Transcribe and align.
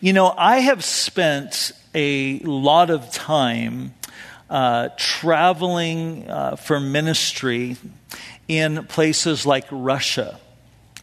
You 0.00 0.12
know, 0.12 0.32
I 0.38 0.60
have 0.60 0.84
spent 0.84 1.72
a 1.92 2.38
lot 2.38 2.90
of 2.90 3.10
time 3.10 3.94
uh, 4.48 4.90
traveling 4.96 6.30
uh, 6.30 6.54
for 6.54 6.78
ministry 6.78 7.76
in 8.46 8.84
places 8.86 9.44
like 9.44 9.64
Russia 9.72 10.38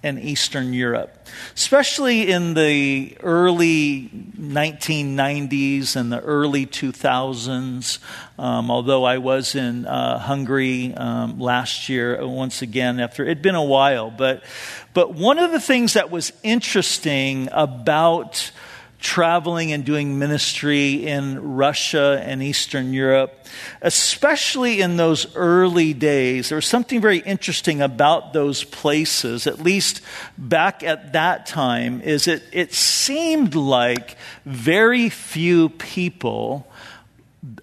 and 0.02 0.18
Eastern 0.18 0.71
Europe, 0.71 1.28
especially 1.55 2.31
in 2.31 2.54
the 2.54 3.18
early 3.20 4.09
1990s 4.39 5.98
and 5.98 6.09
the 6.09 6.21
early 6.21 6.66
2000s. 6.66 8.00
Um, 8.39 8.71
although 8.71 9.04
I 9.04 9.18
was 9.18 9.55
in 9.55 9.86
uh, 9.86 10.20
Hungary 10.20 10.93
um, 10.93 11.38
last 11.38 11.89
year, 11.89 12.21
uh, 12.21 12.25
once 12.25 12.62
again, 12.62 13.02
after 13.02 13.23
it'd 13.23 13.41
been 13.41 13.55
a 13.55 13.64
while. 13.64 14.09
But, 14.09 14.46
but 14.93 15.14
one 15.14 15.38
of 15.38 15.52
the 15.52 15.59
things 15.59 15.96
that 15.96 16.09
was 16.09 16.32
interesting 16.43 17.50
about 17.52 18.52
traveling 19.00 19.71
and 19.71 19.86
doing 19.86 20.17
ministry 20.17 21.05
in 21.05 21.55
Russia 21.55 22.22
and 22.23 22.41
Eastern 22.41 22.94
Europe, 22.94 23.45
especially 23.81 24.81
in 24.81 24.98
those 24.98 25.35
early 25.35 25.94
days. 25.94 26.49
There 26.49 26.55
was 26.55 26.66
something 26.66 27.02
very 27.02 27.20
interesting 27.20 27.81
about 27.81 28.34
those 28.34 28.63
places, 28.63 29.48
at 29.48 29.59
least 29.59 30.02
back 30.38 30.84
at 30.84 31.13
that 31.13 31.45
time, 31.45 32.02
is 32.02 32.27
it, 32.27 32.44
it 32.52 32.73
seemed 32.73 33.55
like 33.55 34.18
very 34.45 35.09
few 35.09 35.70
people 35.70 36.68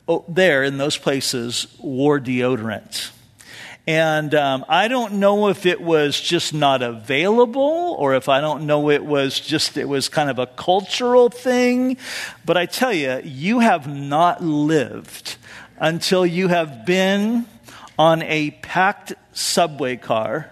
oh, 0.09 0.25
there 0.29 0.63
in 0.63 0.79
those 0.79 0.97
places 0.97 1.67
wore 1.79 2.21
deodorant. 2.21 3.11
And 3.87 4.33
um, 4.35 4.65
I 4.69 4.87
don't 4.87 5.15
know 5.15 5.49
if 5.49 5.67
it 5.67 5.81
was 5.81 6.21
just 6.21 6.55
not 6.55 6.83
available 6.83 7.97
or 7.99 8.15
if 8.15 8.29
I 8.29 8.41
don't 8.41 8.67
know 8.67 8.91
it 8.91 9.05
was 9.05 9.41
just, 9.41 9.77
it 9.77 9.89
was 9.89 10.09
kind 10.09 10.31
of 10.31 10.39
a 10.39 10.47
cultural 10.47 11.29
thing. 11.29 11.97
But 12.45 12.57
I 12.57 12.67
tell 12.67 12.93
you, 12.93 13.21
you 13.25 13.59
have 13.59 13.89
not 13.89 14.43
lived 14.43 15.37
until 15.79 16.25
you 16.25 16.47
have 16.47 16.87
been 16.87 17.47
on 17.99 18.23
a 18.23 18.53
packed 18.63 19.15
subway 19.33 19.97
car. 19.97 20.49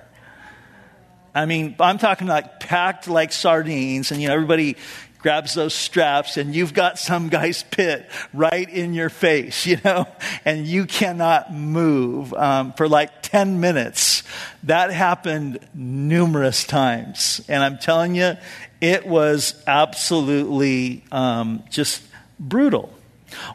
I 1.33 1.47
mean, 1.47 1.77
I'm 1.79 1.99
talking 1.99 2.27
like 2.27 2.59
packed 2.59 3.07
like 3.07 3.33
sardines, 3.33 4.11
and 4.11 4.21
you 4.21 4.27
know, 4.27 4.35
everybody 4.35 4.77
grabs 5.23 5.55
those 5.55 5.75
straps 5.75 6.37
and 6.37 6.55
you've 6.55 6.75
got 6.75 6.99
some 6.99 7.29
guy's 7.29 7.63
pit 7.63 8.09
right 8.33 8.69
in 8.69 8.95
your 8.95 9.11
face, 9.11 9.67
you 9.71 9.79
know, 9.85 10.07
and 10.45 10.67
you 10.67 10.87
cannot 10.87 11.53
move 11.53 12.33
um, 12.35 12.73
for 12.75 12.89
like 12.89 13.23
10 13.23 13.61
minutes. 13.61 14.23
That 14.65 14.91
happened 14.91 15.59
numerous 15.75 16.65
times. 16.65 17.41
And 17.49 17.63
I'm 17.63 17.79
telling 17.79 18.15
you, 18.15 18.37
it 18.81 19.07
was 19.07 19.55
absolutely 19.67 21.05
um, 21.13 21.63
just 21.71 22.03
brutal. 22.39 22.93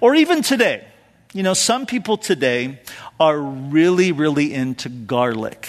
Or 0.02 0.16
even 0.16 0.42
today. 0.42 0.86
You 1.34 1.44
know, 1.44 1.54
some 1.54 1.86
people 1.86 2.16
today 2.16 2.80
are 3.20 3.38
really, 3.38 4.14
really 4.14 4.54
into 4.54 4.88
garlic. 4.88 5.68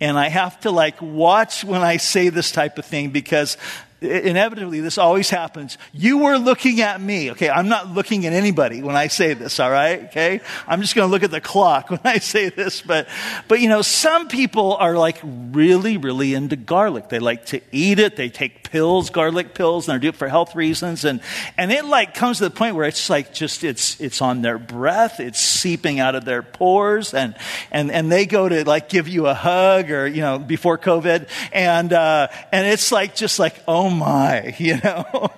And 0.00 0.18
I 0.18 0.28
have 0.28 0.60
to 0.60 0.70
like 0.70 1.00
watch 1.02 1.62
when 1.62 1.82
I 1.82 1.98
say 1.98 2.30
this 2.30 2.50
type 2.52 2.78
of 2.78 2.86
thing 2.86 3.10
because 3.10 3.58
inevitably 4.04 4.80
this 4.80 4.98
always 4.98 5.30
happens. 5.30 5.78
You 5.92 6.18
were 6.18 6.38
looking 6.38 6.80
at 6.80 7.00
me. 7.00 7.30
Okay, 7.32 7.50
I'm 7.50 7.68
not 7.68 7.88
looking 7.88 8.26
at 8.26 8.32
anybody 8.32 8.82
when 8.82 8.96
I 8.96 9.08
say 9.08 9.34
this, 9.34 9.58
all 9.58 9.70
right? 9.70 10.04
Okay? 10.04 10.40
I'm 10.66 10.80
just 10.80 10.94
going 10.94 11.08
to 11.08 11.10
look 11.10 11.22
at 11.22 11.30
the 11.30 11.40
clock 11.40 11.90
when 11.94 12.00
I 12.04 12.18
say 12.18 12.48
this, 12.50 12.82
but 12.82 13.08
but 13.48 13.60
you 13.60 13.68
know, 13.68 13.82
some 13.82 14.28
people 14.28 14.74
are 14.74 14.96
like 14.96 15.18
really 15.22 15.96
really 15.96 16.34
into 16.34 16.56
garlic. 16.56 17.08
They 17.08 17.18
like 17.18 17.46
to 17.46 17.60
eat 17.72 17.98
it. 17.98 18.16
They 18.16 18.28
take 18.28 18.70
pills, 18.70 19.10
garlic 19.10 19.54
pills, 19.54 19.88
and 19.88 19.96
they 19.96 20.02
do 20.02 20.08
it 20.08 20.16
for 20.16 20.28
health 20.28 20.54
reasons 20.54 21.04
and 21.04 21.20
and 21.56 21.72
it 21.72 21.84
like 21.84 22.14
comes 22.14 22.38
to 22.38 22.44
the 22.44 22.50
point 22.50 22.76
where 22.76 22.86
it's 22.86 23.08
like 23.08 23.32
just 23.32 23.64
it's 23.64 24.00
it's 24.00 24.20
on 24.20 24.42
their 24.42 24.58
breath, 24.58 25.20
it's 25.20 25.40
seeping 25.40 26.00
out 26.00 26.14
of 26.14 26.24
their 26.24 26.42
pores 26.42 27.14
and 27.14 27.34
and 27.70 27.90
and 27.90 28.10
they 28.10 28.26
go 28.26 28.48
to 28.48 28.64
like 28.64 28.88
give 28.88 29.08
you 29.08 29.26
a 29.26 29.34
hug 29.34 29.90
or 29.90 30.06
you 30.06 30.20
know, 30.20 30.38
before 30.38 30.78
COVID 30.78 31.28
and 31.52 31.92
uh 31.92 32.28
and 32.52 32.66
it's 32.66 32.92
like 32.92 33.14
just 33.14 33.38
like 33.38 33.62
oh 33.66 33.90
my, 33.94 34.54
you 34.58 34.78
know. 34.82 35.30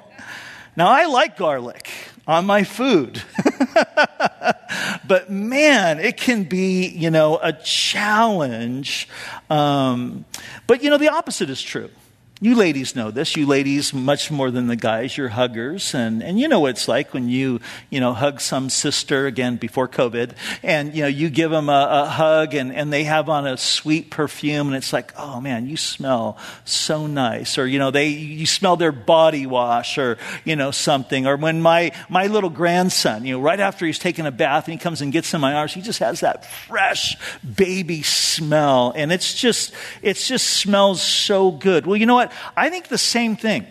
Now, 0.77 0.89
I 0.89 1.07
like 1.07 1.37
garlic 1.37 1.91
on 2.27 2.45
my 2.45 2.65
food. 2.65 3.23
but 5.09 5.31
man, 5.31 5.99
it 6.01 6.17
can 6.17 6.45
be, 6.45 6.87
you 6.89 7.11
know, 7.11 7.39
a 7.41 7.53
challenge. 7.53 9.09
Um, 9.49 10.27
but, 10.67 10.83
you 10.83 10.91
know, 10.91 10.99
the 10.99 11.09
opposite 11.09 11.49
is 11.49 11.63
true. 11.63 11.91
You 12.39 12.55
ladies 12.55 12.95
know 12.95 13.11
this. 13.11 13.35
You 13.35 13.47
ladies, 13.47 13.95
much 13.95 14.31
more 14.31 14.51
than 14.51 14.67
the 14.67 14.77
guys, 14.77 15.17
you're 15.17 15.31
huggers. 15.31 15.95
And, 15.95 16.23
and 16.23 16.39
you 16.39 16.49
know 16.49 16.61
what 16.61 16.73
it's 16.73 16.87
like 16.87 17.15
when 17.15 17.31
you, 17.31 17.61
you 17.89 17.99
know, 17.99 18.13
hug 18.13 18.43
some 18.43 18.69
sister, 18.69 19.27
again, 19.27 19.57
before 19.57 19.89
COVID, 19.89 20.33
and, 20.63 20.95
you 20.95 21.01
know, 21.01 21.09
you 21.09 21.31
give 21.31 21.51
them 21.51 21.71
a, 21.71 21.89
a 21.91 22.05
hug 22.05 22.55
and, 22.55 22.75
and 22.75 22.93
they 22.93 23.05
have 23.05 23.31
on 23.31 23.47
a 23.47 23.57
sweet 23.57 24.11
perfume 24.11 24.67
and 24.67 24.77
it's 24.77 24.93
like, 24.93 25.15
oh 25.17 25.41
man, 25.41 25.67
you 25.67 25.79
smell 25.79 26.37
so 26.67 27.07
nice. 27.07 27.57
Or, 27.57 27.67
you 27.67 27.79
know, 27.79 27.91
they, 27.91 28.09
you 28.09 28.45
smell 28.45 28.77
their 28.77 28.93
body 28.93 29.47
wash 29.47 29.97
or, 29.97 30.19
you 30.45 30.57
know, 30.57 30.73
something. 30.73 31.27
Or 31.27 31.37
when 31.39 31.63
my, 31.63 31.93
my 32.11 32.27
little 32.27 32.51
grandson, 32.51 33.25
you 33.25 33.33
know, 33.33 33.41
right 33.41 33.61
after 33.61 33.87
he's 33.87 33.99
taken 33.99 34.27
a 34.27 34.31
bath 34.31 34.67
and 34.67 34.73
he 34.73 34.79
comes 34.79 35.01
and 35.01 35.11
gets 35.11 35.33
in 35.33 35.41
my 35.41 35.55
arms, 35.55 35.73
he 35.73 35.81
just 35.81 36.01
has 36.01 36.21
that 36.21 36.45
fresh 36.45 37.17
baby 37.43 38.03
smell. 38.03 38.93
And 38.95 39.11
it's 39.11 39.33
just, 39.33 39.73
it 40.03 40.19
just 40.19 40.47
smells 40.47 41.01
so 41.01 41.51
good. 41.51 41.87
Well, 41.87 41.97
you 41.97 42.05
know 42.05 42.17
what? 42.17 42.26
What? 42.27 42.53
I 42.57 42.71
think 42.71 42.89
the 42.89 42.99
same 42.99 43.37
thing 43.37 43.67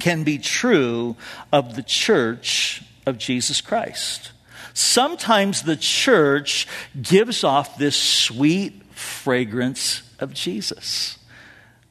can 0.00 0.24
be 0.24 0.38
true 0.38 1.16
of 1.52 1.76
the 1.76 1.82
church 1.82 2.82
of 3.06 3.18
Jesus 3.18 3.60
Christ. 3.60 4.32
Sometimes 4.74 5.62
the 5.62 5.76
church 5.76 6.68
gives 7.00 7.44
off 7.44 7.78
this 7.78 7.96
sweet 7.96 8.82
fragrance 8.92 10.02
of 10.18 10.34
Jesus 10.34 11.18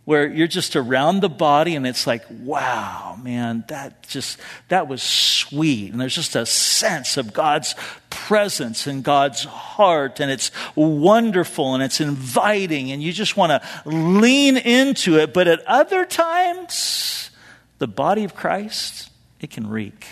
where 0.06 0.28
you're 0.28 0.48
just 0.48 0.76
around 0.76 1.20
the 1.20 1.30
body 1.30 1.76
and 1.76 1.86
it's 1.86 2.06
like, 2.06 2.24
wow, 2.30 3.18
man, 3.22 3.64
that 3.68 4.08
just, 4.08 4.40
that 4.70 4.88
was 4.88 5.02
sweet. 5.02 5.92
And 5.92 6.00
there's 6.00 6.14
just 6.14 6.36
a 6.36 6.46
sense 6.46 7.18
of 7.18 7.34
God's 7.34 7.74
presence 8.12 8.86
and 8.86 9.04
God's 9.04 9.44
heart 9.44 10.20
and 10.20 10.32
it's 10.32 10.52
wonderful 10.76 11.74
and 11.74 11.84
it's 11.84 12.00
inviting 12.00 12.92
and 12.92 13.02
you 13.02 13.12
just 13.12 13.36
want 13.36 13.50
to 13.52 13.90
lean 13.90 14.58
into 14.58 15.18
it. 15.18 15.34
But 15.34 15.48
at 15.48 15.66
other 15.66 16.06
times, 16.06 17.32
the 17.80 17.88
body 17.88 18.24
of 18.24 18.36
Christ, 18.36 19.10
it 19.42 19.50
can 19.50 19.68
reek 19.68 20.06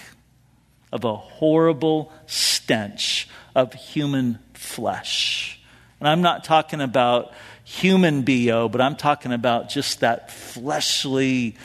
of 0.92 1.04
a 1.04 1.16
horrible 1.16 2.12
stench 2.26 3.28
of 3.56 3.74
human 3.74 4.40
flesh. 4.54 5.60
And 6.00 6.08
I'm 6.08 6.22
not 6.22 6.44
talking 6.44 6.82
about 6.82 7.32
human 7.74 8.22
BO, 8.22 8.70
but 8.70 8.82
I'm 8.82 8.96
talking 8.96 9.34
about 9.34 9.68
just 9.68 10.02
that 10.02 10.32
fleshly 10.32 11.56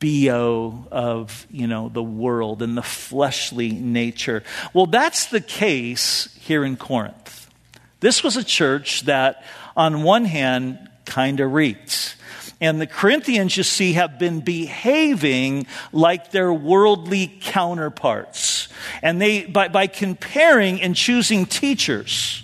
BO 0.00 0.86
of, 0.90 1.46
you 1.48 1.68
know, 1.68 1.88
the 1.88 2.02
world 2.02 2.60
and 2.60 2.76
the 2.76 2.82
fleshly 2.82 3.70
nature. 3.70 4.42
Well, 4.74 4.86
that's 4.86 5.26
the 5.26 5.40
case 5.40 6.36
here 6.40 6.64
in 6.64 6.76
Corinth. 6.76 7.48
This 8.00 8.24
was 8.24 8.36
a 8.36 8.42
church 8.42 9.02
that, 9.02 9.44
on 9.76 10.02
one 10.02 10.24
hand, 10.24 10.90
kind 11.04 11.38
of 11.38 11.52
reeked. 11.52 12.16
And 12.60 12.80
the 12.80 12.86
Corinthians, 12.86 13.56
you 13.56 13.62
see, 13.62 13.92
have 13.92 14.18
been 14.18 14.40
behaving 14.40 15.66
like 15.92 16.32
their 16.32 16.52
worldly 16.52 17.38
counterparts. 17.40 18.68
And 19.02 19.22
they, 19.22 19.44
by, 19.44 19.68
by 19.68 19.86
comparing 19.86 20.82
and 20.82 20.96
choosing 20.96 21.46
teachers, 21.46 22.42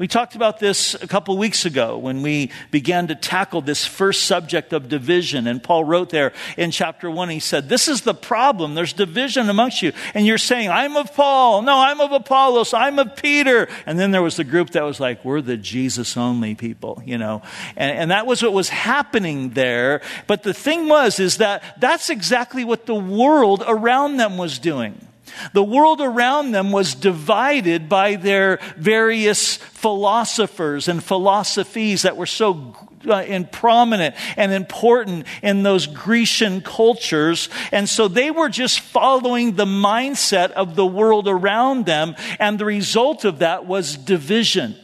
we 0.00 0.08
talked 0.08 0.34
about 0.34 0.58
this 0.60 0.94
a 0.94 1.06
couple 1.06 1.36
weeks 1.36 1.66
ago 1.66 1.98
when 1.98 2.22
we 2.22 2.50
began 2.70 3.08
to 3.08 3.14
tackle 3.14 3.60
this 3.60 3.84
first 3.84 4.22
subject 4.22 4.72
of 4.72 4.88
division. 4.88 5.46
And 5.46 5.62
Paul 5.62 5.84
wrote 5.84 6.08
there 6.08 6.32
in 6.56 6.70
chapter 6.70 7.10
one, 7.10 7.28
he 7.28 7.38
said, 7.38 7.68
This 7.68 7.86
is 7.86 8.00
the 8.00 8.14
problem. 8.14 8.74
There's 8.74 8.94
division 8.94 9.50
amongst 9.50 9.82
you. 9.82 9.92
And 10.14 10.26
you're 10.26 10.38
saying, 10.38 10.70
I'm 10.70 10.96
of 10.96 11.14
Paul. 11.14 11.60
No, 11.60 11.76
I'm 11.76 12.00
of 12.00 12.12
Apollos. 12.12 12.72
I'm 12.72 12.98
of 12.98 13.14
Peter. 13.14 13.68
And 13.84 14.00
then 14.00 14.10
there 14.10 14.22
was 14.22 14.36
the 14.36 14.44
group 14.44 14.70
that 14.70 14.84
was 14.84 15.00
like, 15.00 15.22
We're 15.22 15.42
the 15.42 15.58
Jesus 15.58 16.16
only 16.16 16.54
people, 16.54 17.02
you 17.04 17.18
know. 17.18 17.42
And, 17.76 17.98
and 17.98 18.10
that 18.10 18.26
was 18.26 18.42
what 18.42 18.54
was 18.54 18.70
happening 18.70 19.50
there. 19.50 20.00
But 20.26 20.44
the 20.44 20.54
thing 20.54 20.88
was, 20.88 21.20
is 21.20 21.36
that 21.36 21.78
that's 21.78 22.08
exactly 22.08 22.64
what 22.64 22.86
the 22.86 22.94
world 22.94 23.62
around 23.66 24.16
them 24.16 24.38
was 24.38 24.58
doing. 24.58 25.08
The 25.52 25.62
world 25.62 26.00
around 26.00 26.52
them 26.52 26.72
was 26.72 26.94
divided 26.94 27.88
by 27.88 28.16
their 28.16 28.58
various 28.76 29.56
philosophers 29.56 30.88
and 30.88 31.02
philosophies 31.02 32.02
that 32.02 32.16
were 32.16 32.26
so 32.26 32.76
uh, 33.08 33.42
prominent 33.52 34.14
and 34.36 34.52
important 34.52 35.26
in 35.42 35.62
those 35.62 35.86
Grecian 35.86 36.60
cultures. 36.60 37.48
And 37.72 37.88
so 37.88 38.08
they 38.08 38.30
were 38.30 38.48
just 38.48 38.80
following 38.80 39.56
the 39.56 39.64
mindset 39.64 40.50
of 40.52 40.76
the 40.76 40.86
world 40.86 41.28
around 41.28 41.86
them. 41.86 42.14
And 42.38 42.58
the 42.58 42.64
result 42.64 43.24
of 43.24 43.38
that 43.38 43.66
was 43.66 43.96
division. 43.96 44.76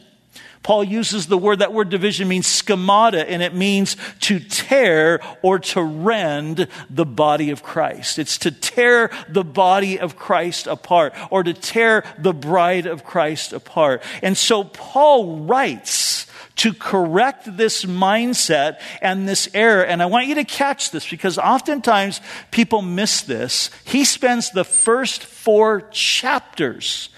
Paul 0.63 0.83
uses 0.83 1.27
the 1.27 1.37
word, 1.37 1.59
that 1.59 1.73
word 1.73 1.89
division 1.89 2.27
means 2.27 2.47
schismata, 2.47 3.25
and 3.27 3.41
it 3.41 3.53
means 3.53 3.95
to 4.21 4.39
tear 4.39 5.21
or 5.41 5.59
to 5.59 5.81
rend 5.81 6.67
the 6.89 7.05
body 7.05 7.51
of 7.51 7.63
Christ. 7.63 8.19
It's 8.19 8.37
to 8.39 8.51
tear 8.51 9.09
the 9.29 9.43
body 9.43 9.99
of 9.99 10.17
Christ 10.17 10.67
apart 10.67 11.13
or 11.29 11.43
to 11.43 11.53
tear 11.53 12.03
the 12.17 12.33
bride 12.33 12.85
of 12.85 13.03
Christ 13.03 13.53
apart. 13.53 14.03
And 14.21 14.37
so 14.37 14.63
Paul 14.63 15.39
writes 15.45 16.27
to 16.57 16.73
correct 16.73 17.55
this 17.57 17.85
mindset 17.85 18.79
and 19.01 19.27
this 19.27 19.47
error. 19.53 19.83
And 19.83 20.01
I 20.01 20.07
want 20.07 20.27
you 20.27 20.35
to 20.35 20.43
catch 20.43 20.91
this 20.91 21.07
because 21.09 21.37
oftentimes 21.37 22.19
people 22.51 22.81
miss 22.81 23.21
this. 23.21 23.69
He 23.85 24.03
spends 24.03 24.51
the 24.51 24.63
first 24.63 25.23
four 25.23 25.81
chapters 25.91 27.09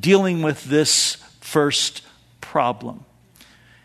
dealing 0.00 0.42
with 0.42 0.64
this 0.64 1.16
first 1.40 2.02
problem. 2.48 3.04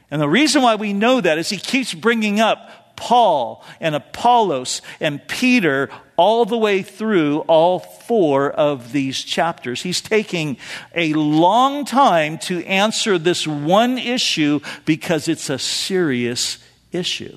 And 0.09 0.21
the 0.21 0.29
reason 0.29 0.61
why 0.61 0.75
we 0.75 0.93
know 0.93 1.19
that 1.19 1.37
is 1.37 1.49
he 1.49 1.57
keeps 1.57 1.93
bringing 1.93 2.39
up 2.39 2.95
Paul 2.95 3.63
and 3.79 3.95
Apollos 3.95 4.81
and 4.99 5.27
Peter 5.27 5.89
all 6.15 6.45
the 6.45 6.57
way 6.57 6.81
through 6.81 7.39
all 7.41 7.79
four 7.79 8.51
of 8.51 8.91
these 8.91 9.21
chapters. 9.21 9.81
He's 9.81 10.01
taking 10.01 10.57
a 10.95 11.13
long 11.13 11.85
time 11.85 12.37
to 12.39 12.63
answer 12.65 13.17
this 13.17 13.45
one 13.45 13.97
issue 13.97 14.59
because 14.85 15.27
it's 15.27 15.49
a 15.49 15.59
serious 15.59 16.59
issue. 16.91 17.35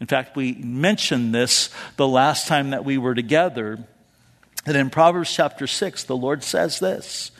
In 0.00 0.06
fact, 0.06 0.36
we 0.36 0.54
mentioned 0.54 1.34
this 1.34 1.70
the 1.96 2.08
last 2.08 2.48
time 2.48 2.70
that 2.70 2.84
we 2.84 2.98
were 2.98 3.14
together. 3.14 3.78
That 4.64 4.76
in 4.76 4.90
Proverbs 4.90 5.32
chapter 5.32 5.66
6, 5.66 6.04
the 6.04 6.16
Lord 6.16 6.42
says 6.42 6.80
this 6.80 7.30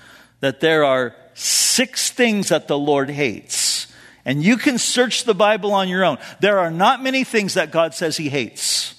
that 0.41 0.61
there 0.61 0.85
are 0.85 1.17
six 1.39 2.11
things 2.11 2.49
that 2.49 2.69
the 2.69 2.79
Lord 2.79 3.11
hates. 3.11 3.87
And 4.25 4.43
you 4.43 4.57
can 4.57 4.77
search 4.77 5.25
the 5.25 5.35
Bible 5.35 5.73
on 5.73 5.89
your 5.89 6.05
own. 6.05 6.19
There 6.41 6.59
are 6.59 6.71
not 6.71 7.03
many 7.03 7.25
things 7.25 7.55
that 7.55 7.71
God 7.71 7.95
says 7.95 8.17
he 8.17 8.29
hates. 8.29 8.95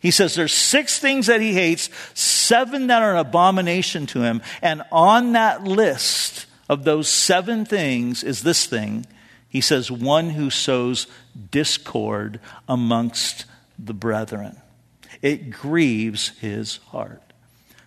He 0.00 0.10
says 0.10 0.34
there's 0.34 0.52
six 0.52 0.98
things 0.98 1.28
that 1.28 1.40
he 1.40 1.54
hates, 1.54 1.88
seven 2.12 2.88
that 2.88 3.00
are 3.00 3.12
an 3.12 3.18
abomination 3.18 4.06
to 4.08 4.22
him. 4.22 4.42
And 4.60 4.82
on 4.92 5.32
that 5.32 5.64
list 5.64 6.44
of 6.68 6.84
those 6.84 7.08
seven 7.08 7.64
things 7.64 8.22
is 8.22 8.42
this 8.42 8.66
thing. 8.66 9.06
He 9.48 9.62
says, 9.62 9.90
one 9.90 10.30
who 10.30 10.50
sows 10.50 11.06
discord 11.50 12.40
amongst 12.68 13.46
the 13.78 13.94
brethren. 13.94 14.60
It 15.22 15.50
grieves 15.50 16.28
his 16.40 16.76
heart. 16.88 17.23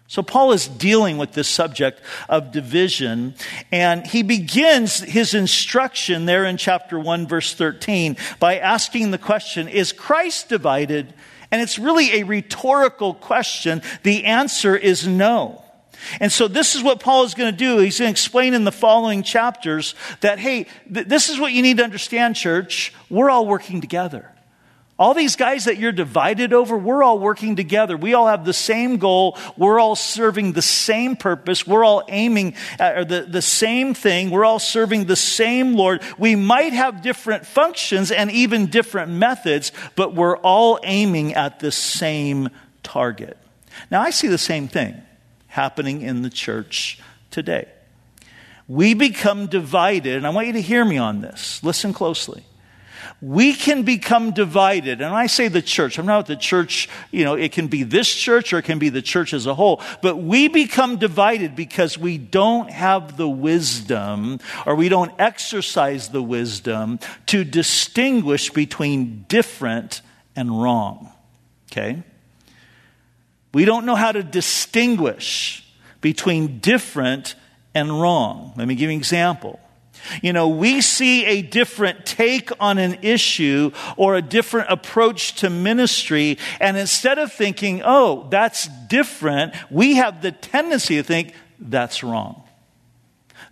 So, 0.10 0.24
Paul 0.24 0.54
is 0.54 0.70
dealing 0.70 1.18
with 1.18 1.34
this 1.34 1.50
subject 1.50 2.02
of 2.30 2.54
division, 2.54 3.36
and 3.74 4.08
he 4.08 4.24
begins 4.24 5.00
his 5.00 5.34
instruction 5.34 6.26
there 6.26 6.46
in 6.46 6.56
chapter 6.56 6.98
1, 6.98 7.28
verse 7.28 7.54
13, 7.54 8.16
by 8.40 8.58
asking 8.58 9.12
the 9.12 9.18
question 9.18 9.68
Is 9.68 9.92
Christ 9.92 10.48
divided? 10.48 11.14
And 11.52 11.62
it's 11.62 11.80
really 11.80 12.20
a 12.20 12.24
rhetorical 12.24 13.14
question. 13.14 13.82
The 14.04 14.26
answer 14.26 14.76
is 14.76 15.08
no. 15.08 15.64
And 16.20 16.32
so 16.32 16.48
this 16.48 16.76
is 16.76 16.84
what 16.84 17.00
Paul 17.00 17.24
is 17.24 17.34
going 17.34 17.52
to 17.52 17.58
do. 17.58 17.80
He's 17.80 18.00
going 18.00 18.08
to 18.08 18.12
explain 18.12 18.54
in 18.54 18.64
the 18.64 18.72
following 18.72 19.24
chapters 19.24 19.96
that, 20.22 20.40
hey, 20.40 20.68
th- 20.94 21.08
this 21.08 21.30
is 21.30 21.40
what 21.40 21.54
you 21.54 21.62
need 21.62 21.78
to 21.78 21.84
understand, 21.84 22.36
church. 22.36 22.94
We're 23.10 23.30
all 23.30 23.48
working 23.48 23.82
together. 23.82 24.32
All 25.00 25.14
these 25.14 25.36
guys 25.36 25.66
that 25.66 25.78
you're 25.78 25.92
divided 25.92 26.54
over, 26.54 26.76
we're 26.76 27.04
all 27.04 27.20
working 27.20 27.56
together. 27.56 27.96
We 27.96 28.16
all 28.16 28.28
have 28.28 28.46
the 28.46 28.54
same 28.54 28.98
goal. 28.98 29.38
We're 29.56 29.80
all 29.80 29.96
serving 29.96 30.54
the 30.54 30.64
same 30.64 31.16
purpose. 31.16 31.68
We're 31.68 31.86
all 31.86 32.04
aiming 32.08 32.56
uh, 32.80 32.84
at 32.84 33.10
the, 33.10 33.22
the 33.22 33.44
same 33.44 33.94
thing. 33.94 34.32
We're 34.32 34.46
all 34.46 34.58
serving 34.58 35.06
the 35.06 35.16
same 35.16 35.76
Lord. 35.76 36.02
We 36.18 36.36
might 36.36 36.74
have 36.74 37.04
different 37.04 37.46
functions 37.46 38.12
and 38.12 38.32
even 38.32 38.68
different 38.68 39.12
methods, 39.12 39.72
but 39.96 40.16
we're 40.16 40.38
all 40.38 40.80
aiming 40.84 41.36
at 41.36 41.60
the 41.60 41.72
same 41.72 42.50
target. 42.82 43.38
Now, 43.92 44.02
I 44.02 44.10
see 44.10 44.28
the 44.28 44.40
same 44.40 44.68
thing 44.68 45.00
happening 45.46 46.02
in 46.02 46.24
the 46.24 46.32
church 46.32 47.00
today. 47.30 47.68
We 48.68 48.96
become 48.96 49.46
divided, 49.46 50.16
and 50.16 50.26
I 50.26 50.32
want 50.32 50.48
you 50.48 50.54
to 50.54 50.62
hear 50.62 50.84
me 50.84 50.98
on 50.98 51.22
this. 51.22 51.64
Listen 51.64 51.94
closely 51.94 52.47
we 53.22 53.54
can 53.54 53.84
become 53.84 54.32
divided. 54.32 55.02
And 55.02 55.14
I 55.14 55.28
say 55.28 55.48
the 55.48 55.62
church, 55.62 55.98
I'm 55.98 56.06
not 56.06 56.26
the 56.26 56.36
church, 56.36 56.90
you 57.12 57.24
know, 57.24 57.34
it 57.34 57.52
can 57.52 57.68
be 57.68 57.84
this 57.84 58.14
church 58.14 58.54
or 58.54 58.60
it 58.60 58.64
can 58.64 58.80
be 58.80 58.90
the 58.90 59.02
church 59.02 59.34
as 59.34 59.46
a 59.46 59.56
whole, 59.56 59.82
but 60.02 60.18
we 60.18 60.48
become 60.48 60.98
divided 60.98 61.56
because 61.56 61.98
we 61.98 62.18
don't 62.18 62.70
have 62.70 63.18
the 63.18 63.30
wisdom 63.30 64.40
or 64.66 64.76
we 64.76 64.90
don't 64.90 65.12
exercise 65.20 66.10
the 66.10 66.24
wisdom 66.24 67.00
to 67.28 67.44
distinguish 67.44 68.50
between 68.52 69.26
different 69.28 70.02
and 70.36 70.62
wrong. 70.62 71.12
Okay? 71.72 72.04
We 73.54 73.66
don't 73.66 73.86
know 73.86 73.96
how 73.96 74.12
to 74.12 74.24
distinguish 74.24 75.68
between 76.02 76.60
different 76.60 77.36
and 77.74 78.02
wrong. 78.02 78.54
Let 78.56 78.68
me 78.68 78.76
give 78.76 78.90
you 78.90 78.96
an 78.96 79.00
example. 79.00 79.60
You 80.22 80.34
know, 80.34 80.48
we 80.48 80.82
see 80.82 81.26
a 81.26 81.42
different 81.42 82.06
take 82.06 82.50
on 82.60 82.78
an 82.78 83.00
issue 83.02 83.72
or 83.96 84.16
a 84.16 84.22
different 84.22 84.70
approach 84.70 85.36
to 85.36 85.50
ministry, 85.50 86.38
and 86.60 86.78
instead 86.78 87.20
of 87.20 87.32
thinking, 87.32 87.82
oh, 87.84 88.28
that's 88.30 88.68
different, 88.88 89.54
we 89.70 89.96
have 89.96 90.22
the 90.22 90.32
tendency 90.32 90.98
to 90.98 91.04
think, 91.04 91.34
that's 91.60 92.04
wrong. 92.04 92.44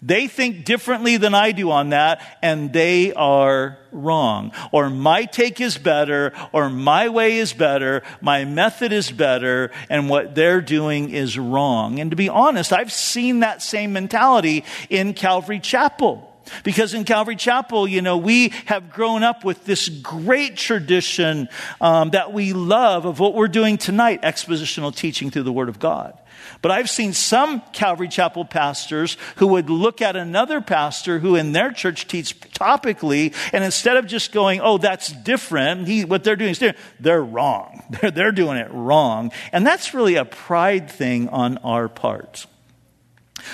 They 0.02 0.28
think 0.28 0.66
differently 0.66 1.18
than 1.18 1.34
I 1.34 1.52
do 1.52 1.72
on 1.72 1.90
that, 1.90 2.22
and 2.44 2.72
they 2.72 3.12
are 3.14 3.80
wrong. 3.92 4.52
Or 4.72 4.90
my 4.92 5.26
take 5.26 5.60
is 5.60 5.80
better, 5.80 6.32
or 6.52 6.70
my 6.70 7.10
way 7.10 7.38
is 7.38 7.54
better, 7.54 8.04
my 8.22 8.46
method 8.46 8.92
is 8.94 9.10
better, 9.10 9.72
and 9.90 10.08
what 10.08 10.36
they're 10.36 10.62
doing 10.62 11.10
is 11.10 11.40
wrong. 11.40 12.00
And 12.00 12.12
to 12.12 12.16
be 12.16 12.30
honest, 12.30 12.72
I've 12.72 12.92
seen 12.92 13.40
that 13.40 13.64
same 13.64 13.94
mentality 13.94 14.64
in 14.92 15.16
Calvary 15.16 15.60
Chapel. 15.60 16.35
Because 16.64 16.94
in 16.94 17.04
Calvary 17.04 17.36
Chapel, 17.36 17.88
you 17.88 18.02
know, 18.02 18.18
we 18.18 18.50
have 18.66 18.92
grown 18.92 19.24
up 19.24 19.44
with 19.44 19.66
this 19.66 19.90
great 19.90 20.58
tradition 20.58 21.50
um, 21.82 22.12
that 22.12 22.34
we 22.34 22.54
love 22.54 23.06
of 23.06 23.20
what 23.20 23.34
we're 23.34 23.48
doing 23.48 23.78
tonight 23.78 24.22
expositional 24.22 24.96
teaching 24.96 25.32
through 25.32 25.44
the 25.44 25.54
Word 25.54 25.70
of 25.70 25.80
God. 25.80 26.18
But 26.62 26.72
I've 26.72 26.90
seen 26.90 27.14
some 27.14 27.62
Calvary 27.74 28.08
Chapel 28.08 28.46
pastors 28.46 29.18
who 29.38 29.48
would 29.48 29.70
look 29.70 30.02
at 30.02 30.16
another 30.16 30.62
pastor 30.62 31.20
who 31.20 31.36
in 31.36 31.52
their 31.52 31.72
church 31.72 32.08
teach 32.08 32.40
topically, 32.40 33.34
and 33.54 33.64
instead 33.64 33.98
of 33.98 34.08
just 34.08 34.32
going, 34.32 34.62
oh, 34.62 34.78
that's 34.78 35.12
different, 35.12 35.88
he, 35.88 36.06
what 36.06 36.24
they're 36.24 36.36
doing 36.36 36.52
is 36.52 36.60
different, 36.60 36.86
they're 37.00 37.24
wrong. 37.24 37.84
They're, 38.02 38.12
they're 38.12 38.32
doing 38.32 38.58
it 38.58 38.72
wrong. 38.72 39.32
And 39.52 39.66
that's 39.66 39.94
really 39.94 40.16
a 40.16 40.26
pride 40.26 40.90
thing 40.90 41.30
on 41.30 41.58
our 41.60 41.88
part. 41.88 42.48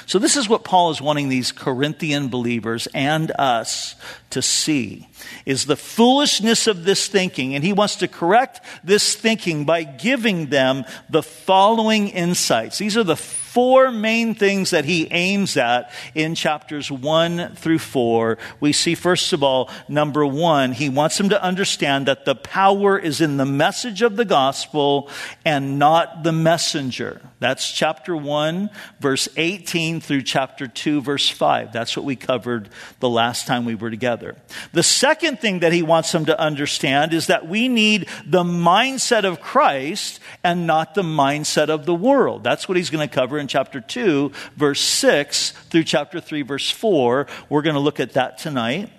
So, 0.06 0.20
this 0.20 0.38
is 0.38 0.50
what 0.50 0.64
Paul 0.64 0.92
is 0.92 1.02
wanting 1.02 1.30
these 1.30 1.52
Corinthian 1.52 2.30
believers 2.30 2.88
and 2.94 3.32
us 3.38 3.96
to 4.32 4.42
see 4.42 5.08
is 5.46 5.66
the 5.66 5.76
foolishness 5.76 6.68
of 6.68 6.84
this 6.84 7.08
thinking. 7.08 7.56
And 7.56 7.64
he 7.64 7.74
wants 7.74 7.98
to 7.98 8.08
correct 8.08 8.62
this 8.84 9.16
thinking 9.16 9.66
by 9.66 9.84
giving 9.84 10.48
them 10.48 10.86
the 11.10 11.24
following 11.24 12.10
insights. 12.10 12.78
These 12.78 12.98
are 12.98 13.04
the 13.04 13.16
four 13.54 13.92
main 13.92 14.34
things 14.34 14.70
that 14.70 14.86
he 14.86 15.10
aims 15.12 15.58
at 15.58 15.92
in 16.16 16.36
chapters 16.36 16.90
one 16.90 17.54
through 17.56 17.80
four. 17.80 18.38
We 18.62 18.72
see, 18.72 18.96
first 18.96 19.34
of 19.34 19.44
all, 19.44 19.70
number 19.90 20.26
one, 20.26 20.72
he 20.72 20.88
wants 20.88 21.18
them 21.18 21.28
to 21.30 21.44
understand 21.44 22.06
that 22.06 22.24
the 22.24 22.36
power 22.36 22.98
is 22.98 23.20
in 23.20 23.36
the 23.36 23.46
message 23.46 24.02
of 24.02 24.16
the 24.16 24.24
gospel 24.24 25.10
and 25.44 25.78
not 25.78 26.24
the 26.24 26.32
messenger. 26.32 27.22
That's 27.40 27.70
chapter 27.72 28.16
one, 28.16 28.70
verse 29.02 29.28
18 29.36 30.00
through 30.00 30.22
chapter 30.22 30.68
two, 30.68 31.02
verse 31.02 31.28
five. 31.28 31.74
That's 31.74 31.98
what 31.98 32.06
we 32.06 32.16
covered 32.16 32.70
the 33.00 33.10
last 33.10 33.48
time 33.48 33.66
we 33.66 33.76
were 33.76 33.90
together. 33.90 34.38
The 34.72 34.84
second 34.84 35.40
thing 35.40 35.60
that 35.60 35.74
he 35.74 35.82
wants 35.82 36.12
them 36.12 36.26
to 36.26 36.40
understand 36.40 37.14
is 37.14 37.28
that 37.28 37.48
we 37.48 37.68
need 37.68 38.08
the 38.26 38.44
mindset 38.44 39.26
of 39.26 39.42
Christ 39.42 40.22
and 40.42 40.66
not 40.66 40.96
the 40.96 41.02
mindset 41.02 41.70
of 41.70 41.86
the 41.86 41.96
world. 41.96 42.44
That's 42.44 42.70
what 42.70 42.78
he's 42.78 42.92
going 42.92 43.08
to 43.08 43.14
cover 43.14 43.41
in 43.42 43.48
chapter 43.48 43.82
2, 43.82 44.32
verse 44.56 44.80
6 44.80 45.52
through 45.70 45.84
chapter 45.84 46.22
3, 46.22 46.44
verse 46.44 46.72
4. 46.72 47.28
We're 47.50 47.62
going 47.62 47.76
to 47.76 47.82
look 47.82 48.00
at 48.00 48.14
that 48.14 48.38
tonight. 48.38 48.90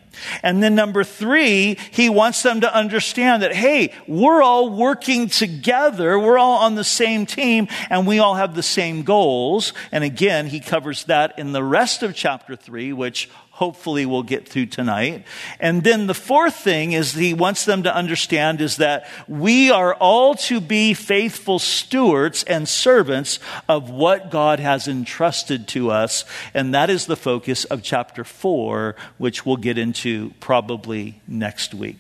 And 0.43 0.63
then 0.63 0.75
number 0.75 1.05
three, 1.05 1.79
he 1.91 2.09
wants 2.09 2.43
them 2.43 2.61
to 2.61 2.75
understand 2.75 3.43
that, 3.43 3.55
hey, 3.55 3.95
we're 4.07 4.43
all 4.43 4.71
working 4.71 5.29
together. 5.29 6.19
We're 6.19 6.39
all 6.39 6.59
on 6.59 6.75
the 6.75 6.85
same 6.85 7.27
team 7.27 7.69
and 7.91 8.07
we 8.07 8.19
all 8.19 8.35
have 8.35 8.55
the 8.55 8.63
same 8.63 9.03
goals. 9.03 9.73
And 9.91 10.05
again, 10.05 10.47
he 10.47 10.61
covers 10.61 11.05
that 11.05 11.39
in 11.39 11.53
the 11.53 11.65
rest 11.65 12.03
of 12.03 12.15
chapter 12.15 12.57
three, 12.57 12.93
which 12.93 13.31
hopefully 13.53 14.07
we'll 14.07 14.23
get 14.23 14.49
through 14.49 14.65
tonight. 14.65 15.25
And 15.61 15.85
then 15.85 16.07
the 16.07 16.15
fourth 16.15 16.57
thing 16.57 16.93
is 16.93 17.13
he 17.13 17.35
wants 17.35 17.67
them 17.67 17.83
to 17.83 17.95
understand 17.95 18.63
is 18.63 18.79
that 18.79 19.07
we 19.29 19.71
are 19.71 19.95
all 19.95 20.35
to 20.35 20.61
be 20.61 20.95
faithful 20.95 21.59
stewards 21.59 22.43
and 22.45 22.67
servants 22.67 23.39
of 23.69 23.91
what 23.91 24.31
God 24.31 24.59
has 24.59 24.89
entrusted 24.89 25.69
to 25.69 25.91
us. 25.91 26.25
And 26.55 26.75
that 26.75 26.89
is 26.89 27.05
the 27.05 27.17
focus 27.17 27.65
of 27.67 27.83
chapter 27.83 28.25
four, 28.25 28.97
which 29.19 29.45
we'll 29.45 29.59
get 29.59 29.77
into 29.77 30.33
probably 30.41 31.21
next 31.29 31.75
week. 31.75 31.99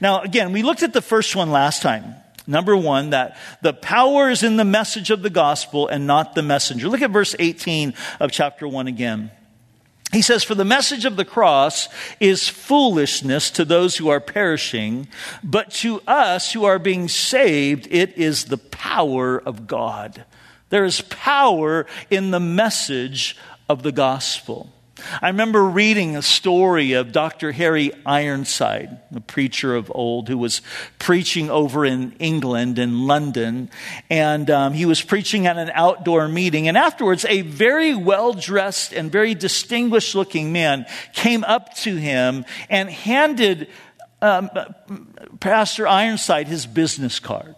Now, 0.00 0.20
again, 0.22 0.52
we 0.52 0.62
looked 0.62 0.84
at 0.84 0.92
the 0.92 1.02
first 1.02 1.34
one 1.34 1.50
last 1.50 1.82
time. 1.82 2.14
Number 2.46 2.76
one, 2.76 3.10
that 3.10 3.36
the 3.60 3.72
power 3.72 4.30
is 4.30 4.42
in 4.42 4.56
the 4.56 4.64
message 4.64 5.10
of 5.10 5.22
the 5.22 5.30
gospel 5.30 5.88
and 5.88 6.06
not 6.06 6.34
the 6.34 6.42
messenger. 6.42 6.88
Look 6.88 7.02
at 7.02 7.10
verse 7.10 7.34
18 7.38 7.94
of 8.20 8.30
chapter 8.32 8.66
1 8.68 8.86
again. 8.86 9.30
He 10.12 10.20
says, 10.22 10.44
For 10.44 10.54
the 10.54 10.64
message 10.64 11.06
of 11.06 11.16
the 11.16 11.24
cross 11.24 11.88
is 12.20 12.48
foolishness 12.48 13.50
to 13.52 13.64
those 13.64 13.96
who 13.96 14.10
are 14.10 14.20
perishing, 14.20 15.08
but 15.42 15.70
to 15.72 16.02
us 16.06 16.52
who 16.52 16.64
are 16.64 16.78
being 16.78 17.08
saved, 17.08 17.88
it 17.90 18.16
is 18.18 18.44
the 18.44 18.58
power 18.58 19.38
of 19.38 19.66
God. 19.66 20.24
There 20.68 20.84
is 20.84 21.00
power 21.00 21.86
in 22.10 22.30
the 22.30 22.40
message 22.40 23.36
of 23.68 23.82
the 23.82 23.92
gospel. 23.92 24.70
I 25.22 25.28
remember 25.28 25.64
reading 25.64 26.16
a 26.16 26.22
story 26.22 26.92
of 26.92 27.12
Dr. 27.12 27.52
Harry 27.52 27.92
Ironside, 28.04 29.00
a 29.14 29.20
preacher 29.20 29.74
of 29.74 29.90
old 29.94 30.28
who 30.28 30.36
was 30.36 30.60
preaching 30.98 31.50
over 31.50 31.86
in 31.86 32.12
England, 32.18 32.78
in 32.78 33.06
London. 33.06 33.70
And 34.10 34.50
um, 34.50 34.74
he 34.74 34.84
was 34.84 35.00
preaching 35.00 35.46
at 35.46 35.56
an 35.56 35.70
outdoor 35.72 36.28
meeting. 36.28 36.68
And 36.68 36.76
afterwards, 36.76 37.24
a 37.24 37.40
very 37.40 37.94
well 37.94 38.34
dressed 38.34 38.92
and 38.92 39.10
very 39.10 39.34
distinguished 39.34 40.14
looking 40.14 40.52
man 40.52 40.86
came 41.14 41.42
up 41.44 41.74
to 41.78 41.96
him 41.96 42.44
and 42.68 42.90
handed 42.90 43.68
um, 44.20 44.50
Pastor 45.40 45.88
Ironside 45.88 46.48
his 46.48 46.66
business 46.66 47.18
card. 47.18 47.56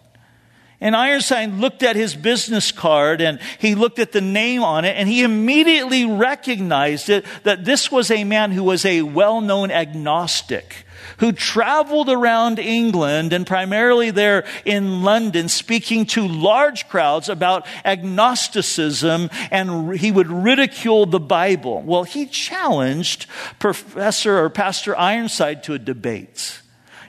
And 0.81 0.95
Ironside 0.95 1.53
looked 1.53 1.83
at 1.83 1.95
his 1.95 2.15
business 2.15 2.71
card 2.71 3.21
and 3.21 3.39
he 3.59 3.75
looked 3.75 3.99
at 3.99 4.11
the 4.11 4.21
name 4.21 4.63
on 4.63 4.83
it 4.85 4.97
and 4.97 5.07
he 5.07 5.23
immediately 5.23 6.05
recognized 6.05 7.09
it 7.09 7.25
that 7.43 7.63
this 7.63 7.91
was 7.91 8.11
a 8.11 8.23
man 8.23 8.51
who 8.51 8.63
was 8.63 8.85
a 8.85 9.01
well 9.01 9.41
known 9.41 9.71
agnostic 9.71 10.85
who 11.17 11.31
traveled 11.31 12.09
around 12.09 12.59
England 12.59 13.33
and 13.33 13.47
primarily 13.47 14.11
there 14.11 14.45
in 14.65 15.03
London 15.03 15.47
speaking 15.47 16.05
to 16.05 16.27
large 16.27 16.87
crowds 16.89 17.29
about 17.29 17.65
agnosticism 17.83 19.29
and 19.51 19.97
he 19.97 20.11
would 20.11 20.27
ridicule 20.27 21.05
the 21.05 21.19
Bible. 21.19 21.81
Well, 21.83 22.03
he 22.03 22.25
challenged 22.25 23.27
Professor 23.59 24.37
or 24.39 24.49
Pastor 24.49 24.97
Ironside 24.97 25.63
to 25.63 25.73
a 25.73 25.79
debate. 25.79 26.61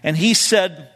And 0.03 0.17
he 0.17 0.35
said, 0.35 0.91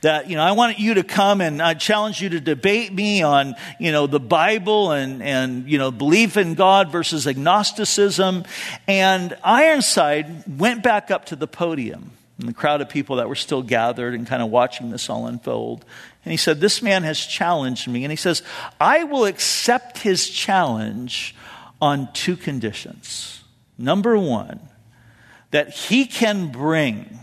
that 0.00 0.30
you 0.30 0.36
know 0.36 0.42
i 0.42 0.52
want 0.52 0.78
you 0.78 0.94
to 0.94 1.02
come 1.02 1.40
and 1.40 1.60
i 1.60 1.74
challenge 1.74 2.20
you 2.20 2.28
to 2.28 2.40
debate 2.40 2.92
me 2.92 3.22
on 3.22 3.54
you 3.78 3.92
know 3.92 4.06
the 4.06 4.20
bible 4.20 4.92
and 4.92 5.22
and 5.22 5.68
you 5.68 5.78
know 5.78 5.90
belief 5.90 6.36
in 6.36 6.54
god 6.54 6.90
versus 6.90 7.26
agnosticism. 7.26 8.44
And 8.86 9.36
ironside 9.42 10.58
went 10.58 10.82
back 10.82 11.10
up 11.10 11.26
to 11.26 11.36
the 11.36 11.46
podium 11.46 12.12
and 12.38 12.48
the 12.48 12.52
crowd 12.52 12.80
of 12.80 12.88
people 12.88 13.16
that 13.16 13.28
were 13.28 13.34
still 13.34 13.62
gathered 13.62 14.14
and 14.14 14.26
kind 14.26 14.42
of 14.42 14.50
watching 14.50 14.90
this 14.90 15.10
all 15.10 15.26
unfold. 15.26 15.84
And 16.24 16.30
he 16.30 16.36
said 16.36 16.60
this 16.60 16.82
man 16.82 17.02
has 17.02 17.18
challenged 17.18 17.88
me. 17.88 18.04
And 18.04 18.12
he 18.12 18.16
says 18.16 18.42
i 18.80 19.04
will 19.04 19.24
accept 19.24 19.98
his 19.98 20.28
challenge 20.28 21.34
on 21.80 22.12
two 22.12 22.36
conditions. 22.36 23.42
Number 23.76 24.16
one 24.16 24.60
that 25.50 25.70
he 25.70 26.06
can 26.06 26.50
bring 26.50 27.18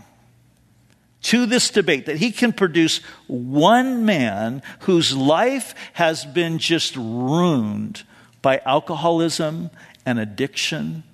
to 1.22 1.46
this 1.46 1.70
debate 1.70 2.06
that 2.06 2.16
he 2.16 2.32
can 2.32 2.52
produce 2.52 2.98
one 3.26 4.04
man 4.04 4.62
whose 4.80 5.16
life 5.16 5.74
has 5.94 6.24
been 6.24 6.58
just 6.58 6.96
ruined 6.96 8.02
by 8.42 8.60
alcoholism 8.64 9.70
and 10.04 10.18
addiction 10.18 11.04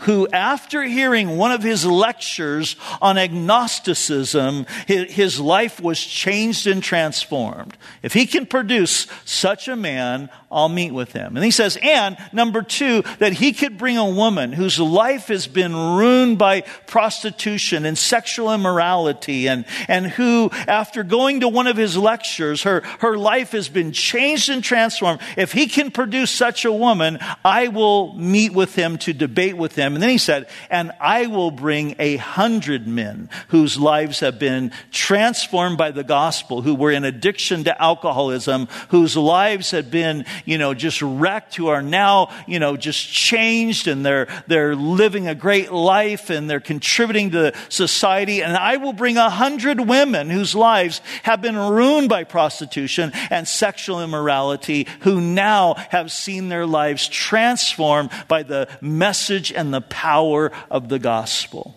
who, 0.00 0.26
after 0.28 0.82
hearing 0.82 1.36
one 1.36 1.52
of 1.52 1.62
his 1.62 1.84
lectures 1.84 2.76
on 3.02 3.18
agnosticism, 3.18 4.66
his 4.86 5.38
life 5.38 5.80
was 5.80 6.00
changed 6.00 6.66
and 6.66 6.82
transformed. 6.82 7.76
If 8.02 8.14
he 8.14 8.26
can 8.26 8.46
produce 8.46 9.06
such 9.24 9.68
a 9.68 9.76
man, 9.76 10.30
I'll 10.52 10.68
meet 10.68 10.92
with 10.92 11.12
him. 11.12 11.36
And 11.36 11.44
he 11.44 11.52
says, 11.52 11.78
and 11.80 12.18
number 12.32 12.62
two, 12.62 13.02
that 13.20 13.34
he 13.34 13.52
could 13.52 13.78
bring 13.78 13.96
a 13.98 14.10
woman 14.10 14.52
whose 14.52 14.80
life 14.80 15.28
has 15.28 15.46
been 15.46 15.74
ruined 15.74 16.38
by 16.38 16.62
prostitution 16.88 17.84
and 17.84 17.96
sexual 17.96 18.52
immorality 18.52 19.48
and, 19.48 19.64
and 19.86 20.06
who, 20.08 20.50
after 20.66 21.04
going 21.04 21.40
to 21.40 21.48
one 21.48 21.68
of 21.68 21.76
his 21.76 21.96
lectures, 21.96 22.64
her, 22.64 22.80
her 22.98 23.16
life 23.16 23.52
has 23.52 23.68
been 23.68 23.92
changed 23.92 24.48
and 24.48 24.64
transformed. 24.64 25.20
If 25.36 25.52
he 25.52 25.68
can 25.68 25.92
produce 25.92 26.32
such 26.32 26.64
a 26.64 26.72
woman, 26.72 27.18
I 27.44 27.68
will 27.68 28.14
meet 28.14 28.52
with 28.52 28.74
him 28.74 28.98
to 28.98 29.12
debate 29.12 29.56
with 29.56 29.76
him. 29.76 29.94
And 29.94 30.02
then 30.02 30.10
he 30.10 30.18
said, 30.18 30.48
And 30.68 30.90
I 31.00 31.28
will 31.28 31.52
bring 31.52 31.94
a 32.00 32.16
hundred 32.16 32.88
men 32.88 33.30
whose 33.48 33.78
lives 33.78 34.18
have 34.18 34.40
been 34.40 34.72
transformed 34.90 35.78
by 35.78 35.92
the 35.92 36.02
gospel, 36.02 36.62
who 36.62 36.74
were 36.74 36.90
in 36.90 37.04
addiction 37.04 37.62
to 37.64 37.82
alcoholism, 37.82 38.66
whose 38.88 39.16
lives 39.16 39.70
had 39.70 39.92
been, 39.92 40.24
you 40.44 40.58
know, 40.58 40.74
just 40.74 41.02
wrecked, 41.02 41.56
who 41.56 41.68
are 41.68 41.82
now, 41.82 42.30
you 42.46 42.58
know, 42.58 42.76
just 42.76 43.10
changed 43.10 43.88
and 43.88 44.04
they're, 44.04 44.28
they're 44.46 44.74
living 44.74 45.28
a 45.28 45.34
great 45.34 45.72
life 45.72 46.30
and 46.30 46.48
they're 46.48 46.60
contributing 46.60 47.30
to 47.32 47.52
society. 47.68 48.42
And 48.42 48.56
I 48.56 48.76
will 48.76 48.92
bring 48.92 49.16
a 49.16 49.30
hundred 49.30 49.80
women 49.80 50.30
whose 50.30 50.54
lives 50.54 51.00
have 51.22 51.42
been 51.42 51.56
ruined 51.56 52.08
by 52.08 52.24
prostitution 52.24 53.12
and 53.30 53.46
sexual 53.46 54.02
immorality, 54.02 54.86
who 55.00 55.20
now 55.20 55.74
have 55.90 56.12
seen 56.12 56.48
their 56.48 56.66
lives 56.66 57.08
transformed 57.08 58.10
by 58.28 58.42
the 58.42 58.68
message 58.80 59.52
and 59.52 59.72
the 59.72 59.80
power 59.80 60.52
of 60.70 60.88
the 60.88 60.98
gospel. 60.98 61.76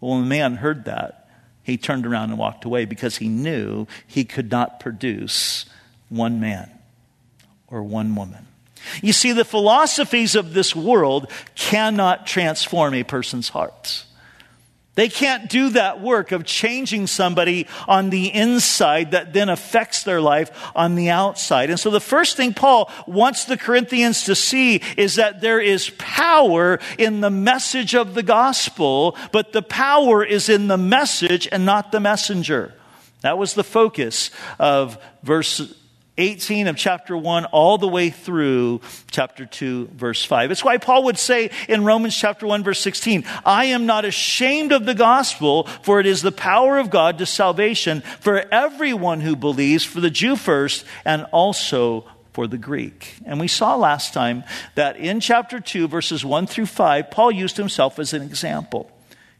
Well, 0.00 0.12
when 0.12 0.22
the 0.22 0.28
man 0.28 0.56
heard 0.56 0.84
that, 0.84 1.28
he 1.62 1.76
turned 1.76 2.06
around 2.06 2.30
and 2.30 2.38
walked 2.38 2.64
away 2.64 2.84
because 2.84 3.16
he 3.16 3.28
knew 3.28 3.86
he 4.06 4.24
could 4.24 4.50
not 4.50 4.78
produce 4.78 5.66
one 6.08 6.38
man 6.38 6.70
or 7.68 7.82
one 7.82 8.14
woman. 8.14 8.46
You 9.02 9.12
see, 9.12 9.32
the 9.32 9.44
philosophies 9.44 10.34
of 10.34 10.54
this 10.54 10.74
world 10.76 11.30
cannot 11.54 12.26
transform 12.26 12.94
a 12.94 13.02
person's 13.02 13.48
heart. 13.48 14.04
They 14.96 15.10
can't 15.10 15.50
do 15.50 15.68
that 15.70 16.00
work 16.00 16.32
of 16.32 16.46
changing 16.46 17.06
somebody 17.06 17.66
on 17.86 18.08
the 18.08 18.32
inside 18.32 19.10
that 19.10 19.34
then 19.34 19.50
affects 19.50 20.04
their 20.04 20.22
life 20.22 20.50
on 20.74 20.94
the 20.94 21.10
outside. 21.10 21.68
And 21.68 21.78
so 21.78 21.90
the 21.90 22.00
first 22.00 22.38
thing 22.38 22.54
Paul 22.54 22.90
wants 23.06 23.44
the 23.44 23.58
Corinthians 23.58 24.24
to 24.24 24.34
see 24.34 24.80
is 24.96 25.16
that 25.16 25.42
there 25.42 25.60
is 25.60 25.90
power 25.98 26.78
in 26.96 27.20
the 27.20 27.28
message 27.28 27.94
of 27.94 28.14
the 28.14 28.22
gospel, 28.22 29.18
but 29.32 29.52
the 29.52 29.60
power 29.60 30.24
is 30.24 30.48
in 30.48 30.66
the 30.66 30.78
message 30.78 31.46
and 31.52 31.66
not 31.66 31.92
the 31.92 32.00
messenger. 32.00 32.72
That 33.20 33.36
was 33.36 33.52
the 33.52 33.64
focus 33.64 34.30
of 34.58 34.96
verse 35.22 35.74
18 36.18 36.66
of 36.66 36.76
chapter 36.76 37.16
1 37.16 37.46
all 37.46 37.78
the 37.78 37.88
way 37.88 38.10
through 38.10 38.80
chapter 39.10 39.46
2 39.46 39.90
verse 39.94 40.24
5. 40.24 40.50
It's 40.50 40.64
why 40.64 40.78
Paul 40.78 41.04
would 41.04 41.18
say 41.18 41.50
in 41.68 41.84
Romans 41.84 42.16
chapter 42.16 42.46
1 42.46 42.64
verse 42.64 42.80
16, 42.80 43.24
I 43.44 43.66
am 43.66 43.86
not 43.86 44.04
ashamed 44.04 44.72
of 44.72 44.86
the 44.86 44.94
gospel 44.94 45.64
for 45.82 46.00
it 46.00 46.06
is 46.06 46.22
the 46.22 46.32
power 46.32 46.78
of 46.78 46.90
God 46.90 47.18
to 47.18 47.26
salvation 47.26 48.02
for 48.20 48.38
everyone 48.52 49.20
who 49.20 49.36
believes, 49.36 49.84
for 49.84 50.00
the 50.00 50.10
Jew 50.10 50.36
first 50.36 50.84
and 51.04 51.26
also 51.32 52.04
for 52.32 52.46
the 52.46 52.58
Greek. 52.58 53.16
And 53.24 53.40
we 53.40 53.48
saw 53.48 53.76
last 53.76 54.12
time 54.12 54.44
that 54.74 54.96
in 54.96 55.20
chapter 55.20 55.60
2 55.60 55.88
verses 55.88 56.24
1 56.24 56.46
through 56.46 56.66
5, 56.66 57.10
Paul 57.10 57.32
used 57.32 57.56
himself 57.56 57.98
as 57.98 58.12
an 58.12 58.22
example. 58.22 58.90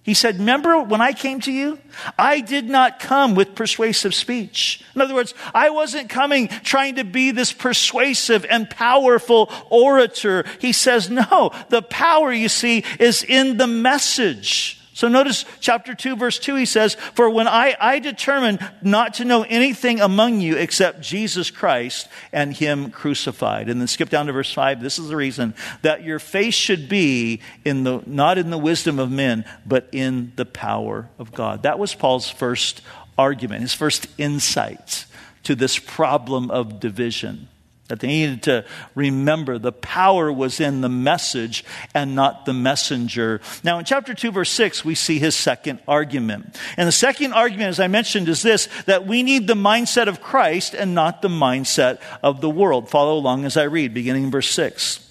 He 0.06 0.14
said, 0.14 0.38
Remember 0.38 0.80
when 0.80 1.00
I 1.00 1.12
came 1.12 1.40
to 1.40 1.52
you? 1.52 1.80
I 2.16 2.40
did 2.40 2.70
not 2.70 3.00
come 3.00 3.34
with 3.34 3.56
persuasive 3.56 4.14
speech. 4.14 4.80
In 4.94 5.00
other 5.00 5.16
words, 5.16 5.34
I 5.52 5.70
wasn't 5.70 6.08
coming 6.08 6.46
trying 6.46 6.94
to 6.94 7.04
be 7.04 7.32
this 7.32 7.52
persuasive 7.52 8.46
and 8.48 8.70
powerful 8.70 9.52
orator. 9.68 10.44
He 10.60 10.72
says, 10.72 11.10
No, 11.10 11.50
the 11.70 11.82
power, 11.82 12.32
you 12.32 12.48
see, 12.48 12.84
is 13.00 13.24
in 13.24 13.56
the 13.56 13.66
message. 13.66 14.75
So 14.96 15.08
notice 15.08 15.44
chapter 15.60 15.94
2, 15.94 16.16
verse 16.16 16.38
2, 16.38 16.54
he 16.54 16.64
says, 16.64 16.94
For 16.94 17.28
when 17.28 17.46
I, 17.46 17.76
I 17.78 17.98
determined 17.98 18.66
not 18.80 19.12
to 19.14 19.26
know 19.26 19.42
anything 19.42 20.00
among 20.00 20.40
you 20.40 20.56
except 20.56 21.02
Jesus 21.02 21.50
Christ 21.50 22.08
and 22.32 22.54
him 22.56 22.90
crucified. 22.90 23.68
And 23.68 23.78
then 23.78 23.88
skip 23.88 24.08
down 24.08 24.24
to 24.24 24.32
verse 24.32 24.50
5. 24.50 24.80
This 24.80 24.98
is 24.98 25.10
the 25.10 25.16
reason 25.16 25.52
that 25.82 26.02
your 26.02 26.18
faith 26.18 26.54
should 26.54 26.88
be 26.88 27.42
in 27.62 27.84
the, 27.84 28.02
not 28.06 28.38
in 28.38 28.48
the 28.48 28.56
wisdom 28.56 28.98
of 28.98 29.10
men, 29.10 29.44
but 29.66 29.86
in 29.92 30.32
the 30.36 30.46
power 30.46 31.10
of 31.18 31.30
God. 31.34 31.64
That 31.64 31.78
was 31.78 31.94
Paul's 31.94 32.30
first 32.30 32.80
argument, 33.18 33.60
his 33.60 33.74
first 33.74 34.06
insight 34.16 35.04
to 35.42 35.54
this 35.54 35.78
problem 35.78 36.50
of 36.50 36.80
division. 36.80 37.48
That 37.88 38.00
they 38.00 38.08
needed 38.08 38.42
to 38.44 38.64
remember 38.94 39.58
the 39.58 39.72
power 39.72 40.32
was 40.32 40.58
in 40.60 40.80
the 40.80 40.88
message 40.88 41.64
and 41.94 42.14
not 42.14 42.44
the 42.44 42.52
messenger. 42.52 43.40
Now, 43.62 43.78
in 43.78 43.84
chapter 43.84 44.12
2, 44.12 44.32
verse 44.32 44.50
6, 44.50 44.84
we 44.84 44.94
see 44.94 45.18
his 45.18 45.36
second 45.36 45.80
argument. 45.86 46.58
And 46.76 46.88
the 46.88 46.92
second 46.92 47.32
argument, 47.32 47.68
as 47.68 47.80
I 47.80 47.86
mentioned, 47.86 48.28
is 48.28 48.42
this 48.42 48.68
that 48.86 49.06
we 49.06 49.22
need 49.22 49.46
the 49.46 49.54
mindset 49.54 50.08
of 50.08 50.20
Christ 50.20 50.74
and 50.74 50.94
not 50.94 51.22
the 51.22 51.28
mindset 51.28 52.00
of 52.22 52.40
the 52.40 52.50
world. 52.50 52.90
Follow 52.90 53.16
along 53.16 53.44
as 53.44 53.56
I 53.56 53.64
read, 53.64 53.94
beginning 53.94 54.24
in 54.24 54.30
verse 54.30 54.50
6. 54.50 55.05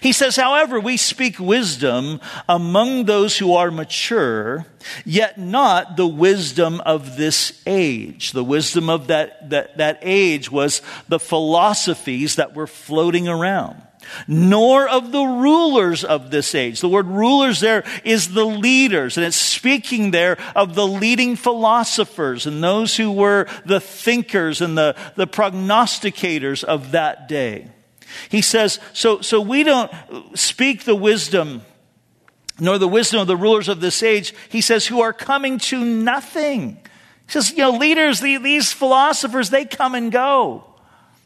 He 0.00 0.12
says, 0.12 0.36
however, 0.36 0.80
we 0.80 0.96
speak 0.96 1.38
wisdom 1.38 2.20
among 2.48 3.04
those 3.04 3.36
who 3.36 3.54
are 3.54 3.70
mature, 3.70 4.66
yet 5.04 5.38
not 5.38 5.96
the 5.96 6.06
wisdom 6.06 6.80
of 6.80 7.16
this 7.16 7.60
age. 7.66 8.32
The 8.32 8.44
wisdom 8.44 8.88
of 8.88 9.08
that, 9.08 9.50
that, 9.50 9.76
that 9.76 9.98
age 10.02 10.50
was 10.50 10.80
the 11.08 11.20
philosophies 11.20 12.36
that 12.36 12.54
were 12.54 12.66
floating 12.66 13.28
around 13.28 13.82
nor 14.28 14.88
of 14.88 15.12
the 15.12 15.24
rulers 15.24 16.04
of 16.04 16.30
this 16.30 16.54
age. 16.54 16.80
The 16.80 16.88
word 16.88 17.06
rulers 17.06 17.58
there 17.60 17.84
is 18.04 18.32
the 18.32 18.44
leaders, 18.44 19.16
and 19.16 19.26
it's 19.26 19.36
speaking 19.36 20.10
there 20.10 20.38
of 20.54 20.74
the 20.74 20.86
leading 20.86 21.36
philosophers 21.36 22.46
and 22.46 22.62
those 22.62 22.96
who 22.96 23.10
were 23.10 23.46
the 23.64 23.80
thinkers 23.80 24.60
and 24.60 24.76
the, 24.76 24.96
the 25.16 25.26
prognosticators 25.26 26.64
of 26.64 26.92
that 26.92 27.28
day. 27.28 27.68
He 28.28 28.42
says, 28.42 28.78
so, 28.92 29.20
so 29.20 29.40
we 29.40 29.62
don't 29.62 29.90
speak 30.34 30.84
the 30.84 30.94
wisdom, 30.94 31.62
nor 32.58 32.78
the 32.78 32.88
wisdom 32.88 33.20
of 33.20 33.26
the 33.26 33.36
rulers 33.36 33.68
of 33.68 33.80
this 33.80 34.02
age. 34.02 34.34
He 34.48 34.60
says, 34.60 34.86
who 34.86 35.00
are 35.00 35.12
coming 35.12 35.58
to 35.58 35.84
nothing. 35.84 36.78
He 37.26 37.32
says, 37.32 37.50
you 37.50 37.58
know, 37.58 37.70
leaders, 37.72 38.20
these 38.20 38.72
philosophers, 38.72 39.50
they 39.50 39.64
come 39.64 39.94
and 39.94 40.12
go. 40.12 40.64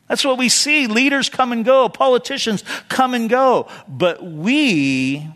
That's 0.09 0.25
what 0.25 0.39
we 0.39 0.49
see. 0.49 0.89
Leaders 0.89 1.29
come 1.29 1.53
and 1.53 1.65
go. 1.65 1.89
Politicians 1.89 2.65
come 2.89 3.15
and 3.15 3.31
go. 3.31 3.69
But 3.87 4.25
we, 4.25 5.29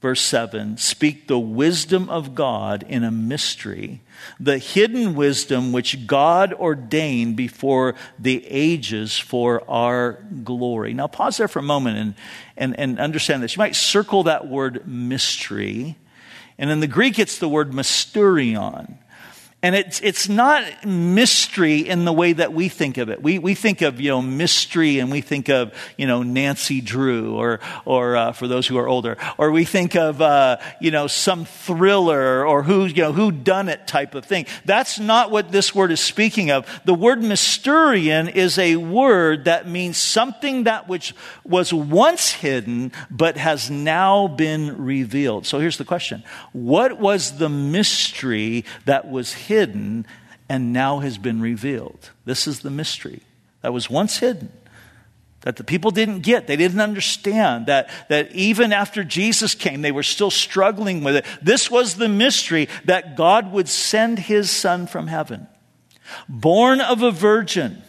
verse 0.00 0.22
7, 0.22 0.78
speak 0.78 1.28
the 1.28 1.38
wisdom 1.38 2.08
of 2.08 2.34
God 2.34 2.84
in 2.88 3.04
a 3.04 3.10
mystery 3.10 4.00
the 4.40 4.58
hidden 4.58 5.14
wisdom 5.14 5.72
which 5.72 6.06
God 6.06 6.52
ordained 6.52 7.36
before 7.36 7.94
the 8.18 8.46
ages 8.46 9.18
for 9.18 9.68
our 9.68 10.24
glory. 10.44 10.94
Now, 10.94 11.06
pause 11.06 11.36
there 11.36 11.48
for 11.48 11.58
a 11.58 11.62
moment 11.62 11.98
and, 11.98 12.14
and, 12.56 12.78
and 12.78 13.00
understand 13.00 13.42
this. 13.42 13.56
You 13.56 13.60
might 13.60 13.76
circle 13.76 14.24
that 14.24 14.48
word 14.48 14.86
mystery. 14.86 15.96
And 16.58 16.70
in 16.70 16.80
the 16.80 16.86
Greek, 16.86 17.18
it's 17.18 17.38
the 17.38 17.48
word 17.48 17.72
mysterion. 17.72 18.96
And 19.60 19.74
it's, 19.74 20.00
it's 20.02 20.28
not 20.28 20.86
mystery 20.86 21.78
in 21.78 22.04
the 22.04 22.12
way 22.12 22.32
that 22.32 22.52
we 22.52 22.68
think 22.68 22.96
of 22.96 23.08
it. 23.08 23.20
We, 23.20 23.40
we 23.40 23.56
think 23.56 23.82
of, 23.82 24.00
you 24.00 24.10
know, 24.10 24.22
mystery 24.22 25.00
and 25.00 25.10
we 25.10 25.20
think 25.20 25.48
of, 25.48 25.74
you 25.96 26.06
know, 26.06 26.22
Nancy 26.22 26.80
Drew 26.80 27.34
or, 27.34 27.58
or 27.84 28.16
uh, 28.16 28.30
for 28.30 28.46
those 28.46 28.68
who 28.68 28.78
are 28.78 28.86
older. 28.86 29.16
Or 29.36 29.50
we 29.50 29.64
think 29.64 29.96
of, 29.96 30.22
uh, 30.22 30.58
you 30.80 30.92
know, 30.92 31.08
some 31.08 31.44
thriller 31.44 32.46
or 32.46 32.62
who, 32.62 32.86
you 32.86 33.02
know, 33.02 33.12
who 33.12 33.32
done 33.32 33.68
it 33.68 33.88
type 33.88 34.14
of 34.14 34.24
thing. 34.24 34.46
That's 34.64 35.00
not 35.00 35.32
what 35.32 35.50
this 35.50 35.74
word 35.74 35.90
is 35.90 35.98
speaking 35.98 36.52
of. 36.52 36.64
The 36.84 36.94
word 36.94 37.18
mysterion 37.18 38.32
is 38.32 38.58
a 38.58 38.76
word 38.76 39.46
that 39.46 39.68
means 39.68 39.96
something 39.96 40.64
that 40.64 40.88
which 40.88 41.16
was 41.42 41.74
once 41.74 42.30
hidden 42.30 42.92
but 43.10 43.36
has 43.36 43.72
now 43.72 44.28
been 44.28 44.84
revealed. 44.84 45.46
So 45.46 45.58
here's 45.58 45.78
the 45.78 45.84
question. 45.84 46.22
What 46.52 47.00
was 47.00 47.38
the 47.38 47.48
mystery 47.48 48.64
that 48.84 49.10
was 49.10 49.32
hidden 49.32 49.47
and 49.50 50.72
now 50.72 51.00
has 51.00 51.18
been 51.18 51.40
revealed. 51.40 52.10
This 52.24 52.46
is 52.46 52.60
the 52.60 52.70
mystery 52.70 53.22
that 53.62 53.72
was 53.72 53.90
once 53.90 54.18
hidden 54.18 54.52
that 55.42 55.56
the 55.56 55.64
people 55.64 55.90
didn't 55.90 56.20
get. 56.20 56.46
They 56.46 56.56
didn't 56.56 56.80
understand 56.80 57.66
that, 57.66 57.90
that 58.08 58.32
even 58.32 58.72
after 58.72 59.04
Jesus 59.04 59.54
came, 59.54 59.82
they 59.82 59.92
were 59.92 60.02
still 60.02 60.30
struggling 60.30 61.04
with 61.04 61.16
it. 61.16 61.24
This 61.40 61.70
was 61.70 61.94
the 61.94 62.08
mystery 62.08 62.68
that 62.84 63.16
God 63.16 63.52
would 63.52 63.68
send 63.68 64.18
his 64.18 64.50
son 64.50 64.86
from 64.86 65.06
heaven, 65.06 65.46
born 66.28 66.80
of 66.80 67.02
a 67.02 67.10
virgin 67.10 67.82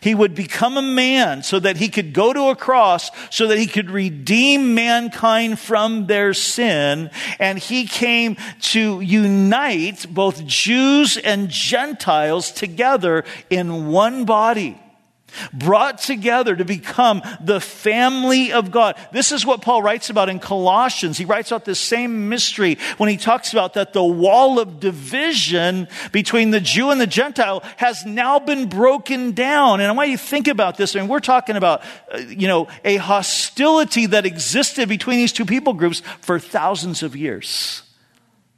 he 0.00 0.14
would 0.14 0.34
become 0.34 0.76
a 0.76 0.82
man 0.82 1.42
so 1.42 1.58
that 1.58 1.76
he 1.76 1.88
could 1.88 2.12
go 2.12 2.32
to 2.32 2.48
a 2.48 2.56
cross, 2.56 3.10
so 3.30 3.46
that 3.48 3.58
he 3.58 3.66
could 3.66 3.90
redeem 3.90 4.74
mankind 4.74 5.58
from 5.58 6.06
their 6.06 6.34
sin. 6.34 7.10
And 7.38 7.58
he 7.58 7.86
came 7.86 8.36
to 8.72 9.00
unite 9.00 10.06
both 10.08 10.46
Jews 10.46 11.16
and 11.16 11.48
Gentiles 11.48 12.50
together 12.50 13.24
in 13.50 13.88
one 13.88 14.24
body 14.24 14.80
brought 15.52 15.98
together 15.98 16.56
to 16.56 16.64
become 16.64 17.22
the 17.40 17.60
family 17.60 18.52
of 18.52 18.70
God. 18.70 18.96
This 19.12 19.32
is 19.32 19.44
what 19.44 19.62
Paul 19.62 19.82
writes 19.82 20.10
about 20.10 20.28
in 20.28 20.38
Colossians. 20.38 21.18
He 21.18 21.24
writes 21.24 21.50
about 21.50 21.64
this 21.64 21.80
same 21.80 22.28
mystery 22.28 22.78
when 22.98 23.08
he 23.08 23.16
talks 23.16 23.52
about 23.52 23.74
that 23.74 23.92
the 23.92 24.04
wall 24.04 24.58
of 24.58 24.80
division 24.80 25.88
between 26.12 26.50
the 26.50 26.60
Jew 26.60 26.90
and 26.90 27.00
the 27.00 27.06
Gentile 27.06 27.62
has 27.76 28.04
now 28.04 28.38
been 28.38 28.68
broken 28.68 29.32
down. 29.32 29.80
And 29.80 29.88
I 29.88 29.92
want 29.92 30.10
you 30.10 30.16
to 30.16 30.22
think 30.22 30.48
about 30.48 30.76
this. 30.76 30.94
I 30.94 31.00
mean, 31.00 31.08
we're 31.08 31.20
talking 31.20 31.56
about, 31.56 31.82
uh, 32.12 32.18
you 32.18 32.48
know, 32.48 32.68
a 32.84 32.96
hostility 32.96 34.06
that 34.06 34.26
existed 34.26 34.88
between 34.88 35.18
these 35.18 35.32
two 35.32 35.44
people 35.44 35.74
groups 35.74 36.02
for 36.20 36.38
thousands 36.38 37.02
of 37.02 37.16
years. 37.16 37.82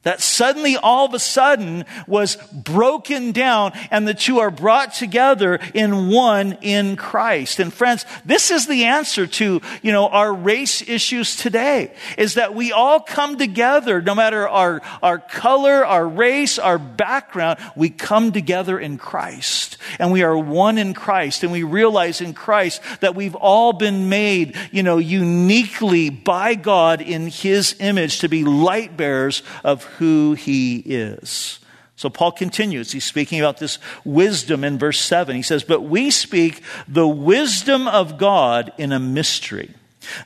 That 0.04 0.20
suddenly, 0.20 0.76
all 0.76 1.06
of 1.06 1.14
a 1.14 1.18
sudden, 1.18 1.84
was 2.06 2.36
broken 2.52 3.32
down, 3.32 3.72
and 3.90 4.06
the 4.06 4.14
two 4.14 4.38
are 4.38 4.50
brought 4.50 4.94
together 4.94 5.58
in 5.74 6.08
one 6.08 6.56
in 6.62 6.94
Christ. 6.94 7.58
And 7.58 7.74
friends, 7.74 8.06
this 8.24 8.52
is 8.52 8.68
the 8.68 8.84
answer 8.84 9.26
to, 9.26 9.60
you 9.82 9.92
know, 9.92 10.06
our 10.06 10.32
race 10.32 10.88
issues 10.88 11.34
today, 11.34 11.92
is 12.16 12.34
that 12.34 12.54
we 12.54 12.70
all 12.70 13.00
come 13.00 13.38
together, 13.38 14.00
no 14.00 14.14
matter 14.14 14.48
our, 14.48 14.82
our 15.02 15.18
color, 15.18 15.84
our 15.84 16.06
race, 16.06 16.60
our 16.60 16.78
background, 16.78 17.58
we 17.74 17.90
come 17.90 18.30
together 18.30 18.78
in 18.78 18.98
Christ. 18.98 19.78
And 19.98 20.12
we 20.12 20.22
are 20.22 20.38
one 20.38 20.78
in 20.78 20.94
Christ, 20.94 21.42
and 21.42 21.50
we 21.50 21.64
realize 21.64 22.20
in 22.20 22.34
Christ 22.34 22.80
that 23.00 23.16
we've 23.16 23.34
all 23.34 23.72
been 23.72 24.08
made, 24.08 24.56
you 24.70 24.84
know, 24.84 24.98
uniquely 24.98 26.08
by 26.08 26.54
God 26.54 27.00
in 27.00 27.26
His 27.26 27.74
image 27.80 28.20
to 28.20 28.28
be 28.28 28.44
light 28.44 28.96
bearers 28.96 29.42
of 29.64 29.87
who 29.98 30.34
he 30.34 30.78
is. 30.78 31.58
So 31.96 32.08
Paul 32.08 32.30
continues. 32.30 32.92
He's 32.92 33.04
speaking 33.04 33.40
about 33.40 33.58
this 33.58 33.78
wisdom 34.04 34.62
in 34.62 34.78
verse 34.78 35.00
7. 35.00 35.34
He 35.34 35.42
says, 35.42 35.64
But 35.64 35.82
we 35.82 36.10
speak 36.12 36.62
the 36.86 37.08
wisdom 37.08 37.88
of 37.88 38.18
God 38.18 38.72
in 38.78 38.92
a 38.92 39.00
mystery, 39.00 39.74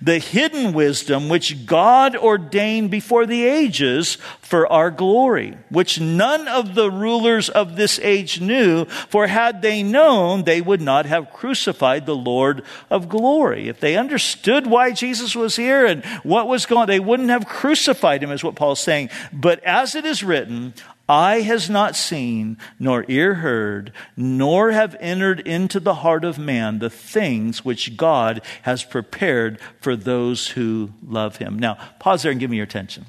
the 0.01 0.19
hidden 0.19 0.73
wisdom 0.73 1.29
which 1.29 1.67
God 1.67 2.17
ordained 2.17 2.91
before 2.91 3.27
the 3.27 3.45
ages 3.45 4.19
for 4.41 4.71
our 4.71 4.91
glory, 4.91 5.57
which 5.71 6.01
none 6.01 6.47
of 6.49 6.75
the 6.75 6.91
rulers 6.91 7.49
of 7.49 7.77
this 7.77 7.99
age 8.01 8.41
knew, 8.41 8.85
for 8.85 9.27
had 9.27 9.63
they 9.63 9.83
known, 9.83 10.45
they 10.45 10.61
would 10.61 10.81
not 10.81 11.07
have 11.07 11.33
crucified 11.33 12.07
the 12.07 12.17
Lord 12.17 12.63
of 12.91 13.09
glory. 13.09 13.69
If 13.69 13.81
they 13.81 13.97
understood 13.97 14.67
why 14.67 14.93
Jesus 14.93 15.35
was 15.35 15.57
here 15.57 15.87
and 15.87 16.05
what 16.23 16.49
was 16.49 16.67
going 16.67 16.87
they 16.87 17.01
wouldn't 17.01 17.31
have 17.31 17.47
crucified 17.47 18.23
him, 18.23 18.31
is 18.31 18.45
what 18.45 18.57
Paul's 18.57 18.81
saying. 18.81 19.11
But 19.33 19.63
as 19.65 19.95
it 19.95 20.05
is 20.05 20.23
written, 20.23 20.75
Eye 21.09 21.41
has 21.41 21.69
not 21.69 21.97
seen, 21.97 22.57
nor 22.79 23.05
ear 23.09 23.35
heard, 23.35 23.93
nor 24.17 24.71
have 24.71 24.97
entered 25.01 25.41
into 25.41 25.81
the 25.81 25.97
heart 25.97 26.25
of 26.25 26.39
man 26.39 26.79
the 26.79 26.91
things 26.91 27.65
which 27.65 27.97
God 27.97 28.41
has 28.63 28.85
prepared 28.85 29.59
for 29.81 29.97
those 29.97 30.49
who 30.49 30.93
love 31.07 31.37
him. 31.37 31.59
Now, 31.59 31.77
pause 31.99 32.23
there 32.23 32.31
and 32.31 32.41
give 32.41 32.51
me 32.51 32.57
your 32.57 32.65
attention. 32.65 33.07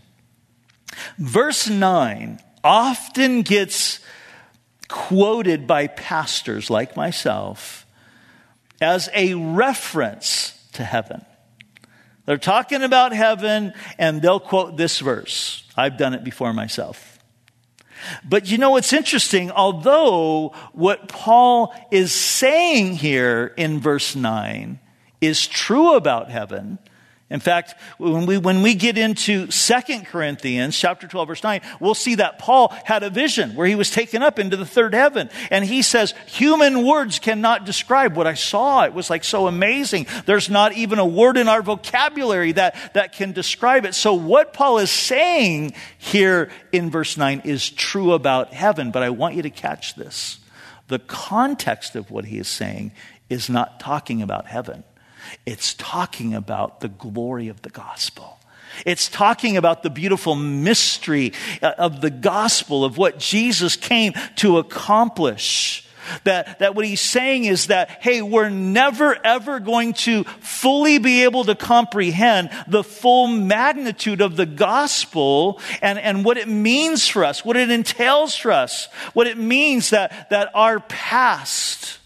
Verse 1.18 1.70
9 1.70 2.40
often 2.64 3.42
gets 3.42 4.00
quoted 4.88 5.68
by 5.68 5.88
pastors 5.88 6.70
like 6.70 6.96
myself 6.96 7.86
as 8.82 9.10
a 9.14 9.34
reference 9.34 10.68
to 10.74 10.84
heaven. 10.84 11.26
They're 12.26 12.38
talking 12.38 12.84
about 12.84 13.14
heaven 13.14 13.74
and 13.98 14.22
they'll 14.22 14.40
quote 14.40 14.78
this 14.78 15.00
verse. 15.00 15.64
I've 15.76 15.98
done 15.98 16.14
it 16.14 16.24
before 16.24 16.54
myself. 16.54 17.13
But 18.24 18.50
you 18.50 18.58
know 18.58 18.72
what's 18.72 18.94
interesting? 18.94 19.52
Although 19.52 20.54
what 20.74 21.08
Paul 21.08 21.74
is 21.92 22.14
saying 22.14 22.96
here 22.96 23.54
in 23.58 23.80
verse 23.80 24.16
9 24.16 24.80
is 25.22 25.48
true 25.48 25.96
about 25.96 26.30
heaven, 26.30 26.80
in 27.30 27.40
fact, 27.40 27.74
when 27.98 28.26
we, 28.26 28.38
when 28.38 28.62
we 28.62 28.76
get 28.76 28.98
into 28.98 29.48
2 29.48 29.74
Corinthians 30.06 30.78
chapter 30.78 31.08
12 31.08 31.28
verse 31.28 31.44
9, 31.44 31.62
we'll 31.80 31.96
see 31.96 32.16
that 32.16 32.38
Paul 32.38 32.72
had 32.84 33.02
a 33.02 33.10
vision 33.10 33.56
where 33.56 33.66
he 33.66 33.76
was 33.76 33.90
taken 33.90 34.22
up 34.22 34.38
into 34.38 34.56
the 34.56 34.66
third 34.66 34.94
heaven. 34.94 35.30
And 35.50 35.66
he 35.66 35.82
says, 35.82 36.14
human 36.28 36.86
words 36.86 37.20
cannot 37.20 37.66
describe 37.66 38.16
what 38.16 38.28
I 38.28 38.36
saw. 38.36 38.84
It 38.84 38.94
was 38.94 39.10
like 39.10 39.24
so 39.24 39.48
amazing. 39.48 40.06
There's 40.26 40.50
not 40.50 40.74
even 40.74 41.00
a 41.00 41.06
word 41.06 41.38
in 41.38 41.48
our 41.48 41.64
vocabulary 41.64 42.52
that, 42.52 42.76
that 42.94 43.14
can 43.14 43.32
describe 43.32 43.86
it. 43.86 43.96
So 43.96 44.14
what 44.14 44.54
Paul 44.54 44.78
is 44.78 44.92
saying 44.92 45.74
here 45.98 46.52
in 46.72 46.92
verse 46.92 47.18
9 47.18 47.42
is 47.46 47.70
true 47.70 48.14
about 48.14 48.54
heaven, 48.54 48.92
but 48.92 49.02
I 49.02 49.10
want 49.10 49.36
you 49.36 49.42
to 49.42 49.50
catch 49.50 49.96
this. 49.96 50.40
the 50.88 51.00
context 51.00 51.96
of 51.96 52.12
what 52.12 52.26
he 52.26 52.38
is 52.38 52.48
saying 52.48 52.92
is 53.30 53.50
not 53.50 53.80
talking 53.80 54.22
about 54.22 54.46
heaven. 54.46 54.84
It's 55.46 55.74
talking 55.74 56.34
about 56.34 56.80
the 56.80 56.90
glory 56.90 57.48
of 57.48 57.62
the 57.62 57.70
gospel. 57.70 58.40
It's 58.86 59.08
talking 59.08 59.58
about 59.58 59.84
the 59.84 59.90
beautiful 59.90 60.36
mystery 60.36 61.34
uh, 61.62 61.74
of 61.78 62.02
the 62.02 62.10
gospel, 62.10 62.84
of 62.84 62.98
what 62.98 63.20
Jesus 63.20 63.76
came 63.76 64.14
to 64.38 64.58
accomplish. 64.58 65.88
That, 66.26 66.60
that 66.60 66.76
what 66.76 66.86
he's 66.86 67.00
saying 67.00 67.46
is 67.46 67.68
that, 67.68 67.90
hey, 68.02 68.22
we're 68.22 68.50
never 68.50 69.18
ever 69.26 69.62
going 69.62 69.94
to 69.94 70.26
fully 70.42 70.98
be 70.98 71.24
able 71.24 71.46
to 71.46 71.56
comprehend 71.56 72.50
the 72.68 72.84
full 72.84 73.28
magnitude 73.28 74.20
of 74.20 74.36
the 74.36 74.46
gospel 74.46 75.62
and, 75.82 75.98
and 75.98 76.26
what 76.26 76.38
it 76.38 76.50
means 76.50 77.08
for 77.08 77.24
us, 77.24 77.46
what 77.46 77.56
it 77.56 77.72
entails 77.72 78.36
for 78.36 78.52
us, 78.52 78.90
what 79.14 79.28
it 79.28 79.38
means 79.38 79.92
that, 79.92 80.30
that 80.30 80.52
our 80.54 80.82
past, 80.82 82.00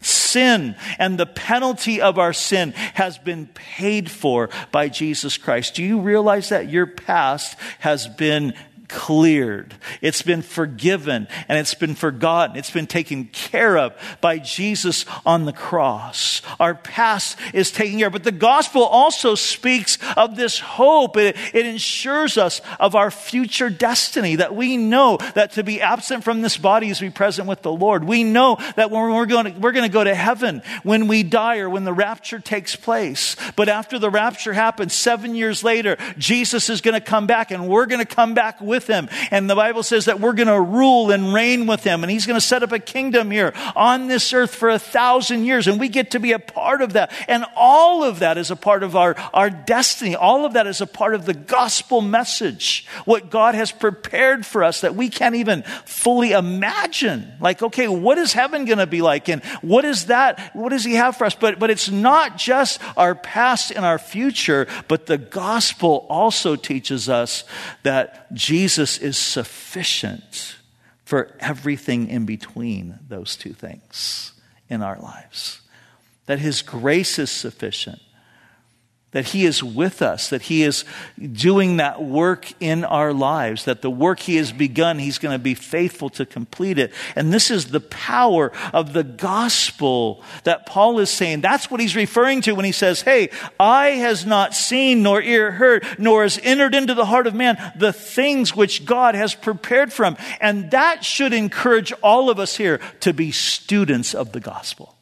sin 0.00 0.76
and 0.98 1.18
the 1.18 1.26
penalty 1.26 2.00
of 2.00 2.18
our 2.18 2.32
sin 2.32 2.72
has 2.94 3.18
been 3.18 3.46
paid 3.46 4.10
for 4.10 4.50
by 4.70 4.88
Jesus 4.88 5.36
Christ. 5.36 5.74
Do 5.74 5.82
you 5.82 6.00
realize 6.00 6.50
that 6.50 6.68
your 6.68 6.86
past 6.86 7.58
has 7.80 8.06
been 8.06 8.54
cleared. 8.88 9.74
It's 10.00 10.22
been 10.22 10.42
forgiven 10.42 11.28
and 11.48 11.58
it's 11.58 11.74
been 11.74 11.94
forgotten. 11.94 12.56
It's 12.56 12.70
been 12.70 12.86
taken 12.86 13.26
care 13.26 13.76
of 13.76 13.94
by 14.20 14.38
Jesus 14.38 15.04
on 15.24 15.44
the 15.44 15.52
cross. 15.52 16.42
Our 16.58 16.74
past 16.74 17.38
is 17.52 17.70
taken 17.70 17.98
care 17.98 18.06
of. 18.08 18.12
But 18.12 18.24
the 18.24 18.32
gospel 18.32 18.82
also 18.82 19.34
speaks 19.34 19.98
of 20.16 20.36
this 20.36 20.58
hope. 20.58 21.16
It, 21.16 21.36
it 21.52 21.66
ensures 21.66 22.38
us 22.38 22.60
of 22.80 22.94
our 22.94 23.10
future 23.10 23.70
destiny, 23.70 24.36
that 24.36 24.54
we 24.54 24.76
know 24.76 25.18
that 25.34 25.52
to 25.52 25.62
be 25.62 25.80
absent 25.80 26.24
from 26.24 26.40
this 26.40 26.56
body 26.56 26.88
is 26.88 26.98
to 26.98 27.04
be 27.04 27.10
present 27.10 27.48
with 27.48 27.62
the 27.62 27.72
Lord. 27.72 28.04
We 28.04 28.24
know 28.24 28.56
that 28.76 28.90
when 28.90 29.12
we're 29.12 29.26
going 29.26 29.52
to, 29.52 29.60
we're 29.60 29.72
going 29.72 29.88
to 29.88 29.92
go 29.92 30.04
to 30.04 30.14
heaven 30.14 30.62
when 30.82 31.08
we 31.08 31.22
die 31.22 31.58
or 31.58 31.68
when 31.68 31.84
the 31.84 31.92
rapture 31.92 32.40
takes 32.40 32.74
place. 32.76 33.36
But 33.56 33.68
after 33.68 33.98
the 33.98 34.10
rapture 34.10 34.52
happens, 34.52 34.94
seven 34.94 35.34
years 35.34 35.62
later, 35.62 35.96
Jesus 36.16 36.70
is 36.70 36.80
going 36.80 36.94
to 36.94 37.00
come 37.00 37.26
back 37.26 37.50
and 37.50 37.68
we're 37.68 37.86
going 37.86 38.04
to 38.04 38.14
come 38.14 38.34
back 38.34 38.60
with 38.60 38.77
with 38.78 38.86
him. 38.86 39.08
And 39.32 39.50
the 39.50 39.56
Bible 39.56 39.82
says 39.82 40.04
that 40.04 40.20
we're 40.20 40.34
going 40.34 40.46
to 40.46 40.60
rule 40.60 41.10
and 41.10 41.34
reign 41.34 41.66
with 41.66 41.82
him. 41.82 42.04
And 42.04 42.10
he's 42.12 42.26
going 42.26 42.38
to 42.38 42.46
set 42.46 42.62
up 42.62 42.70
a 42.70 42.78
kingdom 42.78 43.32
here 43.32 43.52
on 43.74 44.06
this 44.06 44.32
earth 44.32 44.54
for 44.54 44.68
a 44.68 44.78
thousand 44.78 45.46
years. 45.46 45.66
And 45.66 45.80
we 45.80 45.88
get 45.88 46.12
to 46.12 46.20
be 46.20 46.30
a 46.30 46.38
part 46.38 46.80
of 46.80 46.92
that. 46.92 47.12
And 47.26 47.44
all 47.56 48.04
of 48.04 48.20
that 48.20 48.38
is 48.38 48.52
a 48.52 48.56
part 48.56 48.84
of 48.84 48.94
our, 48.94 49.16
our 49.34 49.50
destiny. 49.50 50.14
All 50.14 50.44
of 50.44 50.52
that 50.52 50.68
is 50.68 50.80
a 50.80 50.86
part 50.86 51.14
of 51.14 51.26
the 51.26 51.34
gospel 51.34 52.00
message. 52.00 52.86
What 53.04 53.30
God 53.30 53.56
has 53.56 53.72
prepared 53.72 54.46
for 54.46 54.62
us 54.62 54.82
that 54.82 54.94
we 54.94 55.08
can't 55.08 55.34
even 55.34 55.64
fully 55.84 56.30
imagine. 56.30 57.32
Like, 57.40 57.60
okay, 57.60 57.88
what 57.88 58.16
is 58.16 58.32
heaven 58.32 58.64
going 58.64 58.78
to 58.78 58.86
be 58.86 59.02
like? 59.02 59.28
And 59.28 59.42
what 59.60 59.84
is 59.84 60.06
that? 60.06 60.54
What 60.54 60.68
does 60.68 60.84
he 60.84 60.94
have 60.94 61.16
for 61.16 61.24
us? 61.24 61.34
But, 61.34 61.58
but 61.58 61.70
it's 61.70 61.90
not 61.90 62.38
just 62.38 62.80
our 62.96 63.16
past 63.16 63.72
and 63.72 63.84
our 63.84 63.98
future, 63.98 64.68
but 64.86 65.06
the 65.06 65.18
gospel 65.18 66.06
also 66.08 66.54
teaches 66.54 67.08
us 67.08 67.42
that 67.82 68.32
Jesus 68.32 68.67
Jesus 68.68 68.98
is 68.98 69.16
sufficient 69.16 70.58
for 71.06 71.34
everything 71.40 72.06
in 72.08 72.26
between 72.26 72.98
those 73.08 73.34
two 73.34 73.54
things 73.54 74.32
in 74.68 74.82
our 74.82 74.98
lives. 74.98 75.62
That 76.26 76.38
His 76.38 76.60
grace 76.60 77.18
is 77.18 77.30
sufficient 77.30 78.02
that 79.12 79.26
He 79.26 79.46
is 79.46 79.62
with 79.62 80.02
us, 80.02 80.28
that 80.28 80.42
He 80.42 80.62
is 80.62 80.84
doing 81.32 81.78
that 81.78 82.02
work 82.02 82.52
in 82.60 82.84
our 82.84 83.12
lives, 83.12 83.64
that 83.64 83.80
the 83.80 83.90
work 83.90 84.20
He 84.20 84.36
has 84.36 84.52
begun, 84.52 84.98
He's 84.98 85.18
going 85.18 85.34
to 85.34 85.42
be 85.42 85.54
faithful 85.54 86.10
to 86.10 86.26
complete 86.26 86.78
it. 86.78 86.92
And 87.16 87.32
this 87.32 87.50
is 87.50 87.66
the 87.66 87.80
power 87.80 88.52
of 88.74 88.92
the 88.92 89.04
gospel 89.04 90.22
that 90.44 90.66
Paul 90.66 90.98
is 90.98 91.08
saying. 91.08 91.40
That's 91.40 91.70
what 91.70 91.80
he's 91.80 91.96
referring 91.96 92.42
to 92.42 92.52
when 92.52 92.66
he 92.66 92.72
says, 92.72 93.00
Hey, 93.00 93.30
eye 93.58 93.90
has 93.90 94.26
not 94.26 94.54
seen, 94.54 95.02
nor 95.02 95.22
ear 95.22 95.52
heard, 95.52 95.86
nor 95.98 96.22
has 96.22 96.38
entered 96.42 96.74
into 96.74 96.94
the 96.94 97.06
heart 97.06 97.26
of 97.26 97.34
man 97.34 97.56
the 97.76 97.92
things 97.92 98.54
which 98.54 98.84
God 98.84 99.14
has 99.14 99.34
prepared 99.34 99.92
for 99.92 100.04
him. 100.04 100.16
And 100.40 100.70
that 100.72 101.04
should 101.04 101.32
encourage 101.32 101.92
all 102.02 102.28
of 102.28 102.38
us 102.38 102.56
here 102.56 102.78
to 103.00 103.14
be 103.14 103.32
students 103.32 104.14
of 104.14 104.32
the 104.32 104.40
gospel. 104.40 104.97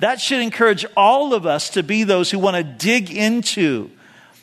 That 0.00 0.20
should 0.20 0.40
encourage 0.40 0.84
all 0.96 1.34
of 1.34 1.46
us 1.46 1.70
to 1.70 1.82
be 1.82 2.04
those 2.04 2.30
who 2.30 2.38
want 2.38 2.56
to 2.56 2.62
dig 2.62 3.10
into 3.10 3.90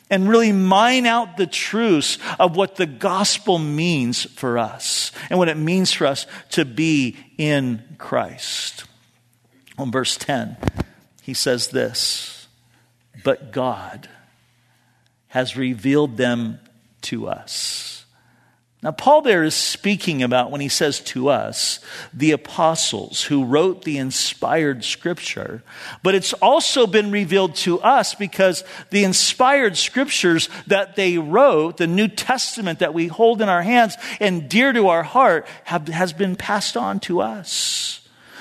and 0.08 0.28
really 0.28 0.52
mine 0.52 1.06
out 1.06 1.36
the 1.36 1.46
truths 1.46 2.18
of 2.38 2.56
what 2.56 2.76
the 2.76 2.86
gospel 2.86 3.58
means 3.58 4.24
for 4.24 4.58
us 4.58 5.10
and 5.30 5.38
what 5.38 5.48
it 5.48 5.56
means 5.56 5.92
for 5.92 6.06
us 6.06 6.26
to 6.50 6.64
be 6.64 7.16
in 7.38 7.82
Christ. 7.98 8.84
On 9.78 9.90
verse 9.90 10.16
10, 10.16 10.56
he 11.22 11.34
says 11.34 11.68
this 11.68 12.46
But 13.24 13.52
God 13.52 14.08
has 15.28 15.56
revealed 15.56 16.16
them 16.16 16.60
to 17.02 17.28
us 17.28 17.95
now, 18.82 18.92
Paul 18.92 19.22
there 19.22 19.42
is 19.42 19.54
speaking 19.54 20.22
about 20.22 20.50
when 20.50 20.60
he 20.60 20.68
says 20.68 21.00
to 21.00 21.28
us, 21.30 21.80
the 22.12 22.32
apostles 22.32 23.24
who 23.24 23.44
wrote 23.44 23.82
the 23.82 23.96
inspired 23.96 24.84
scripture, 24.84 25.62
but 26.02 26.14
it's 26.14 26.34
also 26.34 26.86
been 26.86 27.10
revealed 27.10 27.56
to 27.56 27.80
us 27.80 28.14
because 28.14 28.64
the 28.90 29.04
inspired 29.04 29.78
scriptures 29.78 30.50
that 30.66 30.94
they 30.94 31.16
wrote, 31.16 31.78
the 31.78 31.86
New 31.86 32.06
Testament 32.06 32.80
that 32.80 32.92
we 32.92 33.06
hold 33.06 33.40
in 33.40 33.48
our 33.48 33.62
hands 33.62 33.96
and 34.20 34.48
dear 34.48 34.72
to 34.74 34.88
our 34.88 35.02
heart, 35.02 35.46
have, 35.64 35.88
has 35.88 36.12
been 36.12 36.36
passed 36.36 36.76
on 36.76 37.00
to 37.00 37.22
us. 37.22 37.95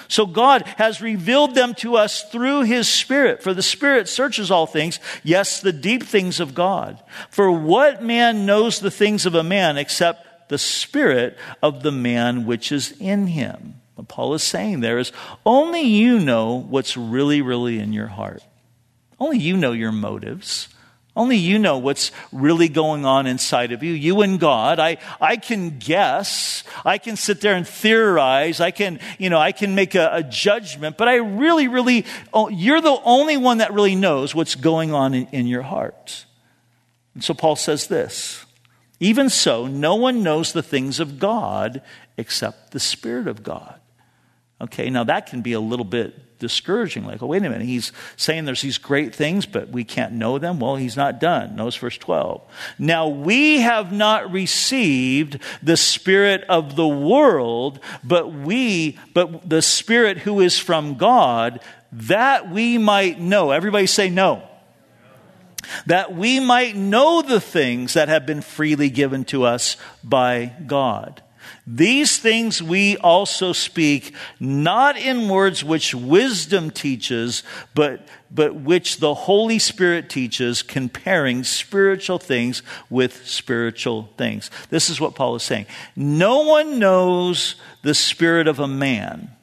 So 0.08 0.26
God 0.26 0.63
has 0.78 1.02
revealed 1.02 1.56
them 1.56 1.74
to 1.76 1.96
us 1.96 2.24
through 2.30 2.63
His 2.63 2.88
Spirit. 2.88 3.41
For 3.44 3.54
the 3.54 3.63
Spirit 3.63 4.08
searches 4.08 4.52
all 4.52 4.65
things, 4.65 5.00
yes, 5.24 5.62
the 5.62 5.74
deep 5.74 6.04
things 6.04 6.39
of 6.39 6.56
God. 6.56 7.02
For 7.30 7.52
what 7.52 8.04
man 8.04 8.46
knows 8.46 8.80
the 8.80 8.91
things 8.91 9.26
of 9.26 9.36
a 9.36 9.44
man 9.44 9.78
except 9.78 10.26
the 10.50 10.58
spirit 10.58 11.38
of 11.62 11.84
the 11.84 11.91
man 11.91 12.46
which 12.46 12.72
is 12.72 12.94
in 13.00 13.28
him. 13.28 13.82
What 13.96 14.08
Paul 14.08 14.34
is 14.34 14.44
saying 14.44 14.82
there 14.82 15.00
is 15.00 15.12
only 15.46 15.82
you 15.82 16.20
know 16.20 16.56
what's 16.56 16.98
really, 16.98 17.41
really 17.41 17.80
in 17.80 17.94
your 17.94 18.08
heart. 18.08 18.44
Only 19.20 19.39
you 19.39 19.56
know 19.56 19.72
your 19.72 19.94
motives. 19.94 20.68
Only 21.15 21.38
you 21.38 21.60
know 21.60 21.78
what's 21.78 22.12
really 22.34 22.67
going 22.67 23.06
on 23.06 23.25
inside 23.25 23.71
of 23.71 23.84
you, 23.84 23.93
you 23.93 24.21
and 24.21 24.38
God. 24.38 24.80
I, 24.80 24.97
I 25.21 25.38
can 25.38 25.80
guess. 25.80 26.63
I 26.84 26.97
can 26.97 27.15
sit 27.15 27.39
there 27.39 27.56
and 27.56 27.65
theorize. 27.65 28.60
I 28.60 28.71
can, 28.71 28.99
you 29.17 29.30
know, 29.30 29.39
I 29.39 29.54
can 29.54 29.75
make 29.75 29.95
a, 29.95 30.10
a 30.12 30.23
judgment, 30.23 30.97
but 30.97 31.08
I 31.08 31.15
really, 31.15 31.69
really, 31.69 32.06
oh, 32.34 32.49
you're 32.49 32.82
the 32.82 32.99
only 33.06 33.38
one 33.38 33.60
that 33.60 33.73
really 33.73 33.95
knows 33.95 34.36
what's 34.36 34.56
going 34.56 34.93
on 34.93 35.13
in, 35.13 35.28
in 35.28 35.47
your 35.47 35.62
heart. 35.62 36.25
And 37.13 37.23
so 37.23 37.34
Paul 37.34 37.56
says 37.56 37.88
this 37.88 38.45
even 38.99 39.30
so, 39.30 39.67
no 39.67 39.95
one 39.95 40.23
knows 40.23 40.51
the 40.51 40.63
things 40.63 40.99
of 40.99 41.19
God 41.19 41.82
except 42.17 42.71
the 42.71 42.80
Spirit 42.80 43.28
of 43.28 43.43
God. 43.43 43.80
Okay, 44.62 44.89
now 44.89 45.04
that 45.04 45.26
can 45.28 45.41
be 45.41 45.54
a 45.54 45.60
little 45.60 45.86
bit 45.86 46.39
discouraging. 46.39 47.06
Like, 47.06 47.22
oh, 47.22 47.28
wait 47.28 47.44
a 47.44 47.50
minute, 47.50 47.62
he's 47.62 47.91
saying 48.15 48.46
there's 48.46 48.62
these 48.62 48.78
great 48.78 49.13
things, 49.13 49.46
but 49.46 49.70
we 49.70 49.84
can't 49.84 50.13
know 50.13 50.38
them. 50.38 50.60
Well, 50.60 50.76
he's 50.76 50.96
not 50.96 51.20
done. 51.20 51.56
Notice 51.56 51.76
verse 51.76 51.98
12. 51.98 52.41
Now 52.80 53.08
we 53.08 53.62
have 53.62 53.91
not 53.91 54.32
received 54.32 55.39
the 55.62 55.78
Spirit 55.78 56.44
of 56.48 56.76
the 56.76 56.88
world, 56.88 57.80
but 58.04 58.32
we, 58.32 58.98
but 59.13 59.50
the 59.50 59.62
Spirit 59.62 60.20
who 60.20 60.39
is 60.39 60.58
from 60.58 60.96
God, 60.96 61.60
that 61.91 62.50
we 62.50 62.78
might 62.78 63.20
know. 63.20 63.52
Everybody 63.52 63.88
say 63.88 64.10
no 64.10 64.44
that 65.88 66.15
we 66.15 66.39
might 66.39 66.76
know 66.76 67.24
the 67.24 67.41
things 67.41 67.96
that 67.96 68.08
have 68.08 68.26
been 68.26 68.41
freely 68.41 68.89
given 68.89 69.26
to 69.26 69.44
us 69.44 69.78
by 70.04 70.54
God. 70.68 71.24
These 71.67 72.19
things 72.19 72.62
we 72.62 72.95
also 72.97 73.51
speak, 73.51 74.13
not 74.39 74.97
in 74.97 75.30
words 75.30 75.63
which 75.63 75.95
wisdom 75.95 76.69
teaches, 76.69 77.41
but, 77.73 78.08
but 78.30 78.56
which 78.56 78.97
the 78.97 79.15
Holy 79.15 79.58
Spirit 79.58 80.08
teaches, 80.08 80.62
comparing 80.62 81.43
spiritual 81.43 82.19
things 82.19 82.62
with 82.89 83.25
spiritual 83.25 84.10
things. 84.15 84.51
This 84.69 84.91
is 84.91 85.01
what 85.01 85.15
Paul 85.15 85.36
is 85.36 85.43
saying. 85.43 85.65
No 85.95 86.41
one 86.41 86.78
knows 86.78 87.56
the 87.82 87.95
spirit 87.95 88.47
of 88.47 88.60
a 88.60 88.67
man 88.67 89.36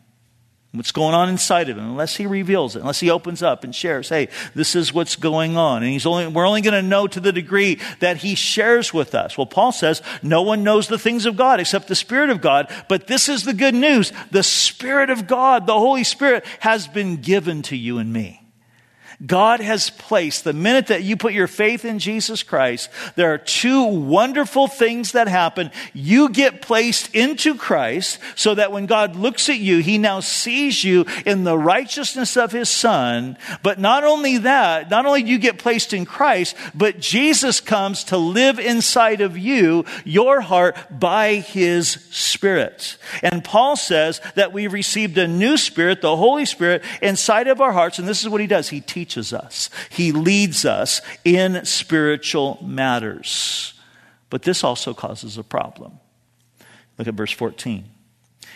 what's 0.73 0.93
going 0.93 1.15
on 1.15 1.29
inside 1.29 1.69
of 1.69 1.77
him. 1.77 1.85
Unless 1.85 2.17
he 2.17 2.27
reveals 2.27 2.77
it 2.77 2.81
unless 2.81 3.01
he 3.01 3.11
opens 3.11 3.43
up 3.43 3.65
and 3.65 3.75
shares 3.75 4.09
hey 4.09 4.29
this 4.55 4.75
is 4.75 4.93
what's 4.93 5.17
going 5.17 5.57
on. 5.57 5.83
And 5.83 5.93
he's 5.93 6.07
only 6.07 6.27
we're 6.27 6.47
only 6.47 6.63
going 6.63 6.75
to 6.75 6.83
know 6.83 7.07
to 7.07 7.21
the 7.21 7.33
degree 7.33 7.79
that 8.01 8.19
he 8.19 8.35
shares 8.35 8.93
with 8.93 9.15
us. 9.15 9.37
Well 9.37 9.47
paul 9.47 9.73
says 9.73 10.03
no 10.23 10.43
one 10.43 10.65
knows 10.65 10.89
the 10.89 10.99
things 10.99 11.27
of 11.27 11.37
god 11.37 11.61
except 11.61 11.89
the 11.89 11.95
spirit 11.95 12.31
of 12.31 12.41
god. 12.41 12.71
But 12.89 13.07
this 13.07 13.29
is 13.29 13.45
the 13.45 13.55
good 13.55 13.75
news. 13.75 14.13
The 14.31 14.43
spirit 14.43 15.11
of 15.11 15.27
god 15.27 15.67
the 15.67 15.79
holy 15.79 16.05
spirit 16.05 16.45
has 16.61 16.89
been 16.89 17.17
given 17.17 17.63
to 17.63 17.77
you 17.77 17.99
and 17.99 18.13
me 18.13 18.42
God 19.25 19.61
has 19.61 19.91
placed, 19.91 20.43
the 20.43 20.53
minute 20.53 20.89
that 20.89 21.05
you 21.05 21.17
put 21.17 21.33
your 21.33 21.47
faith 21.47 21.85
in 21.85 22.01
Jesus 22.01 22.43
Christ, 22.43 22.91
there 23.15 23.33
are 23.33 23.39
two 23.39 23.85
wonderful 23.85 24.67
things 24.67 25.13
that 25.13 25.29
happen. 25.29 25.71
You 25.93 26.29
get 26.29 26.61
placed 26.61 27.15
into 27.15 27.55
Christ 27.55 28.19
so 28.35 28.55
that 28.57 28.73
when 28.73 28.87
God 28.87 29.15
looks 29.15 29.49
at 29.49 29.59
you, 29.59 29.79
he 29.79 29.99
now 29.99 30.21
sees 30.21 30.83
you 30.83 31.07
in 31.25 31.45
the 31.45 31.57
righteousness 31.57 32.37
of 32.37 32.51
his 32.51 32.69
son. 32.69 33.37
But 33.63 33.79
not 33.79 34.03
only 34.03 34.39
that, 34.39 34.91
not 34.91 35.07
only 35.07 35.23
do 35.23 35.29
you 35.29 35.39
get 35.39 35.59
placed 35.59 35.93
in 35.93 36.05
Christ, 36.05 36.57
but 36.75 36.99
Jesus 36.99 37.61
comes 37.61 38.05
to 38.05 38.17
live 38.17 38.59
inside 38.59 39.21
of 39.21 39.39
you, 39.39 39.85
your 40.05 40.41
heart, 40.41 40.77
by 40.91 41.37
his 41.37 41.91
spirit. 42.11 42.97
And 43.23 43.45
Paul 43.45 43.77
says 43.77 44.21
that 44.35 44.53
we 44.53 44.67
received 44.67 45.17
a 45.19 45.29
new 45.29 45.57
spirit, 45.57 46.01
the 46.01 46.17
Holy 46.17 46.45
Spirit, 46.45 46.83
inside 47.01 47.47
of 47.47 47.61
our 47.61 47.73
hearts. 47.73 48.01
And 48.01 48.09
this 48.09 48.23
is 48.23 48.29
what 48.29 48.41
he 48.41 48.47
does. 48.49 48.69
He 48.69 48.81
teaches 48.81 49.12
teaches 49.13 49.33
us, 49.33 49.69
He 49.91 50.13
leads 50.13 50.65
us 50.65 51.01
in 51.25 51.65
spiritual 51.65 52.59
matters. 52.63 53.75
But 54.31 54.43
this 54.43 54.65
also 54.65 54.95
causes 54.95 55.37
a 55.37 55.43
problem. 55.43 55.99
Look 56.99 57.09
at 57.09 57.15
verse 57.15 57.33
14. 57.33 57.85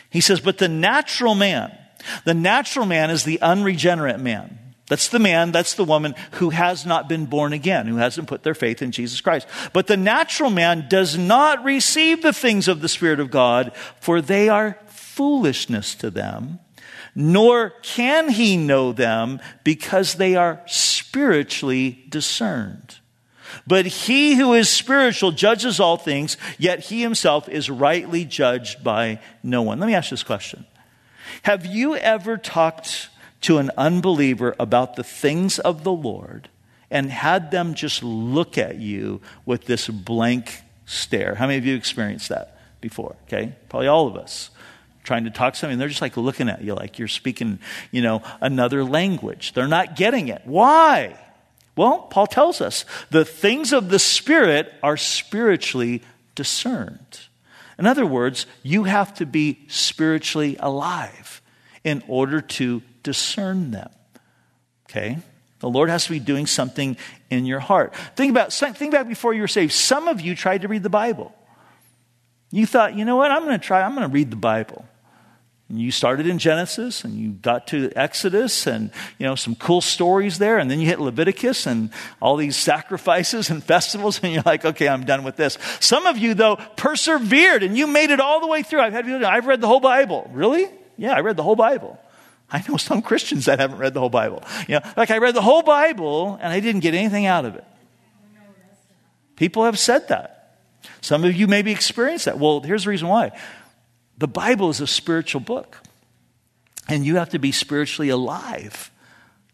He 0.08 0.20
says, 0.20 0.40
But 0.40 0.58
the 0.58 0.68
natural 0.68 1.34
man, 1.34 1.76
the 2.24 2.34
natural 2.34 2.86
man 2.86 3.10
is 3.10 3.24
the 3.24 3.40
unregenerate 3.42 4.20
man. 4.20 4.58
That's 4.88 5.08
the 5.08 5.18
man, 5.18 5.50
that's 5.50 5.74
the 5.74 5.84
woman 5.84 6.14
who 6.32 6.50
has 6.50 6.86
not 6.86 7.08
been 7.08 7.26
born 7.26 7.52
again, 7.52 7.88
who 7.88 7.96
hasn't 7.96 8.28
put 8.28 8.44
their 8.44 8.54
faith 8.54 8.80
in 8.80 8.92
Jesus 8.92 9.20
Christ. 9.20 9.48
But 9.72 9.88
the 9.88 9.96
natural 9.96 10.48
man 10.48 10.86
does 10.88 11.18
not 11.18 11.64
receive 11.64 12.22
the 12.22 12.32
things 12.32 12.68
of 12.68 12.80
the 12.80 12.88
Spirit 12.88 13.18
of 13.18 13.32
God, 13.32 13.72
for 14.00 14.20
they 14.20 14.48
are 14.48 14.78
foolishness 14.86 15.96
to 15.96 16.10
them, 16.10 16.60
nor 17.18 17.70
can 17.82 18.28
he 18.28 18.58
know 18.58 18.92
them 18.92 19.40
because 19.64 20.14
they 20.14 20.36
are 20.36 20.60
spiritually 20.66 22.04
discerned. 22.10 22.96
But 23.66 23.86
he 23.86 24.34
who 24.34 24.52
is 24.52 24.68
spiritual 24.68 25.32
judges 25.32 25.80
all 25.80 25.96
things, 25.96 26.36
yet 26.58 26.80
he 26.80 27.00
himself 27.00 27.48
is 27.48 27.70
rightly 27.70 28.26
judged 28.26 28.84
by 28.84 29.20
no 29.42 29.62
one. 29.62 29.80
Let 29.80 29.86
me 29.86 29.94
ask 29.94 30.10
this 30.10 30.22
question. 30.22 30.66
Have 31.42 31.64
you 31.64 31.96
ever 31.96 32.36
talked 32.36 33.08
to 33.42 33.58
an 33.58 33.70
unbeliever 33.78 34.54
about 34.60 34.96
the 34.96 35.04
things 35.04 35.58
of 35.58 35.84
the 35.84 35.92
Lord 35.92 36.50
and 36.90 37.10
had 37.10 37.50
them 37.50 37.74
just 37.74 38.02
look 38.02 38.58
at 38.58 38.76
you 38.76 39.22
with 39.46 39.64
this 39.64 39.88
blank 39.88 40.62
stare? 40.84 41.34
How 41.34 41.46
many 41.46 41.58
of 41.58 41.64
you 41.64 41.76
experienced 41.76 42.28
that 42.28 42.58
before? 42.82 43.16
Okay? 43.24 43.54
Probably 43.70 43.88
all 43.88 44.06
of 44.06 44.16
us 44.16 44.50
trying 45.06 45.24
to 45.24 45.30
talk 45.30 45.54
to 45.54 45.58
somebody, 45.58 45.74
and 45.74 45.80
they're 45.80 45.88
just 45.88 46.02
like 46.02 46.16
looking 46.16 46.48
at 46.48 46.62
you 46.62 46.74
like 46.74 46.98
you're 46.98 47.08
speaking, 47.08 47.58
you 47.90 48.02
know, 48.02 48.22
another 48.40 48.84
language. 48.84 49.54
They're 49.54 49.68
not 49.68 49.96
getting 49.96 50.28
it. 50.28 50.42
Why? 50.44 51.18
Well, 51.76 52.00
Paul 52.00 52.26
tells 52.26 52.60
us 52.60 52.84
the 53.10 53.24
things 53.24 53.72
of 53.72 53.88
the 53.88 53.98
Spirit 53.98 54.72
are 54.82 54.96
spiritually 54.96 56.02
discerned. 56.34 57.20
In 57.78 57.86
other 57.86 58.06
words, 58.06 58.46
you 58.62 58.84
have 58.84 59.14
to 59.14 59.26
be 59.26 59.60
spiritually 59.68 60.56
alive 60.58 61.40
in 61.84 62.02
order 62.08 62.40
to 62.40 62.82
discern 63.02 63.70
them. 63.70 63.90
Okay? 64.90 65.18
The 65.60 65.68
Lord 65.68 65.88
has 65.88 66.04
to 66.04 66.10
be 66.10 66.18
doing 66.18 66.46
something 66.46 66.96
in 67.30 67.46
your 67.46 67.60
heart. 67.60 67.94
Think 68.16 68.30
about 68.30 68.52
think 68.52 68.92
back 68.92 69.08
before 69.08 69.34
you 69.34 69.42
were 69.42 69.48
saved. 69.48 69.72
Some 69.72 70.08
of 70.08 70.20
you 70.20 70.34
tried 70.34 70.62
to 70.62 70.68
read 70.68 70.82
the 70.82 70.90
Bible. 70.90 71.34
You 72.50 72.66
thought, 72.66 72.94
you 72.94 73.04
know 73.04 73.16
what, 73.16 73.30
I'm 73.30 73.44
going 73.44 73.58
to 73.58 73.64
try, 73.64 73.82
I'm 73.82 73.94
going 73.94 74.08
to 74.08 74.12
read 74.12 74.30
the 74.30 74.36
Bible. 74.36 74.86
You 75.68 75.90
started 75.90 76.28
in 76.28 76.38
Genesis 76.38 77.02
and 77.02 77.14
you 77.14 77.30
got 77.30 77.66
to 77.68 77.90
Exodus 77.96 78.68
and, 78.68 78.92
you 79.18 79.26
know, 79.26 79.34
some 79.34 79.56
cool 79.56 79.80
stories 79.80 80.38
there. 80.38 80.58
And 80.58 80.70
then 80.70 80.78
you 80.78 80.86
hit 80.86 81.00
Leviticus 81.00 81.66
and 81.66 81.90
all 82.20 82.36
these 82.36 82.56
sacrifices 82.56 83.50
and 83.50 83.62
festivals. 83.64 84.20
And 84.22 84.32
you're 84.32 84.44
like, 84.46 84.64
okay, 84.64 84.88
I'm 84.88 85.04
done 85.04 85.24
with 85.24 85.36
this. 85.36 85.58
Some 85.80 86.06
of 86.06 86.18
you, 86.18 86.34
though, 86.34 86.56
persevered 86.76 87.64
and 87.64 87.76
you 87.76 87.88
made 87.88 88.10
it 88.10 88.20
all 88.20 88.40
the 88.40 88.46
way 88.46 88.62
through. 88.62 88.80
I've 88.80 88.92
had 88.92 89.06
I've 89.24 89.46
read 89.46 89.60
the 89.60 89.66
whole 89.66 89.80
Bible. 89.80 90.30
Really? 90.32 90.68
Yeah, 90.96 91.14
I 91.14 91.20
read 91.20 91.36
the 91.36 91.42
whole 91.42 91.56
Bible. 91.56 91.98
I 92.48 92.62
know 92.68 92.76
some 92.76 93.02
Christians 93.02 93.46
that 93.46 93.58
haven't 93.58 93.78
read 93.78 93.92
the 93.92 93.98
whole 93.98 94.08
Bible. 94.08 94.44
You 94.68 94.76
know, 94.76 94.80
like 94.96 95.10
I 95.10 95.18
read 95.18 95.34
the 95.34 95.42
whole 95.42 95.62
Bible 95.62 96.38
and 96.40 96.52
I 96.52 96.60
didn't 96.60 96.82
get 96.82 96.94
anything 96.94 97.26
out 97.26 97.44
of 97.44 97.56
it. 97.56 97.64
People 99.34 99.64
have 99.64 99.78
said 99.80 100.08
that. 100.08 100.58
Some 101.00 101.24
of 101.24 101.34
you 101.34 101.48
maybe 101.48 101.72
experienced 101.72 102.26
that. 102.26 102.38
Well, 102.38 102.60
here's 102.60 102.84
the 102.84 102.90
reason 102.90 103.08
why. 103.08 103.32
The 104.18 104.28
Bible 104.28 104.70
is 104.70 104.80
a 104.80 104.86
spiritual 104.86 105.40
book, 105.40 105.82
and 106.88 107.04
you 107.04 107.16
have 107.16 107.30
to 107.30 107.38
be 107.38 107.52
spiritually 107.52 108.08
alive 108.08 108.90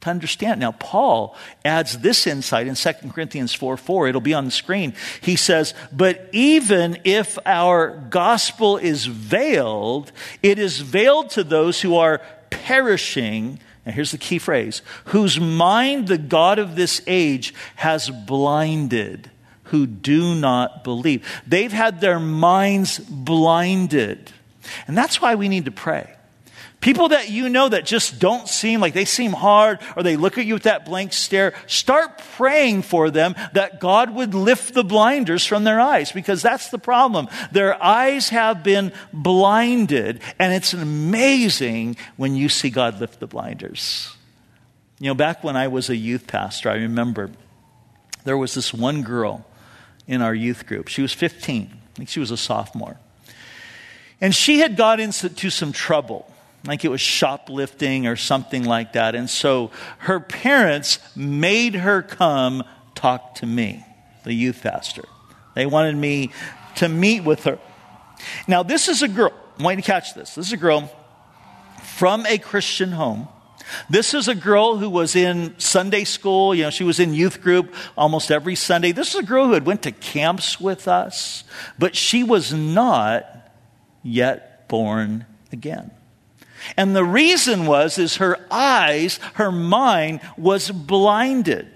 to 0.03 0.11
understand. 0.11 0.61
Now, 0.61 0.73
Paul 0.73 1.37
adds 1.65 1.99
this 1.99 2.27
insight 2.27 2.67
in 2.67 2.75
2 2.75 2.93
Corinthians 3.13 3.55
4 3.55 3.77
4. 3.77 4.09
It'll 4.09 4.21
be 4.21 4.35
on 4.35 4.45
the 4.45 4.51
screen. 4.51 4.95
He 5.21 5.37
says, 5.37 5.75
But 5.93 6.29
even 6.33 6.99
if 7.05 7.39
our 7.47 7.97
gospel 8.11 8.77
is 8.77 9.07
veiled, 9.07 10.13
it 10.43 10.59
is 10.59 10.81
veiled 10.81 11.31
to 11.31 11.45
those 11.45 11.81
who 11.81 11.97
are 11.97 12.21
perishing. 12.51 13.59
And 13.85 13.95
here's 13.95 14.13
the 14.13 14.19
key 14.19 14.39
phrase 14.39 14.83
whose 15.07 15.41
mind 15.41 16.09
the 16.09 16.19
God 16.19 16.59
of 16.59 16.77
this 16.77 17.01
age 17.07 17.55
has 17.77 18.11
blinded, 18.11 19.31
who 19.65 19.87
do 19.87 20.35
not 20.35 20.85
believe. 20.85 21.27
They've 21.47 21.73
had 21.73 22.01
their 22.01 22.21
minds 22.21 22.99
blinded. 22.99 24.33
And 24.87 24.97
that's 24.97 25.21
why 25.21 25.35
we 25.35 25.49
need 25.49 25.65
to 25.67 25.71
pray. 25.71 26.15
People 26.83 27.11
that 27.11 27.31
you 27.31 27.49
know 27.49 27.69
that 27.69 27.87
just 27.87 28.19
don't 28.19 28.49
seem 28.49 28.81
like 28.81 28.93
they 28.93 29.05
seem 29.05 29.33
hard 29.33 29.79
or 29.97 30.03
they 30.03 30.17
look 30.17 30.37
at 30.37 30.47
you 30.47 30.55
with 30.55 30.65
that 30.65 30.85
blank 30.85 31.13
stare, 31.13 31.55
start 31.69 32.21
praying 32.37 32.83
for 32.83 33.09
them 33.09 33.37
that 33.53 33.79
God 33.79 34.13
would 34.13 34.35
lift 34.35 34.75
the 34.75 34.83
blinders 34.83 35.47
from 35.47 35.63
their 35.63 35.81
eyes 35.81 36.11
because 36.11 36.43
that's 36.43 36.71
the 36.71 36.81
problem. 36.81 37.29
Their 37.53 37.81
eyes 37.81 38.31
have 38.31 38.65
been 38.65 38.93
blinded 39.13 40.21
and 40.41 40.53
it's 40.53 40.75
amazing 40.75 41.97
when 42.17 42.35
you 42.35 42.49
see 42.49 42.69
God 42.69 42.99
lift 42.99 43.21
the 43.21 43.29
blinders. 43.29 44.17
You 44.99 45.07
know, 45.07 45.15
back 45.15 45.45
when 45.45 45.57
I 45.57 45.69
was 45.69 45.89
a 45.89 45.97
youth 45.97 46.27
pastor, 46.27 46.69
I 46.69 46.75
remember 46.75 47.31
there 48.25 48.37
was 48.37 48.55
this 48.55 48.75
one 48.75 49.03
girl 49.03 49.47
in 50.09 50.21
our 50.21 50.35
youth 50.35 50.67
group. 50.67 50.89
She 50.89 51.01
was 51.01 51.13
15. 51.13 51.71
I 51.73 51.97
think 51.97 52.09
she 52.09 52.19
was 52.19 52.33
a 52.33 52.37
sophomore. 52.37 52.99
And 54.23 54.33
she 54.33 54.61
had 54.61 54.77
got 54.77 55.01
into 55.01 55.51
some 55.51 55.73
trouble, 55.73 56.33
like 56.65 56.85
it 56.85 56.89
was 56.89 57.01
shoplifting 57.01 58.07
or 58.07 58.15
something 58.15 58.63
like 58.63 58.93
that. 58.93 59.17
And 59.17 59.29
so 59.29 59.73
her 59.99 60.21
parents 60.21 61.01
made 61.17 61.75
her 61.75 62.03
come 62.03 62.63
talk 62.95 63.35
to 63.37 63.47
me, 63.47 63.85
the 64.23 64.33
youth 64.33 64.63
pastor. 64.63 65.03
They 65.57 65.67
wanted 65.67 65.97
me 65.97 66.31
to 66.77 66.89
meet 66.89 67.25
with 67.25 67.45
her. 67.45 67.59
Now, 68.47 68.63
this 68.63 68.89
is 68.89 69.03
a 69.03 69.09
girl, 69.09 69.33
I 69.59 69.63
want 69.65 69.79
you 69.79 69.83
to 69.83 69.87
catch 69.87 70.15
this. 70.15 70.37
This 70.37 70.47
is 70.47 70.53
a 70.53 70.57
girl 70.57 70.89
from 71.83 72.25
a 72.27 72.39
Christian 72.39 72.93
home. 72.93 73.27
This 73.91 74.15
is 74.15 74.29
a 74.29 74.37
girl 74.37 74.77
who 74.77 74.89
was 74.89 75.17
in 75.17 75.59
Sunday 75.59 76.05
school. 76.05 76.55
You 76.55 76.65
know, 76.65 76.71
she 76.71 76.85
was 76.85 77.01
in 77.01 77.13
youth 77.13 77.43
group 77.43 77.75
almost 77.99 78.31
every 78.31 78.55
Sunday. 78.55 78.93
This 78.93 79.15
is 79.15 79.17
a 79.17 79.23
girl 79.25 79.47
who 79.47 79.53
had 79.55 79.67
went 79.67 79.83
to 79.83 79.91
camps 79.91 80.61
with 80.61 80.87
us, 80.87 81.43
but 81.77 81.97
she 81.97 82.23
was 82.23 82.53
not 82.53 83.25
yet 84.03 84.69
born 84.69 85.27
again. 85.53 85.91
And 86.77 86.95
the 86.95 87.05
reason 87.05 87.67
was 87.67 87.99
is 87.99 88.17
her 88.17 88.39
eyes, 88.51 89.19
her 89.35 89.51
mind 89.53 90.21
was 90.37 90.71
blinded. 90.71 91.69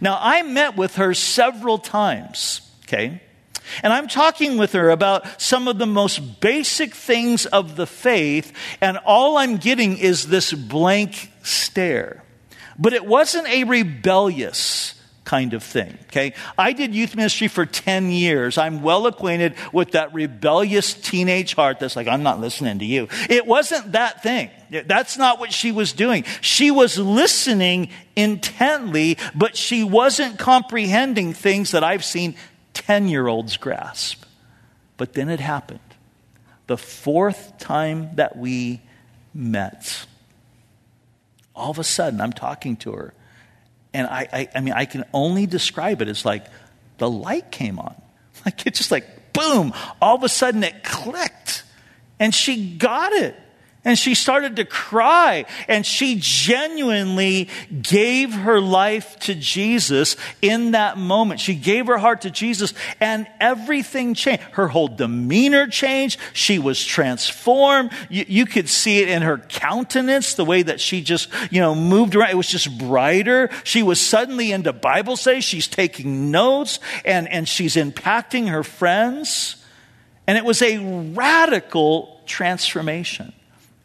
Now 0.00 0.18
I 0.20 0.42
met 0.42 0.76
with 0.76 0.96
her 0.96 1.14
several 1.14 1.78
times, 1.78 2.60
okay? 2.84 3.20
And 3.82 3.92
I'm 3.92 4.08
talking 4.08 4.58
with 4.58 4.72
her 4.72 4.90
about 4.90 5.40
some 5.40 5.68
of 5.68 5.78
the 5.78 5.86
most 5.86 6.40
basic 6.40 6.94
things 6.94 7.46
of 7.46 7.76
the 7.76 7.86
faith, 7.86 8.52
and 8.80 8.98
all 8.98 9.38
I'm 9.38 9.56
getting 9.56 9.98
is 9.98 10.26
this 10.26 10.52
blank 10.52 11.32
stare. 11.42 12.22
But 12.78 12.92
it 12.92 13.04
wasn't 13.04 13.48
a 13.48 13.64
rebellious 13.64 14.94
kind 15.24 15.54
of 15.54 15.62
thing. 15.62 15.96
Okay? 16.06 16.34
I 16.58 16.72
did 16.72 16.94
youth 16.94 17.14
ministry 17.14 17.48
for 17.48 17.64
10 17.64 18.10
years. 18.10 18.58
I'm 18.58 18.82
well 18.82 19.06
acquainted 19.06 19.54
with 19.72 19.92
that 19.92 20.12
rebellious 20.12 20.94
teenage 20.94 21.54
heart 21.54 21.78
that's 21.78 21.96
like, 21.96 22.08
I'm 22.08 22.22
not 22.22 22.40
listening 22.40 22.80
to 22.80 22.84
you. 22.84 23.08
It 23.30 23.46
wasn't 23.46 23.92
that 23.92 24.22
thing. 24.22 24.50
That's 24.70 25.16
not 25.16 25.38
what 25.38 25.52
she 25.52 25.70
was 25.70 25.92
doing. 25.92 26.24
She 26.40 26.70
was 26.70 26.98
listening 26.98 27.90
intently, 28.16 29.18
but 29.34 29.56
she 29.56 29.84
wasn't 29.84 30.38
comprehending 30.38 31.34
things 31.34 31.70
that 31.70 31.84
I've 31.84 32.04
seen 32.04 32.34
10 32.74 33.08
year 33.08 33.28
olds 33.28 33.56
grasp. 33.56 34.24
But 34.96 35.12
then 35.12 35.28
it 35.28 35.40
happened. 35.40 35.80
The 36.66 36.76
fourth 36.76 37.58
time 37.58 38.10
that 38.16 38.36
we 38.36 38.80
met, 39.34 40.06
all 41.54 41.70
of 41.70 41.78
a 41.78 41.84
sudden 41.84 42.20
I'm 42.20 42.32
talking 42.32 42.76
to 42.76 42.92
her 42.92 43.14
and 43.94 44.06
I, 44.06 44.28
I, 44.32 44.48
I 44.54 44.60
mean, 44.60 44.74
I 44.74 44.84
can 44.84 45.04
only 45.12 45.46
describe 45.46 46.02
it 46.02 46.08
as 46.08 46.24
like 46.24 46.46
the 46.98 47.10
light 47.10 47.50
came 47.50 47.78
on. 47.78 47.94
Like 48.44 48.66
it's 48.66 48.78
just 48.78 48.90
like 48.90 49.32
boom, 49.32 49.72
all 50.00 50.16
of 50.16 50.24
a 50.24 50.28
sudden 50.28 50.64
it 50.64 50.82
clicked. 50.82 51.62
And 52.18 52.34
she 52.34 52.76
got 52.76 53.12
it. 53.12 53.36
And 53.84 53.98
she 53.98 54.14
started 54.14 54.56
to 54.56 54.64
cry 54.64 55.44
and 55.66 55.84
she 55.84 56.16
genuinely 56.20 57.48
gave 57.82 58.32
her 58.32 58.60
life 58.60 59.18
to 59.20 59.34
Jesus 59.34 60.16
in 60.40 60.70
that 60.70 60.98
moment. 60.98 61.40
She 61.40 61.56
gave 61.56 61.88
her 61.88 61.98
heart 61.98 62.20
to 62.20 62.30
Jesus 62.30 62.74
and 63.00 63.26
everything 63.40 64.14
changed. 64.14 64.44
Her 64.52 64.68
whole 64.68 64.86
demeanor 64.86 65.66
changed. 65.66 66.20
She 66.32 66.60
was 66.60 66.84
transformed. 66.84 67.90
You, 68.08 68.24
you, 68.28 68.46
could 68.46 68.68
see 68.68 69.00
it 69.00 69.08
in 69.08 69.22
her 69.22 69.38
countenance, 69.38 70.34
the 70.34 70.44
way 70.44 70.62
that 70.62 70.80
she 70.80 71.00
just, 71.00 71.28
you 71.50 71.60
know, 71.60 71.74
moved 71.74 72.14
around. 72.14 72.30
It 72.30 72.36
was 72.36 72.48
just 72.48 72.78
brighter. 72.78 73.50
She 73.64 73.82
was 73.82 74.00
suddenly 74.00 74.52
into 74.52 74.72
Bible 74.72 75.16
study. 75.16 75.40
She's 75.40 75.66
taking 75.66 76.30
notes 76.30 76.78
and, 77.04 77.26
and 77.26 77.48
she's 77.48 77.74
impacting 77.74 78.48
her 78.48 78.62
friends. 78.62 79.56
And 80.28 80.38
it 80.38 80.44
was 80.44 80.62
a 80.62 80.78
radical 81.14 82.20
transformation. 82.26 83.32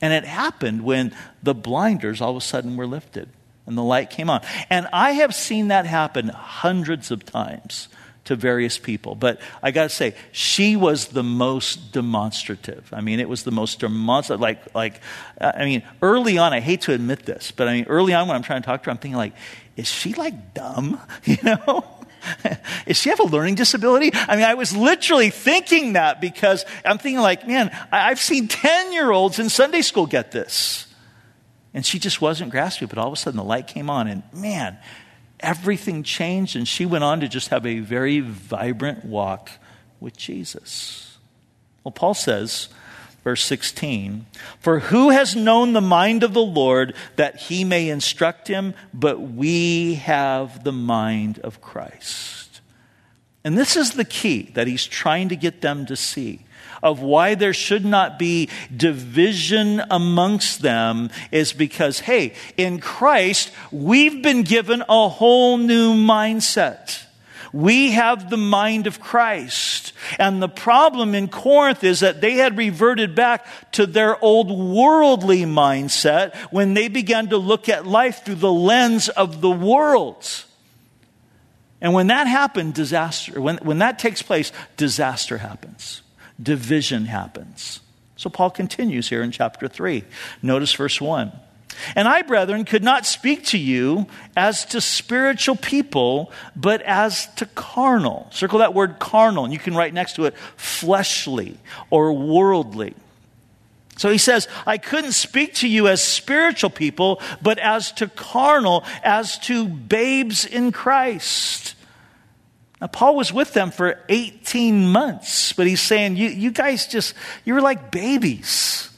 And 0.02 0.14
it 0.14 0.26
happened 0.26 0.84
when 0.84 1.14
the 1.42 1.56
blinders 1.56 2.22
all 2.22 2.32
of 2.32 2.38
a 2.38 2.42
sudden 2.42 2.78
were 2.78 2.88
lifted 2.88 3.30
and 3.66 3.78
the 3.78 3.84
light 3.84 4.10
came 4.10 4.30
on. 4.30 4.42
And 4.70 4.88
I 4.94 5.12
have 5.12 5.36
seen 5.36 5.68
that 5.68 5.86
happen 5.86 6.30
hundreds 6.30 7.12
of 7.12 7.26
times 7.26 7.90
to 8.26 8.36
various 8.36 8.78
people. 8.78 9.16
But 9.16 9.40
I 9.64 9.72
got 9.72 9.84
to 9.84 9.90
say, 9.90 10.14
she 10.32 10.76
was 10.76 11.08
the 11.08 11.24
most 11.24 11.92
demonstrative. 11.92 12.90
I 12.94 13.02
mean, 13.02 13.20
it 13.20 13.30
was 13.30 13.44
the 13.44 13.52
most 13.52 13.80
demonstrative. 13.80 14.42
Like, 14.42 14.76
like, 14.76 15.02
uh, 15.40 15.54
I 15.56 15.66
mean, 15.66 15.84
early 16.02 16.38
on, 16.38 16.54
I 16.54 16.60
hate 16.60 16.82
to 16.82 16.94
admit 16.94 17.26
this, 17.26 17.52
but 17.52 17.68
I 17.68 17.74
mean, 17.74 17.86
early 17.86 18.14
on 18.14 18.28
when 18.28 18.36
I'm 18.36 18.44
trying 18.44 18.62
to 18.62 18.66
talk 18.66 18.84
to 18.84 18.88
her, 18.88 18.92
I'm 18.92 18.98
thinking 18.98 19.18
like, 19.18 19.34
is 19.76 19.88
she 19.88 20.14
like 20.14 20.54
dumb? 20.54 21.00
You 21.26 21.38
know? 21.44 21.97
Does 22.88 22.98
she 22.98 23.10
have 23.10 23.20
a 23.20 23.24
learning 23.24 23.56
disability? 23.56 24.12
I 24.14 24.36
mean, 24.36 24.46
I 24.46 24.54
was 24.54 24.76
literally 24.76 25.30
thinking 25.30 25.94
that 25.94 26.22
because 26.22 26.66
I'm 26.86 26.98
thinking, 26.98 27.22
like, 27.22 27.48
man, 27.48 27.76
I've 27.92 28.20
seen 28.20 28.48
10 28.48 28.94
year 28.94 29.12
olds 29.12 29.40
in 29.40 29.50
Sunday 29.50 29.82
school 29.82 30.06
get 30.06 30.32
this. 30.32 30.88
And 31.74 31.86
she 31.86 32.00
just 32.00 32.22
wasn't 32.22 32.52
grasping, 32.52 32.88
but 32.88 32.98
all 32.98 33.08
of 33.08 33.14
a 33.14 33.18
sudden 33.18 33.38
the 33.38 33.44
light 33.44 33.68
came 33.68 33.90
on, 33.90 34.08
and 34.08 34.24
man, 34.34 34.78
everything 35.40 36.02
changed, 36.04 36.56
and 36.56 36.68
she 36.68 36.86
went 36.86 37.04
on 37.04 37.20
to 37.20 37.28
just 37.28 37.50
have 37.50 37.66
a 37.66 37.80
very 37.80 38.20
vibrant 38.20 39.06
walk 39.06 39.52
with 40.00 40.18
Jesus. 40.18 41.18
Well, 41.84 41.92
Paul 41.92 42.14
says, 42.14 42.70
verse 43.28 43.44
16 43.44 44.26
For 44.58 44.80
who 44.80 45.10
has 45.10 45.36
known 45.36 45.74
the 45.74 45.82
mind 45.82 46.24
of 46.24 46.34
the 46.34 46.40
Lord 46.40 46.96
that 47.18 47.36
he 47.36 47.66
may 47.66 47.90
instruct 47.90 48.48
him? 48.48 48.74
But 48.94 49.20
we 49.20 49.96
have 49.96 50.64
the 50.64 50.72
mind 50.72 51.38
of 51.40 51.60
Christ. 51.60 52.62
And 53.44 53.58
this 53.58 53.76
is 53.76 53.92
the 53.92 54.06
key 54.06 54.44
that 54.54 54.68
he's 54.68 54.86
trying 54.86 55.28
to 55.28 55.36
get 55.36 55.60
them 55.60 55.86
to 55.88 55.98
see 55.98 56.46
of 56.82 57.02
why 57.02 57.36
there 57.36 57.54
should 57.54 57.84
not 57.84 58.18
be 58.18 58.48
division 58.74 59.82
amongst 59.92 60.62
them 60.62 61.10
is 61.30 61.52
because, 61.52 62.00
hey, 62.00 62.34
in 62.56 62.80
Christ, 62.80 63.52
we've 63.74 64.22
been 64.22 64.44
given 64.44 64.84
a 64.88 65.10
whole 65.10 65.58
new 65.58 65.96
mindset. 65.96 67.07
We 67.54 67.92
have 67.92 68.30
the 68.30 68.38
mind 68.38 68.88
of 68.88 69.00
Christ. 69.00 69.94
And 70.20 70.42
the 70.42 70.50
problem 70.50 71.16
in 71.16 71.28
Corinth 71.28 71.84
is 71.84 72.02
that 72.02 72.22
they 72.22 72.34
had 72.34 72.58
reverted 72.58 73.16
back 73.16 73.46
to 73.74 73.86
their 73.86 74.24
old 74.24 74.50
worldly 74.50 75.44
mindset 75.44 76.36
when 76.52 76.74
they 76.74 76.88
began 76.88 77.28
to 77.30 77.38
look 77.38 77.70
at 77.70 77.86
life 77.86 78.24
through 78.26 78.36
the 78.36 78.52
lens 78.52 79.10
of 79.10 79.42
the 79.42 79.52
world. 79.52 80.46
And 81.80 81.94
when 81.94 82.08
that 82.08 82.28
happened, 82.28 82.74
disaster, 82.74 83.40
when, 83.40 83.58
when 83.58 83.80
that 83.80 84.00
takes 84.00 84.22
place, 84.22 84.52
disaster 84.78 85.38
happens. 85.38 86.02
Division 86.42 87.06
happens. 87.06 87.82
So 88.16 88.30
Paul 88.30 88.50
continues 88.50 89.10
here 89.10 89.22
in 89.22 89.32
chapter 89.32 89.68
3. 89.68 90.04
Notice 90.42 90.74
verse 90.74 91.00
1. 91.00 91.32
And 91.96 92.08
I, 92.08 92.22
brethren, 92.22 92.66
could 92.66 92.84
not 92.84 93.06
speak 93.06 93.46
to 93.46 93.58
you 93.58 94.08
as 94.36 94.66
to 94.66 94.82
spiritual 94.82 95.56
people, 95.56 96.32
but 96.56 96.82
as 96.82 97.34
to 97.36 97.46
carnal. 97.46 98.28
Circle 98.32 98.60
that 98.60 98.74
word 98.74 99.00
carnal, 99.00 99.46
and 99.46 99.54
you 99.54 99.60
can 99.60 99.76
write 99.76 99.94
next 99.94 100.16
to 100.16 100.26
it 100.26 100.36
fleshly 100.56 101.58
or 101.90 102.14
worldly. 102.14 102.94
So 103.98 104.12
he 104.12 104.20
says, 104.20 104.48
I 104.66 104.78
couldn't 104.78 105.14
speak 105.14 105.56
to 105.56 105.68
you 105.68 105.88
as 105.88 106.04
spiritual 106.04 106.70
people, 106.70 107.20
but 107.42 107.58
as 107.58 107.92
to 107.94 108.08
carnal, 108.08 108.84
as 109.04 109.40
to 109.40 109.68
babes 109.68 110.46
in 110.46 110.72
Christ. 110.72 111.76
Now, 112.80 112.88
Paul 112.88 113.16
was 113.16 113.34
with 113.34 113.54
them 113.54 113.72
for 113.72 114.00
18 114.08 114.88
months, 114.88 115.54
but 115.54 115.66
he's 115.66 115.82
saying, 115.82 116.16
you, 116.16 116.30
you 116.30 116.52
guys 116.52 116.86
just, 116.86 117.16
you're 117.44 117.62
like 117.62 117.90
babies. 117.90 118.90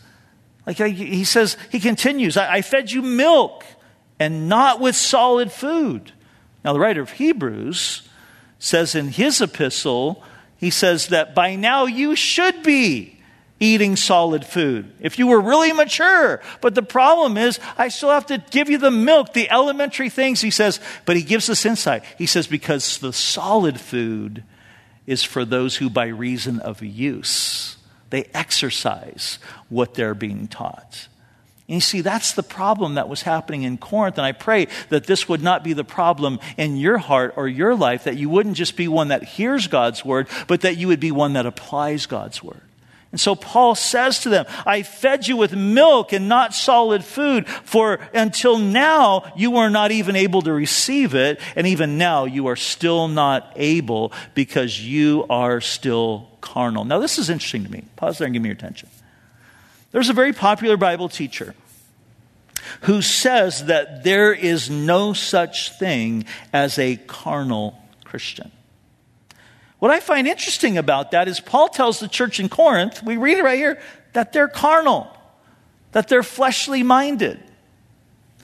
Like 0.70 0.78
he 0.78 1.24
says, 1.24 1.58
he 1.72 1.80
continues, 1.80 2.38
I, 2.38 2.58
I 2.58 2.62
fed 2.62 2.92
you 2.92 3.02
milk 3.02 3.66
and 4.20 4.48
not 4.48 4.80
with 4.80 4.96
solid 4.96 5.52
food. 5.52 6.12
Now, 6.64 6.74
the 6.74 6.80
writer 6.80 7.02
of 7.02 7.10
Hebrews 7.10 8.08
says 8.60 8.94
in 8.94 9.08
his 9.08 9.42
epistle, 9.42 10.24
he 10.58 10.70
says 10.70 11.08
that 11.08 11.34
by 11.34 11.56
now 11.56 11.88
you 11.88 12.16
should 12.16 12.62
be 12.62 13.20
eating 13.60 13.96
solid 13.96 14.46
food 14.46 14.94
if 15.00 15.18
you 15.18 15.26
were 15.26 15.42
really 15.42 15.74
mature. 15.74 16.40
But 16.62 16.76
the 16.76 16.84
problem 16.84 17.36
is, 17.36 17.60
I 17.76 17.88
still 17.88 18.12
have 18.12 18.28
to 18.28 18.38
give 18.52 18.70
you 18.70 18.78
the 18.78 18.92
milk, 18.92 19.34
the 19.34 19.50
elementary 19.50 20.12
things, 20.12 20.40
he 20.40 20.52
says. 20.52 20.80
But 21.06 21.16
he 21.16 21.24
gives 21.24 21.50
us 21.50 21.66
insight. 21.66 22.04
He 22.20 22.28
says, 22.28 22.46
because 22.46 23.00
the 23.00 23.12
solid 23.12 23.82
food 23.82 24.44
is 25.08 25.24
for 25.24 25.46
those 25.46 25.78
who, 25.78 25.90
by 25.90 26.10
reason 26.10 26.60
of 26.60 26.84
use, 26.84 27.78
they 28.10 28.26
exercise 28.34 29.40
what 29.70 29.94
they're 29.94 30.16
being 30.16 30.48
taught. 30.48 31.08
And 31.68 31.76
you 31.76 31.82
see, 31.82 32.02
that's 32.02 32.34
the 32.34 32.42
problem 32.42 32.96
that 32.96 33.10
was 33.10 33.22
happening 33.22 33.62
in 33.62 33.78
Corinth. 33.78 34.18
And 34.18 34.26
I 34.26 34.32
pray 34.32 34.68
that 34.90 35.06
this 35.06 35.30
would 35.30 35.44
not 35.44 35.64
be 35.64 35.74
the 35.74 35.84
problem 35.84 36.40
in 36.58 36.78
your 36.78 36.98
heart 36.98 37.36
or 37.38 37.48
your 37.48 37.76
life, 37.76 38.06
that 38.06 38.18
you 38.18 38.28
wouldn't 38.28 38.58
just 38.58 38.76
be 38.76 38.88
one 38.88 39.10
that 39.10 39.24
hears 39.24 39.68
God's 39.68 40.04
word, 40.04 40.28
but 40.48 40.62
that 40.62 40.78
you 40.78 40.88
would 40.88 41.00
be 41.00 41.12
one 41.12 41.34
that 41.34 41.46
applies 41.46 42.08
God's 42.08 42.42
word. 42.42 42.62
And 43.12 43.20
so 43.20 43.36
Paul 43.36 43.76
says 43.76 44.20
to 44.22 44.30
them, 44.30 44.46
I 44.66 44.84
fed 44.84 45.28
you 45.28 45.38
with 45.38 45.56
milk 45.56 46.14
and 46.14 46.30
not 46.30 46.54
solid 46.54 47.04
food, 47.04 47.48
for 47.48 48.00
until 48.14 48.58
now 48.58 49.32
you 49.36 49.52
were 49.52 49.70
not 49.70 49.92
even 49.92 50.16
able 50.16 50.44
to 50.44 50.54
receive 50.54 51.16
it, 51.16 51.40
and 51.56 51.66
even 51.66 51.98
now 51.98 52.26
you 52.26 52.48
are 52.48 52.56
still 52.56 53.08
not 53.08 53.52
able 53.56 54.12
because 54.36 54.84
you 54.84 55.26
are 55.30 55.60
still 55.62 56.29
carnal. 56.42 56.86
Now, 56.86 57.00
this 57.00 57.18
is 57.18 57.30
interesting 57.30 57.64
to 57.64 57.72
me. 57.72 57.84
Pause 57.96 58.20
there 58.20 58.26
and 58.26 58.34
give 58.34 58.42
me 58.42 58.50
your 58.50 58.56
attention. 58.56 58.90
There's 59.92 60.10
a 60.10 60.14
very 60.14 60.34
popular 60.34 60.78
Bible 60.78 61.10
teacher 61.10 61.56
who 62.82 63.02
says 63.02 63.66
that 63.66 64.04
there 64.04 64.34
is 64.34 64.70
no 64.70 65.14
such 65.14 65.78
thing 65.78 66.26
as 66.54 66.78
a 66.78 66.98
carnal 67.08 67.82
Christian. 68.04 68.52
What 69.80 69.92
I 69.92 70.00
find 70.00 70.28
interesting 70.28 70.78
about 70.78 71.12
that 71.12 71.28
is 71.28 71.40
Paul 71.40 71.70
tells 71.70 72.00
the 72.00 72.08
church 72.08 72.40
in 72.40 72.50
Corinth, 72.50 73.02
we 73.02 73.18
read 73.18 73.38
it 73.38 73.44
right 73.44 73.58
here, 73.58 73.82
that 74.14 74.34
they're 74.34 74.48
carnal, 74.48 75.08
that 75.94 76.08
they're 76.08 76.24
fleshly 76.24 76.84
minded. 76.84 77.40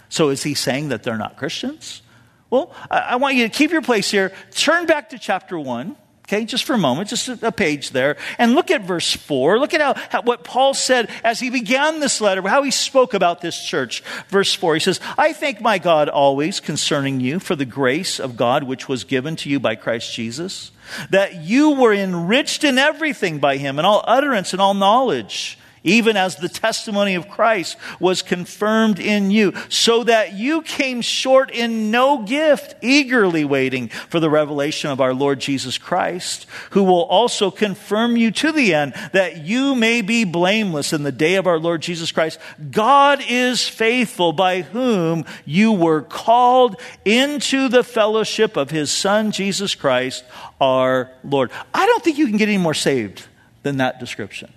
So 0.09 0.29
is 0.29 0.43
he 0.43 0.53
saying 0.53 0.89
that 0.89 1.03
they're 1.03 1.17
not 1.17 1.37
Christians? 1.37 2.01
Well, 2.49 2.73
I 2.89 3.17
want 3.17 3.35
you 3.35 3.43
to 3.43 3.49
keep 3.49 3.71
your 3.71 3.81
place 3.81 4.09
here. 4.09 4.31
Turn 4.51 4.85
back 4.85 5.09
to 5.09 5.19
chapter 5.19 5.59
1. 5.59 5.95
Okay, 6.27 6.43
just 6.43 6.63
for 6.63 6.73
a 6.73 6.77
moment, 6.79 7.09
just 7.09 7.27
a 7.27 7.51
page 7.51 7.91
there. 7.91 8.17
And 8.39 8.55
look 8.55 8.71
at 8.71 8.81
verse 8.81 9.13
4. 9.15 9.59
Look 9.59 9.75
at 9.75 9.81
how, 9.81 9.93
how, 10.09 10.21
what 10.23 10.43
Paul 10.43 10.73
said 10.73 11.11
as 11.23 11.39
he 11.39 11.51
began 11.51 11.99
this 11.99 12.19
letter, 12.19 12.41
how 12.41 12.63
he 12.63 12.71
spoke 12.71 13.13
about 13.13 13.41
this 13.41 13.63
church. 13.63 14.01
Verse 14.29 14.51
4, 14.51 14.73
he 14.73 14.79
says, 14.79 14.99
I 15.19 15.33
thank 15.33 15.61
my 15.61 15.77
God 15.77 16.09
always 16.09 16.59
concerning 16.59 17.19
you 17.19 17.37
for 17.37 17.55
the 17.55 17.63
grace 17.63 18.19
of 18.19 18.37
God 18.37 18.63
which 18.63 18.89
was 18.89 19.03
given 19.03 19.35
to 19.35 19.51
you 19.51 19.59
by 19.59 19.75
Christ 19.75 20.15
Jesus, 20.15 20.71
that 21.11 21.43
you 21.43 21.75
were 21.75 21.93
enriched 21.93 22.63
in 22.63 22.79
everything 22.79 23.37
by 23.37 23.57
him, 23.57 23.77
in 23.77 23.85
all 23.85 24.03
utterance 24.07 24.51
and 24.51 24.59
all 24.59 24.73
knowledge 24.73 25.59
even 25.85 26.17
as 26.17 26.35
the 26.35 26.49
testimony 26.49 27.15
of 27.15 27.29
Christ 27.29 27.77
was 27.99 28.21
confirmed 28.21 28.99
in 28.99 29.31
you, 29.31 29.53
so 29.69 30.03
that 30.03 30.33
you 30.33 30.61
came 30.63 31.01
short 31.01 31.51
in 31.51 31.91
no 31.91 32.23
gift, 32.23 32.75
eagerly 32.81 33.45
waiting 33.45 33.87
for 33.87 34.19
the 34.19 34.29
revelation 34.29 34.89
of 34.89 34.99
our 34.99 35.13
Lord 35.13 35.39
Jesus 35.39 35.77
Christ, 35.77 36.47
who 36.71 36.83
will 36.83 37.03
also 37.03 37.51
confirm 37.51 38.17
you 38.17 38.31
to 38.31 38.51
the 38.51 38.73
end, 38.73 38.93
that 39.13 39.45
you 39.45 39.75
may 39.75 40.01
be 40.01 40.25
blameless 40.25 40.91
in 40.91 41.03
the 41.03 41.11
day 41.11 41.35
of 41.35 41.47
our 41.47 41.59
Lord 41.59 41.81
Jesus 41.81 42.11
Christ. 42.11 42.39
God 42.71 43.23
is 43.29 43.65
faithful, 43.67 44.33
by 44.33 44.61
whom 44.61 45.23
you 45.45 45.71
were 45.71 46.01
called 46.01 46.81
into 47.05 47.69
the 47.69 47.83
fellowship 47.83 48.57
of 48.57 48.71
his 48.71 48.91
Son, 48.91 49.31
Jesus 49.31 49.75
Christ, 49.75 50.23
our 50.59 51.11
Lord. 51.23 51.51
I 51.73 51.85
don't 51.85 52.03
think 52.03 52.17
you 52.17 52.27
can 52.27 52.37
get 52.37 52.49
any 52.49 52.57
more 52.57 52.73
saved 52.73 53.27
than 53.61 53.77
that 53.77 53.99
description. 53.99 54.51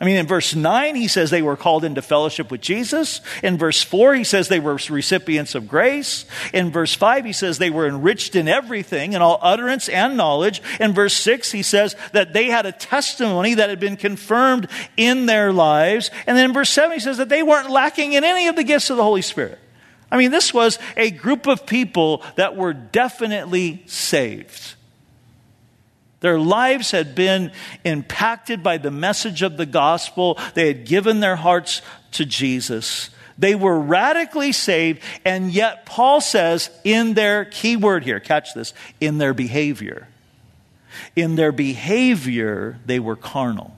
I 0.00 0.04
mean, 0.04 0.16
in 0.16 0.28
verse 0.28 0.54
9, 0.54 0.94
he 0.94 1.08
says 1.08 1.30
they 1.30 1.42
were 1.42 1.56
called 1.56 1.84
into 1.84 2.02
fellowship 2.02 2.52
with 2.52 2.60
Jesus. 2.60 3.20
In 3.42 3.58
verse 3.58 3.82
4, 3.82 4.14
he 4.14 4.22
says 4.22 4.46
they 4.46 4.60
were 4.60 4.78
recipients 4.88 5.56
of 5.56 5.66
grace. 5.66 6.24
In 6.52 6.70
verse 6.70 6.94
5, 6.94 7.24
he 7.24 7.32
says 7.32 7.58
they 7.58 7.70
were 7.70 7.88
enriched 7.88 8.36
in 8.36 8.46
everything, 8.46 9.14
in 9.14 9.22
all 9.22 9.40
utterance 9.42 9.88
and 9.88 10.16
knowledge. 10.16 10.62
In 10.78 10.92
verse 10.92 11.14
6, 11.14 11.50
he 11.50 11.64
says 11.64 11.96
that 12.12 12.32
they 12.32 12.46
had 12.46 12.64
a 12.64 12.70
testimony 12.70 13.54
that 13.54 13.70
had 13.70 13.80
been 13.80 13.96
confirmed 13.96 14.68
in 14.96 15.26
their 15.26 15.52
lives. 15.52 16.12
And 16.28 16.36
then 16.36 16.44
in 16.44 16.52
verse 16.52 16.70
7, 16.70 16.92
he 16.92 17.00
says 17.00 17.16
that 17.16 17.28
they 17.28 17.42
weren't 17.42 17.70
lacking 17.70 18.12
in 18.12 18.22
any 18.22 18.46
of 18.46 18.54
the 18.54 18.64
gifts 18.64 18.90
of 18.90 18.98
the 18.98 19.02
Holy 19.02 19.22
Spirit. 19.22 19.58
I 20.12 20.16
mean, 20.16 20.30
this 20.30 20.54
was 20.54 20.78
a 20.96 21.10
group 21.10 21.48
of 21.48 21.66
people 21.66 22.22
that 22.36 22.54
were 22.54 22.72
definitely 22.72 23.82
saved. 23.86 24.76
Their 26.20 26.38
lives 26.38 26.90
had 26.90 27.14
been 27.14 27.52
impacted 27.84 28.62
by 28.62 28.78
the 28.78 28.90
message 28.90 29.42
of 29.42 29.56
the 29.56 29.66
gospel. 29.66 30.38
They 30.54 30.66
had 30.66 30.84
given 30.84 31.20
their 31.20 31.36
hearts 31.36 31.80
to 32.12 32.24
Jesus. 32.24 33.10
They 33.38 33.54
were 33.54 33.78
radically 33.78 34.50
saved, 34.50 35.00
and 35.24 35.52
yet 35.52 35.86
Paul 35.86 36.20
says 36.20 36.70
in 36.82 37.14
their 37.14 37.44
key 37.44 37.76
word 37.76 38.02
here, 38.02 38.18
catch 38.18 38.52
this, 38.52 38.74
in 39.00 39.18
their 39.18 39.32
behavior. 39.32 40.08
In 41.14 41.36
their 41.36 41.52
behavior, 41.52 42.80
they 42.84 42.98
were 42.98 43.14
carnal. 43.14 43.77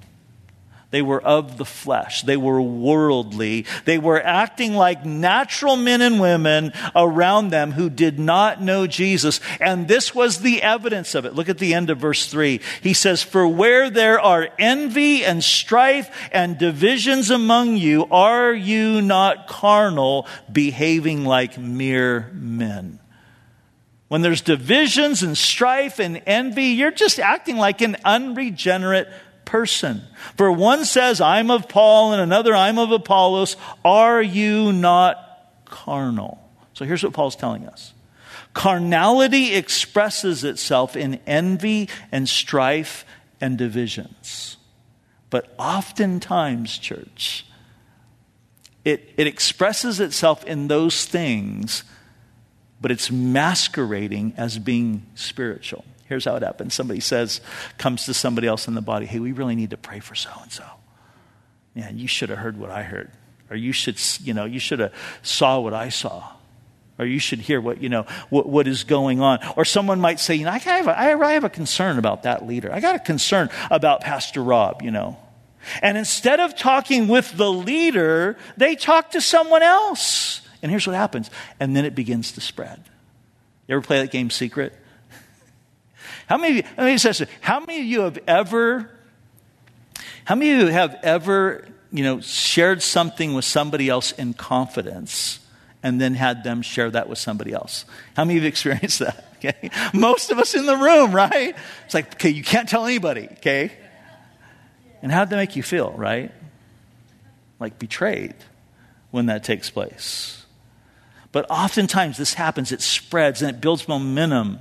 They 0.90 1.02
were 1.02 1.22
of 1.22 1.56
the 1.56 1.64
flesh. 1.64 2.22
They 2.22 2.36
were 2.36 2.60
worldly. 2.60 3.64
They 3.84 3.98
were 3.98 4.20
acting 4.20 4.74
like 4.74 5.06
natural 5.06 5.76
men 5.76 6.02
and 6.02 6.20
women 6.20 6.72
around 6.96 7.50
them 7.50 7.72
who 7.72 7.88
did 7.88 8.18
not 8.18 8.60
know 8.60 8.88
Jesus. 8.88 9.40
And 9.60 9.86
this 9.86 10.16
was 10.16 10.40
the 10.40 10.62
evidence 10.62 11.14
of 11.14 11.24
it. 11.24 11.34
Look 11.34 11.48
at 11.48 11.58
the 11.58 11.74
end 11.74 11.90
of 11.90 11.98
verse 11.98 12.26
3. 12.26 12.60
He 12.82 12.92
says, 12.92 13.22
For 13.22 13.46
where 13.46 13.88
there 13.88 14.20
are 14.20 14.48
envy 14.58 15.24
and 15.24 15.44
strife 15.44 16.10
and 16.32 16.58
divisions 16.58 17.30
among 17.30 17.76
you, 17.76 18.06
are 18.10 18.52
you 18.52 19.00
not 19.00 19.46
carnal, 19.46 20.26
behaving 20.50 21.24
like 21.24 21.56
mere 21.56 22.32
men? 22.34 22.98
When 24.08 24.22
there's 24.22 24.40
divisions 24.40 25.22
and 25.22 25.38
strife 25.38 26.00
and 26.00 26.20
envy, 26.26 26.64
you're 26.64 26.90
just 26.90 27.20
acting 27.20 27.58
like 27.58 27.80
an 27.80 27.96
unregenerate 28.04 29.06
person. 29.50 30.02
For 30.36 30.50
one 30.52 30.84
says, 30.84 31.20
I'm 31.20 31.50
of 31.50 31.68
Paul, 31.68 32.12
and 32.12 32.22
another, 32.22 32.54
I'm 32.54 32.78
of 32.78 32.92
Apollos. 32.92 33.56
Are 33.84 34.22
you 34.22 34.72
not 34.72 35.18
carnal? 35.64 36.38
So 36.72 36.84
here's 36.84 37.02
what 37.02 37.12
Paul's 37.12 37.34
telling 37.36 37.66
us 37.66 37.92
carnality 38.54 39.54
expresses 39.54 40.44
itself 40.44 40.96
in 40.96 41.18
envy 41.26 41.88
and 42.12 42.28
strife 42.28 43.04
and 43.40 43.58
divisions. 43.58 44.56
But 45.30 45.52
oftentimes, 45.58 46.78
church, 46.78 47.44
it, 48.84 49.12
it 49.16 49.26
expresses 49.26 49.98
itself 49.98 50.44
in 50.44 50.68
those 50.68 51.06
things, 51.06 51.82
but 52.80 52.92
it's 52.92 53.10
masquerading 53.10 54.34
as 54.36 54.58
being 54.58 55.06
spiritual. 55.16 55.84
Here's 56.10 56.24
how 56.24 56.34
it 56.34 56.42
happens 56.42 56.74
somebody 56.74 56.98
says, 56.98 57.40
comes 57.78 58.06
to 58.06 58.14
somebody 58.14 58.48
else 58.48 58.66
in 58.66 58.74
the 58.74 58.80
body, 58.80 59.06
hey, 59.06 59.20
we 59.20 59.30
really 59.30 59.54
need 59.54 59.70
to 59.70 59.76
pray 59.76 60.00
for 60.00 60.16
so 60.16 60.28
and 60.42 60.50
so. 60.50 60.64
Yeah, 61.72 61.88
you 61.90 62.08
should 62.08 62.30
have 62.30 62.38
heard 62.38 62.58
what 62.58 62.68
I 62.68 62.82
heard. 62.82 63.12
Or 63.48 63.54
you 63.54 63.70
should, 63.70 63.96
you 64.20 64.34
know, 64.34 64.44
you 64.44 64.58
should 64.58 64.80
have 64.80 64.92
saw 65.22 65.60
what 65.60 65.72
I 65.72 65.88
saw. 65.88 66.32
Or 66.98 67.06
you 67.06 67.20
should 67.20 67.38
hear 67.38 67.60
what, 67.60 67.80
you 67.80 67.88
know, 67.88 68.06
what, 68.28 68.48
what 68.48 68.66
is 68.66 68.82
going 68.82 69.20
on. 69.20 69.38
Or 69.56 69.64
someone 69.64 70.00
might 70.00 70.18
say, 70.18 70.34
you 70.34 70.46
know, 70.46 70.50
I 70.50 70.58
have, 70.58 70.88
a, 70.88 70.98
I 70.98 71.32
have 71.34 71.44
a 71.44 71.48
concern 71.48 71.96
about 71.96 72.24
that 72.24 72.44
leader. 72.44 72.72
I 72.72 72.80
got 72.80 72.96
a 72.96 72.98
concern 72.98 73.48
about 73.70 74.00
Pastor 74.00 74.42
Rob, 74.42 74.82
you 74.82 74.90
know. 74.90 75.16
And 75.80 75.96
instead 75.96 76.40
of 76.40 76.56
talking 76.56 77.06
with 77.06 77.36
the 77.36 77.52
leader, 77.52 78.36
they 78.56 78.74
talk 78.74 79.12
to 79.12 79.20
someone 79.20 79.62
else. 79.62 80.42
And 80.60 80.72
here's 80.72 80.88
what 80.88 80.96
happens. 80.96 81.30
And 81.60 81.76
then 81.76 81.84
it 81.84 81.94
begins 81.94 82.32
to 82.32 82.40
spread. 82.40 82.82
You 83.68 83.76
ever 83.76 83.86
play 83.86 84.00
that 84.00 84.10
game 84.10 84.30
Secret? 84.30 84.76
How 86.30 86.38
many, 86.38 86.62
let 86.78 86.86
me 86.86 86.96
just 86.96 87.24
how 87.40 87.58
many 87.58 87.80
of 87.80 87.86
you 87.86 88.00
have 88.02 88.16
ever, 88.28 88.88
how 90.24 90.36
many 90.36 90.52
of 90.52 90.60
you 90.60 90.66
have 90.68 90.96
ever, 91.02 91.66
you 91.90 92.04
know, 92.04 92.20
shared 92.20 92.82
something 92.82 93.34
with 93.34 93.44
somebody 93.44 93.88
else 93.88 94.12
in 94.12 94.34
confidence 94.34 95.40
and 95.82 96.00
then 96.00 96.14
had 96.14 96.44
them 96.44 96.62
share 96.62 96.88
that 96.88 97.08
with 97.08 97.18
somebody 97.18 97.52
else? 97.52 97.84
How 98.14 98.24
many 98.24 98.38
of 98.38 98.44
you 98.44 98.46
have 98.46 98.52
experienced 98.52 99.00
that? 99.00 99.26
Okay. 99.40 99.70
Most 99.94 100.30
of 100.30 100.38
us 100.38 100.54
in 100.54 100.66
the 100.66 100.76
room, 100.76 101.12
right? 101.12 101.56
It's 101.86 101.94
like, 101.94 102.12
okay, 102.16 102.28
you 102.28 102.42
can't 102.42 102.68
tell 102.68 102.84
anybody, 102.84 103.26
okay? 103.38 103.72
And 105.00 105.10
how'd 105.10 105.30
that 105.30 105.36
make 105.36 105.56
you 105.56 105.62
feel, 105.62 105.92
right? 105.92 106.30
Like 107.58 107.78
betrayed 107.78 108.34
when 109.10 109.24
that 109.26 109.42
takes 109.42 109.70
place. 109.70 110.44
But 111.32 111.46
oftentimes 111.48 112.18
this 112.18 112.34
happens, 112.34 112.70
it 112.70 112.82
spreads 112.82 113.40
and 113.40 113.50
it 113.50 113.62
builds 113.62 113.88
momentum. 113.88 114.58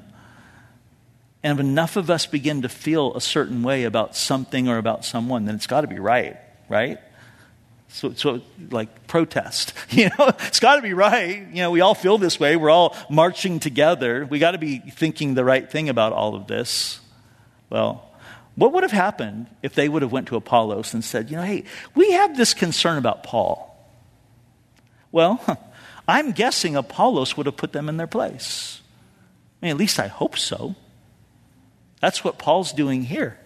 And 1.42 1.58
if 1.58 1.60
enough 1.60 1.96
of 1.96 2.10
us 2.10 2.26
begin 2.26 2.64
to 2.64 2.70
feel 2.70 3.16
a 3.16 3.22
certain 3.22 3.64
way 3.64 3.84
about 3.86 4.16
something 4.16 4.68
or 4.68 4.78
about 4.78 5.06
someone, 5.06 5.46
then 5.46 5.56
it's 5.56 5.68
got 5.68 5.82
to 5.82 5.88
be 5.88 6.00
right, 6.00 6.38
right? 6.68 7.00
So, 7.90 8.14
so 8.14 8.42
like 8.70 9.08
protest, 9.08 9.74
you 9.90 10.10
know, 10.10 10.34
it's 10.40 10.60
got 10.60 10.76
to 10.76 10.82
be 10.82 10.94
right. 10.94 11.48
You 11.48 11.62
know, 11.62 11.72
we 11.72 11.82
all 11.82 11.96
feel 11.96 12.18
this 12.18 12.40
way. 12.40 12.56
We're 12.56 12.70
all 12.70 12.96
marching 13.10 13.60
together. 13.60 14.26
We 14.26 14.40
got 14.40 14.52
to 14.52 14.58
be 14.58 14.80
thinking 14.80 15.34
the 15.34 15.46
right 15.46 15.70
thing 15.70 15.90
about 15.90 16.14
all 16.14 16.36
of 16.36 16.48
this. 16.48 17.00
Well, 17.70 18.06
what 18.56 18.74
would 18.74 18.84
have 18.84 18.92
happened 18.92 19.48
if 19.64 19.74
they 19.74 19.88
would 19.88 20.02
have 20.02 20.12
went 20.12 20.28
to 20.28 20.36
Apollos 20.36 20.94
and 20.94 21.04
said, 21.04 21.32
you 21.32 21.38
know, 21.38 21.44
hey, 21.44 21.64
we 21.96 22.12
have 22.12 22.36
this 22.36 22.54
concern 22.54 22.98
about 22.98 23.24
Paul. 23.24 23.66
Well, 25.12 25.42
I'm 26.08 26.34
guessing 26.34 26.76
Apollos 26.76 27.38
would 27.38 27.46
have 27.46 27.56
put 27.56 27.72
them 27.72 27.88
in 27.88 27.98
their 27.98 28.08
place. 28.08 28.82
I 29.62 29.66
mean, 29.66 29.72
at 29.72 29.78
least 29.78 30.00
I 30.00 30.08
hope 30.08 30.38
so. 30.38 30.76
That's 32.00 32.24
what 32.24 32.38
Paul's 32.38 32.74
doing 32.74 33.04
here. 33.04 33.38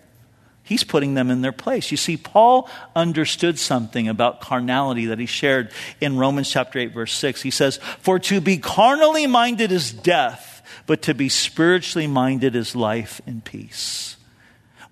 He's 0.63 0.83
putting 0.83 1.13
them 1.13 1.29
in 1.29 1.41
their 1.41 1.51
place. 1.51 1.91
You 1.91 1.97
see, 1.97 2.15
Paul 2.15 2.69
understood 2.95 3.59
something 3.59 4.07
about 4.07 4.39
carnality 4.39 5.07
that 5.07 5.19
he 5.19 5.25
shared 5.25 5.71
in 5.99 6.17
Romans 6.17 6.49
chapter 6.49 6.79
8, 6.79 6.93
verse 6.93 7.13
6. 7.13 7.41
He 7.41 7.51
says, 7.51 7.77
For 7.99 8.17
to 8.19 8.39
be 8.39 8.57
carnally 8.57 9.27
minded 9.27 9.73
is 9.73 9.91
death, 9.91 10.65
but 10.85 11.01
to 11.03 11.13
be 11.13 11.27
spiritually 11.27 12.07
minded 12.07 12.55
is 12.55 12.75
life 12.75 13.19
and 13.27 13.43
peace 13.43 14.15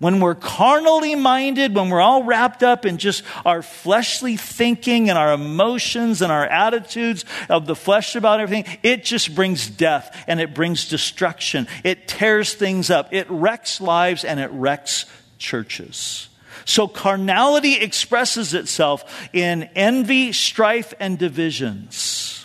when 0.02 0.18
we're 0.18 0.34
carnally 0.34 1.14
minded, 1.14 1.76
when 1.76 1.88
we're 1.88 2.00
all 2.00 2.24
wrapped 2.24 2.64
up 2.64 2.84
in 2.84 2.98
just 2.98 3.22
our 3.46 3.62
fleshly 3.62 4.36
thinking 4.36 5.08
and 5.08 5.16
our 5.16 5.32
emotions 5.32 6.22
and 6.22 6.32
our 6.32 6.44
attitudes 6.44 7.24
of 7.48 7.66
the 7.66 7.76
flesh 7.76 8.16
about 8.16 8.40
everything, 8.40 8.78
it 8.82 9.04
just 9.04 9.32
brings 9.32 9.70
death 9.70 10.24
and 10.26 10.40
it 10.40 10.54
brings 10.54 10.88
destruction. 10.88 11.68
It 11.84 12.08
tears 12.08 12.52
things 12.52 12.90
up. 12.90 13.14
It 13.14 13.30
wrecks 13.30 13.80
lives 13.80 14.24
and 14.24 14.40
it 14.40 14.50
wrecks 14.50 15.06
churches. 15.38 16.28
So 16.64 16.88
carnality 16.88 17.74
expresses 17.74 18.54
itself 18.54 19.28
in 19.32 19.70
envy, 19.76 20.32
strife, 20.32 20.92
and 20.98 21.16
divisions. 21.16 22.44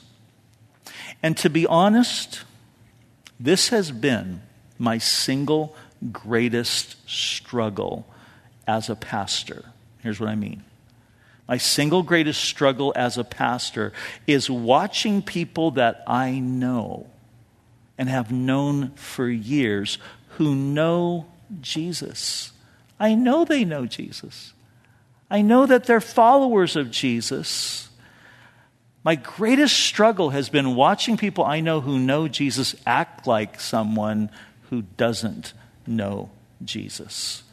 And 1.23 1.35
to 1.37 1.49
be 1.49 1.65
honest, 1.65 2.43
this 3.39 3.69
has 3.69 3.89
been 3.89 4.43
my 4.77 4.99
single 4.99 5.75
greatest 6.11 6.97
struggle 7.09 8.05
as 8.67 8.89
a 8.89 8.95
pastor. 8.95 9.65
Here's 9.99 10.19
what 10.19 10.29
I 10.29 10.35
mean. 10.35 10.63
My 11.47 11.57
single 11.57 12.03
greatest 12.03 12.43
struggle 12.43 12.91
as 12.95 13.17
a 13.17 13.23
pastor 13.23 13.93
is 14.25 14.49
watching 14.49 15.21
people 15.21 15.71
that 15.71 16.03
I 16.05 16.39
know 16.39 17.07
and 17.97 18.09
have 18.09 18.31
known 18.31 18.91
for 18.91 19.29
years 19.29 19.97
who 20.31 20.53
know 20.53 21.25
Jesus. 21.61 22.51
I 22.99 23.15
know 23.15 23.45
they 23.45 23.63
know 23.63 23.85
Jesus. 23.85 24.53
I 25.31 25.41
know 25.41 25.65
that 25.65 25.85
they're 25.85 26.01
followers 26.01 26.75
of 26.75 26.91
Jesus. 26.91 27.89
My 29.03 29.15
greatest 29.15 29.77
struggle 29.77 30.31
has 30.31 30.49
been 30.49 30.75
watching 30.75 31.15
people 31.15 31.45
I 31.45 31.61
know 31.61 31.79
who 31.79 31.97
know 31.97 32.27
Jesus 32.27 32.75
act 32.85 33.25
like 33.25 33.59
someone 33.59 34.29
who 34.69 34.81
doesn't 34.81 35.53
know 35.87 36.29
Jesus. 36.63 37.43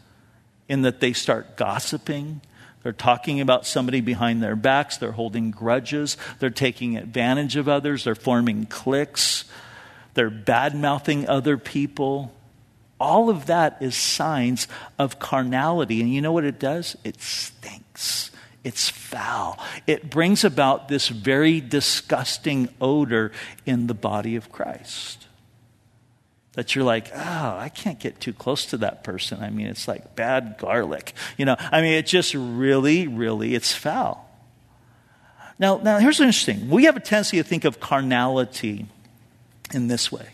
In 0.69 0.83
that 0.83 1.01
they 1.01 1.13
start 1.13 1.57
gossiping, 1.57 2.41
they're 2.83 2.93
talking 2.93 3.41
about 3.41 3.67
somebody 3.67 4.01
behind 4.01 4.43
their 4.43 4.57
backs, 4.57 4.99
they're 4.99 5.13
holding 5.13 5.51
grudges, 5.51 6.17
they're 6.39 6.51
taking 6.51 6.97
advantage 6.97 7.57
of 7.57 7.69
others, 7.69 8.05
they're 8.05 8.15
forming 8.15 8.67
cliques, 8.67 9.45
they're 10.15 10.31
bad 10.31 10.75
mouthing 10.75 11.29
other 11.29 11.57
people. 11.57 12.33
All 13.01 13.31
of 13.31 13.47
that 13.47 13.79
is 13.81 13.97
signs 13.97 14.69
of 14.99 15.19
carnality. 15.19 16.01
And 16.01 16.13
you 16.13 16.23
know 16.23 16.33
what 16.33 16.45
it 16.45 16.59
does? 16.59 16.97
It 17.05 17.21
stinks. 17.21 18.31
It's 18.63 18.89
foul. 18.89 19.59
It 19.87 20.09
brings 20.09 20.45
about 20.45 20.89
this 20.89 21.09
very 21.09 21.61
disgusting 21.61 22.69
odor 22.81 23.33
in 23.67 23.89
the 23.89 23.95
body 23.95 24.37
of 24.37 24.51
Christ. 24.51 25.24
That 26.55 26.75
you're 26.75 26.85
like, 26.85 27.11
oh, 27.15 27.57
I 27.59 27.71
can't 27.75 27.99
get 27.99 28.21
too 28.21 28.33
close 28.33 28.67
to 28.67 28.77
that 28.79 29.05
person. 29.05 29.43
I 29.43 29.51
mean, 29.51 29.67
it's 29.67 29.89
like 29.89 30.15
bad 30.17 30.57
garlic. 30.59 31.13
You 31.37 31.45
know, 31.45 31.57
I 31.59 31.81
mean, 31.81 31.95
it 31.95 32.07
just 32.07 32.35
really, 32.35 33.07
really, 33.09 33.55
it's 33.55 33.75
foul. 33.75 34.31
Now, 35.59 35.79
now 35.79 35.99
here's 35.99 36.21
interesting. 36.21 36.69
We 36.69 36.85
have 36.85 36.97
a 36.97 37.01
tendency 37.01 37.37
to 37.39 37.45
think 37.45 37.65
of 37.65 37.81
carnality 37.81 38.87
in 39.73 39.89
this 39.89 40.11
way. 40.11 40.29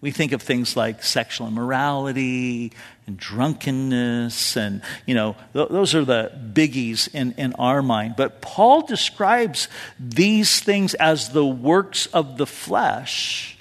We 0.00 0.10
think 0.10 0.32
of 0.32 0.42
things 0.42 0.76
like 0.76 1.04
sexual 1.04 1.46
immorality 1.46 2.72
and 3.06 3.16
drunkenness, 3.16 4.56
and, 4.56 4.82
you 5.06 5.14
know, 5.14 5.36
th- 5.52 5.68
those 5.68 5.94
are 5.94 6.04
the 6.04 6.32
biggies 6.52 7.08
in, 7.14 7.32
in 7.38 7.52
our 7.54 7.82
mind. 7.82 8.14
But 8.16 8.40
Paul 8.40 8.84
describes 8.84 9.68
these 10.00 10.60
things 10.60 10.94
as 10.94 11.30
the 11.30 11.46
works 11.46 12.06
of 12.06 12.36
the 12.36 12.46
flesh, 12.46 13.56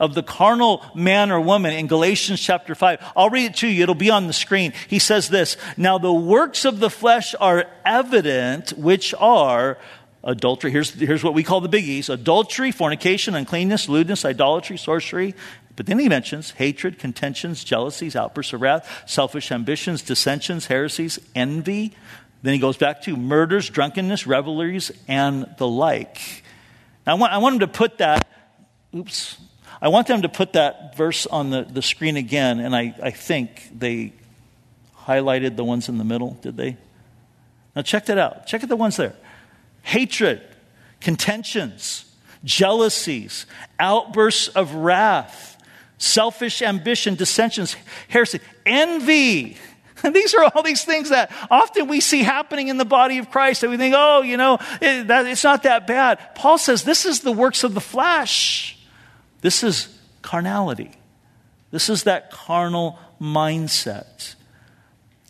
of 0.00 0.14
the 0.14 0.22
carnal 0.22 0.84
man 0.94 1.30
or 1.30 1.40
woman 1.40 1.72
in 1.72 1.86
Galatians 1.86 2.40
chapter 2.40 2.74
5. 2.74 3.12
I'll 3.16 3.30
read 3.30 3.46
it 3.46 3.56
to 3.56 3.68
you, 3.68 3.82
it'll 3.82 3.94
be 3.94 4.10
on 4.10 4.26
the 4.26 4.32
screen. 4.32 4.72
He 4.88 4.98
says 4.98 5.28
this 5.28 5.56
Now 5.76 5.98
the 5.98 6.12
works 6.12 6.64
of 6.64 6.80
the 6.80 6.90
flesh 6.90 7.34
are 7.40 7.66
evident, 7.84 8.70
which 8.70 9.14
are 9.14 9.78
adultery. 10.22 10.70
Here's, 10.70 10.90
here's 10.90 11.22
what 11.22 11.34
we 11.34 11.42
call 11.42 11.60
the 11.60 11.68
biggies 11.68 12.08
adultery, 12.08 12.72
fornication, 12.72 13.34
uncleanness, 13.34 13.88
lewdness, 13.88 14.24
idolatry, 14.24 14.76
sorcery, 14.76 15.34
but 15.76 15.86
then 15.86 15.98
he 15.98 16.08
mentions 16.08 16.52
hatred, 16.52 16.98
contentions, 16.98 17.64
jealousies, 17.64 18.16
outbursts 18.16 18.52
of 18.52 18.60
wrath, 18.60 19.04
selfish 19.06 19.50
ambitions, 19.50 20.02
dissensions, 20.02 20.66
heresies, 20.66 21.18
envy. 21.34 21.94
Then 22.42 22.52
he 22.52 22.60
goes 22.60 22.76
back 22.76 23.02
to 23.02 23.16
murders, 23.16 23.70
drunkenness, 23.70 24.26
revelries, 24.26 24.92
and 25.08 25.46
the 25.58 25.66
like. 25.66 26.42
Now, 27.06 27.12
I 27.12 27.14
want, 27.16 27.32
I 27.32 27.38
want 27.38 27.54
him 27.54 27.60
to 27.60 27.68
put 27.68 27.98
that, 27.98 28.28
oops, 28.94 29.38
I 29.84 29.88
want 29.88 30.06
them 30.06 30.22
to 30.22 30.30
put 30.30 30.54
that 30.54 30.96
verse 30.96 31.26
on 31.26 31.50
the, 31.50 31.60
the 31.62 31.82
screen 31.82 32.16
again, 32.16 32.58
and 32.58 32.74
I, 32.74 32.94
I 33.02 33.10
think 33.10 33.68
they 33.78 34.14
highlighted 34.96 35.56
the 35.56 35.64
ones 35.64 35.90
in 35.90 35.98
the 35.98 36.04
middle, 36.04 36.38
did 36.40 36.56
they? 36.56 36.78
Now, 37.76 37.82
check 37.82 38.06
that 38.06 38.16
out. 38.16 38.46
Check 38.46 38.62
out 38.62 38.70
the 38.70 38.76
ones 38.76 38.96
there 38.96 39.14
hatred, 39.82 40.40
contentions, 41.02 42.10
jealousies, 42.44 43.44
outbursts 43.78 44.48
of 44.48 44.74
wrath 44.74 45.62
selfish 45.98 46.62
ambition, 46.62 47.14
dissensions, 47.14 47.76
heresy, 48.08 48.40
envy. 48.64 49.58
And 50.02 50.14
these 50.14 50.34
are 50.34 50.44
all 50.44 50.62
these 50.62 50.82
things 50.82 51.10
that 51.10 51.30
often 51.50 51.88
we 51.88 52.00
see 52.00 52.22
happening 52.22 52.68
in 52.68 52.78
the 52.78 52.86
body 52.86 53.18
of 53.18 53.30
Christ 53.30 53.60
that 53.60 53.68
we 53.68 53.76
think, 53.76 53.94
oh, 53.94 54.22
you 54.22 54.38
know, 54.38 54.58
it, 54.80 55.08
that, 55.08 55.26
it's 55.26 55.44
not 55.44 55.64
that 55.64 55.86
bad. 55.86 56.34
Paul 56.34 56.56
says 56.56 56.84
this 56.84 57.04
is 57.04 57.20
the 57.20 57.32
works 57.32 57.64
of 57.64 57.74
the 57.74 57.82
flesh. 57.82 58.78
This 59.44 59.62
is 59.62 59.94
carnality. 60.22 60.90
This 61.70 61.90
is 61.90 62.04
that 62.04 62.30
carnal 62.30 62.98
mindset. 63.20 64.36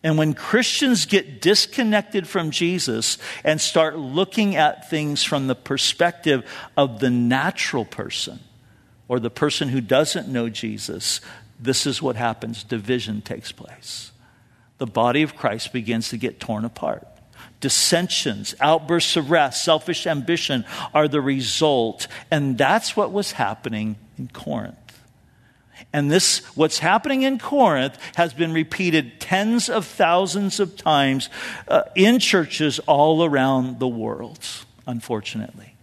And 0.05 0.17
when 0.17 0.35
Christians 0.35 1.05
get 1.05 1.41
disconnected 1.41 2.29
from 2.29 2.53
Jesus 2.53 3.19
and 3.43 3.61
start 3.61 3.99
looking 3.99 4.55
at 4.55 4.89
things 4.89 5.25
from 5.25 5.49
the 5.49 5.57
perspective 5.57 6.49
of 6.77 7.01
the 7.01 7.11
natural 7.11 7.85
person, 7.85 8.39
or 9.09 9.19
the 9.19 9.31
person 9.31 9.71
who 9.71 9.81
doesn't 9.81 10.29
know 10.29 10.49
Jesus, 10.49 11.21
this 11.59 11.85
is 11.85 12.01
what 12.01 12.15
happens 12.15 12.63
division 12.63 13.21
takes 13.21 13.51
place. 13.51 14.13
The 14.79 14.87
body 14.87 15.23
of 15.23 15.35
Christ 15.35 15.73
begins 15.73 16.11
to 16.11 16.17
get 16.19 16.39
torn 16.39 16.65
apart. 16.65 17.09
Dissensions, 17.65 18.55
outbursts 18.61 19.17
of 19.17 19.31
wrath, 19.31 19.55
selfish 19.55 20.07
ambition 20.07 20.67
are 20.93 21.09
the 21.09 21.23
result. 21.23 22.09
And 22.31 22.59
that's 22.59 22.95
what 22.95 23.11
was 23.11 23.33
happening 23.33 23.97
in 24.19 24.29
Corinth. 24.29 24.77
And 25.91 26.11
this, 26.11 26.41
what's 26.55 26.81
happening 26.81 27.23
in 27.23 27.39
Corinth, 27.39 27.97
has 28.17 28.35
been 28.35 28.53
repeated 28.53 29.19
tens 29.19 29.71
of 29.71 29.87
thousands 29.87 30.61
of 30.61 30.77
times 30.77 31.31
uh, 31.67 31.85
in 31.95 32.19
churches 32.19 32.81
all 32.81 33.25
around 33.25 33.79
the 33.79 33.89
world, 33.89 34.47
unfortunately. 34.87 35.74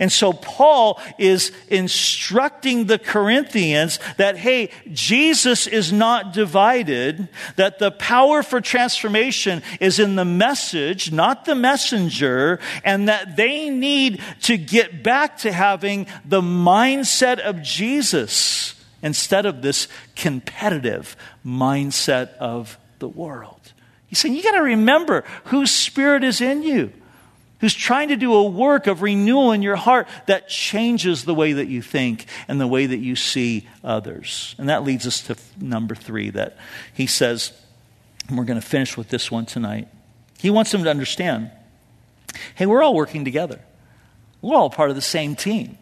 And 0.00 0.10
so 0.10 0.32
Paul 0.32 1.00
is 1.18 1.52
instructing 1.68 2.86
the 2.86 2.98
Corinthians 2.98 3.98
that, 4.16 4.36
hey, 4.36 4.70
Jesus 4.92 5.66
is 5.66 5.92
not 5.92 6.32
divided, 6.32 7.28
that 7.56 7.78
the 7.78 7.90
power 7.90 8.42
for 8.42 8.60
transformation 8.60 9.62
is 9.80 9.98
in 9.98 10.16
the 10.16 10.24
message, 10.24 11.12
not 11.12 11.44
the 11.44 11.54
messenger, 11.54 12.58
and 12.84 13.08
that 13.08 13.36
they 13.36 13.70
need 13.70 14.22
to 14.42 14.56
get 14.56 15.02
back 15.02 15.38
to 15.38 15.52
having 15.52 16.06
the 16.24 16.40
mindset 16.40 17.38
of 17.38 17.62
Jesus 17.62 18.74
instead 19.02 19.46
of 19.46 19.62
this 19.62 19.88
competitive 20.14 21.16
mindset 21.44 22.34
of 22.38 22.78
the 22.98 23.08
world. 23.08 23.72
He's 24.06 24.18
saying, 24.18 24.34
you 24.34 24.42
got 24.42 24.52
to 24.52 24.62
remember 24.62 25.24
whose 25.44 25.70
spirit 25.70 26.24
is 26.24 26.40
in 26.40 26.62
you 26.62 26.92
who's 27.66 27.74
trying 27.74 28.10
to 28.10 28.16
do 28.16 28.32
a 28.32 28.44
work 28.44 28.86
of 28.86 29.02
renewal 29.02 29.50
in 29.50 29.60
your 29.60 29.74
heart 29.74 30.06
that 30.26 30.48
changes 30.48 31.24
the 31.24 31.34
way 31.34 31.54
that 31.54 31.66
you 31.66 31.82
think 31.82 32.26
and 32.46 32.60
the 32.60 32.66
way 32.68 32.86
that 32.86 32.98
you 32.98 33.16
see 33.16 33.66
others. 33.82 34.54
And 34.56 34.68
that 34.68 34.84
leads 34.84 35.04
us 35.04 35.20
to 35.22 35.36
number 35.60 35.96
three 35.96 36.30
that 36.30 36.56
he 36.94 37.08
says, 37.08 37.52
and 38.28 38.38
we're 38.38 38.44
going 38.44 38.60
to 38.60 38.64
finish 38.64 38.96
with 38.96 39.08
this 39.08 39.32
one 39.32 39.46
tonight. 39.46 39.88
He 40.38 40.48
wants 40.48 40.70
them 40.70 40.84
to 40.84 40.90
understand 40.90 41.50
hey, 42.54 42.66
we're 42.66 42.84
all 42.84 42.94
working 42.94 43.24
together, 43.24 43.58
we're 44.42 44.54
all 44.54 44.70
part 44.70 44.90
of 44.90 44.94
the 44.94 45.02
same 45.02 45.34
team. 45.34 45.76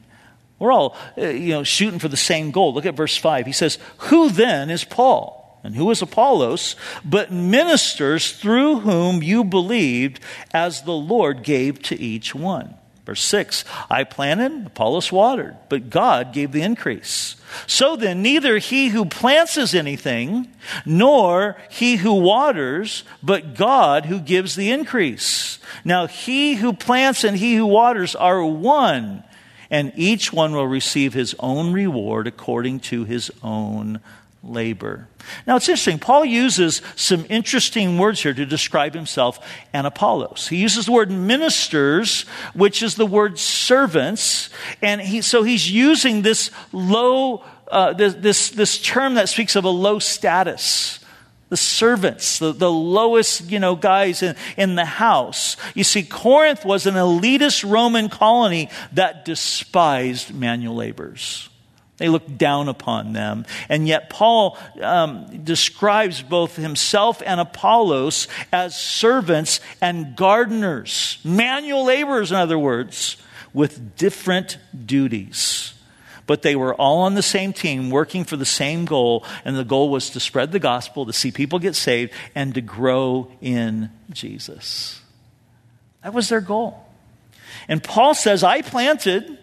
We're 0.59 0.73
all, 0.73 0.97
uh, 1.19 1.27
you 1.27 1.51
know, 1.51 1.65
shooting 1.65 1.99
for 1.99 2.09
the 2.09 2.17
same 2.17 2.51
goal. 2.51 2.73
Look 2.73 2.87
at 2.87 2.95
verse 2.95 3.15
5. 3.15 3.45
He 3.45 3.53
says, 3.53 3.77
Who 3.99 4.31
then 4.31 4.71
is 4.71 4.85
Paul? 4.85 5.44
And 5.65 5.75
who 5.75 5.91
is 5.91 6.03
Apollos? 6.03 6.77
But 7.05 7.33
ministers 7.33 8.33
through 8.33 8.81
whom 8.81 9.23
you 9.23 9.43
believed 9.43 10.21
as 10.53 10.83
the 10.83 10.93
Lord 10.93 11.43
gave 11.43 11.83
to 11.85 11.99
each 11.99 12.35
one. 12.35 12.75
Verse 13.07 13.23
6 13.23 13.65
I 13.91 14.05
planted, 14.05 14.67
Apollos 14.67 15.13
watered, 15.13 15.57
but 15.69 15.91
God 15.91 16.33
gave 16.33 16.53
the 16.53 16.63
increase. 16.63 17.37
So 17.67 17.97
then, 17.97 18.23
neither 18.23 18.59
he 18.59 18.89
who 18.89 19.05
plants 19.05 19.57
is 19.57 19.75
anything, 19.75 20.49
nor 20.87 21.57
he 21.71 21.97
who 21.97 22.15
waters, 22.15 23.05
but 23.23 23.55
God 23.55 24.07
who 24.07 24.21
gives 24.21 24.57
the 24.57 24.71
increase. 24.71 25.59
Now, 25.85 26.07
he 26.07 26.55
who 26.55 26.73
plants 26.73 27.25
and 27.25 27.37
he 27.37 27.55
who 27.57 27.67
waters 27.67 28.15
are 28.15 28.45
one, 28.45 29.23
and 29.71 29.93
each 29.97 30.33
one 30.33 30.53
will 30.53 30.67
receive 30.67 31.13
his 31.13 31.35
own 31.39 31.73
reward 31.73 32.27
according 32.27 32.81
to 32.81 33.05
his 33.05 33.31
own 33.43 34.01
labor. 34.47 35.09
Now 35.47 35.57
it's 35.57 35.69
interesting. 35.69 35.99
Paul 35.99 36.25
uses 36.25 36.83
some 36.97 37.25
interesting 37.29 37.99
words 37.99 38.23
here 38.23 38.35
to 38.35 38.47
describe 38.47 38.95
himself 38.95 39.39
and 39.73 39.87
Apollos. 39.87 40.49
He 40.49 40.57
uses 40.57 40.87
the 40.87 40.93
word 40.93 41.11
ministers, 41.11 42.23
which 42.55 42.83
is 42.83 42.97
the 42.97 43.07
word 43.07 43.39
servants, 43.39 44.51
and 44.83 45.01
he, 45.01 45.23
so 45.23 45.43
he's 45.43 45.71
using 45.71 46.23
this 46.23 46.51
low, 46.73 47.43
uh, 47.71 47.95
this, 47.95 48.15
this, 48.15 48.51
this 48.51 48.79
term 48.79 49.15
that 49.15 49.29
speaks 49.29 49.57
of 49.57 49.65
a 49.65 49.71
low 49.71 49.99
status 49.99 51.01
the 51.51 51.59
servants, 51.59 52.41
the, 52.41 52.53
the 52.53 52.73
lowest, 52.73 53.51
you 53.51 53.61
know, 53.61 53.77
guys 53.77 54.25
in, 54.25 54.35
in 54.57 54.75
the 54.75 54.85
house. 54.85 55.57
You 55.75 55.85
see, 55.85 56.03
Corinth 56.03 56.65
was 56.65 56.87
an 56.87 56.95
elitist 56.95 57.71
Roman 57.71 58.09
colony 58.09 58.71
that 58.95 59.25
despised 59.25 60.35
manual 60.35 60.75
laborers. 60.75 61.49
They 61.97 62.09
looked 62.09 62.37
down 62.37 62.69
upon 62.69 63.13
them. 63.13 63.47
And 63.69 63.87
yet, 63.87 64.11
Paul 64.11 64.59
um, 64.81 65.45
describes 65.45 66.23
both 66.23 66.57
himself 66.57 67.23
and 67.25 67.41
Apollos 67.41 68.27
as 68.53 68.77
servants 68.77 69.61
and 69.81 70.17
gardeners, 70.17 71.19
manual 71.23 71.85
laborers, 71.85 72.33
in 72.33 72.37
other 72.37 72.59
words, 72.59 73.17
with 73.53 73.97
different 73.97 74.59
duties. 74.85 75.75
But 76.27 76.43
they 76.43 76.57
were 76.57 76.75
all 76.75 77.03
on 77.03 77.15
the 77.15 77.23
same 77.23 77.53
team, 77.53 77.91
working 77.91 78.25
for 78.25 78.37
the 78.37 78.47
same 78.47 78.87
goal, 78.87 79.25
and 79.45 79.57
the 79.57 79.65
goal 79.65 79.91
was 79.91 80.11
to 80.11 80.21
spread 80.21 80.53
the 80.53 80.59
gospel, 80.59 81.07
to 81.07 81.13
see 81.13 81.31
people 81.31 81.59
get 81.59 81.77
saved, 81.77 82.13
and 82.35 82.55
to 82.55 82.61
grow 82.61 83.31
in 83.41 83.91
Jesus. 84.11 85.01
That 86.03 86.15
was 86.15 86.29
their 86.29 86.41
goal. 86.41 86.83
And 87.69 87.85
Paul 87.85 88.15
says, 88.15 88.43
I 88.43 88.63
planted, 88.63 89.39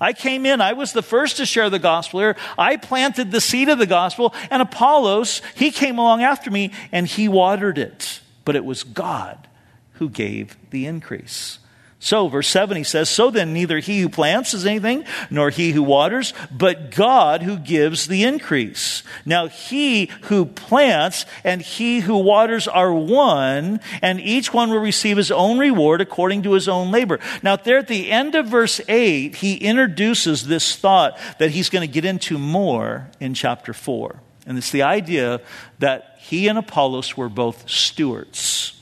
I 0.00 0.12
came 0.12 0.44
in, 0.44 0.60
I 0.60 0.74
was 0.74 0.92
the 0.92 1.02
first 1.02 1.38
to 1.38 1.46
share 1.46 1.70
the 1.70 1.78
gospel 1.78 2.20
here. 2.20 2.36
I 2.58 2.76
planted 2.76 3.30
the 3.30 3.40
seed 3.40 3.68
of 3.68 3.78
the 3.78 3.86
gospel, 3.86 4.34
and 4.50 4.60
Apollos, 4.60 5.40
he 5.54 5.70
came 5.70 5.98
along 5.98 6.22
after 6.22 6.50
me 6.50 6.72
and 6.92 7.06
he 7.06 7.28
watered 7.28 7.78
it. 7.78 8.20
But 8.44 8.56
it 8.56 8.64
was 8.64 8.82
God 8.82 9.48
who 9.92 10.10
gave 10.10 10.56
the 10.70 10.86
increase. 10.86 11.58
So, 11.98 12.28
verse 12.28 12.48
7, 12.48 12.76
he 12.76 12.84
says, 12.84 13.08
So 13.08 13.30
then, 13.30 13.54
neither 13.54 13.78
he 13.78 14.00
who 14.00 14.10
plants 14.10 14.52
is 14.52 14.66
anything, 14.66 15.04
nor 15.30 15.48
he 15.48 15.72
who 15.72 15.82
waters, 15.82 16.34
but 16.50 16.90
God 16.90 17.42
who 17.42 17.56
gives 17.56 18.06
the 18.06 18.22
increase. 18.22 19.02
Now, 19.24 19.48
he 19.48 20.10
who 20.22 20.44
plants 20.44 21.24
and 21.42 21.62
he 21.62 22.00
who 22.00 22.18
waters 22.18 22.68
are 22.68 22.92
one, 22.92 23.80
and 24.02 24.20
each 24.20 24.52
one 24.52 24.70
will 24.70 24.78
receive 24.78 25.16
his 25.16 25.30
own 25.30 25.58
reward 25.58 26.02
according 26.02 26.42
to 26.42 26.52
his 26.52 26.68
own 26.68 26.90
labor. 26.90 27.18
Now, 27.42 27.56
there 27.56 27.78
at 27.78 27.88
the 27.88 28.12
end 28.12 28.34
of 28.34 28.46
verse 28.46 28.78
8, 28.88 29.36
he 29.36 29.56
introduces 29.56 30.46
this 30.46 30.76
thought 30.76 31.18
that 31.38 31.52
he's 31.52 31.70
going 31.70 31.88
to 31.88 31.92
get 31.92 32.04
into 32.04 32.36
more 32.38 33.08
in 33.20 33.32
chapter 33.32 33.72
4. 33.72 34.20
And 34.46 34.58
it's 34.58 34.70
the 34.70 34.82
idea 34.82 35.40
that 35.78 36.18
he 36.20 36.46
and 36.46 36.58
Apollos 36.58 37.16
were 37.16 37.30
both 37.30 37.68
stewards 37.68 38.74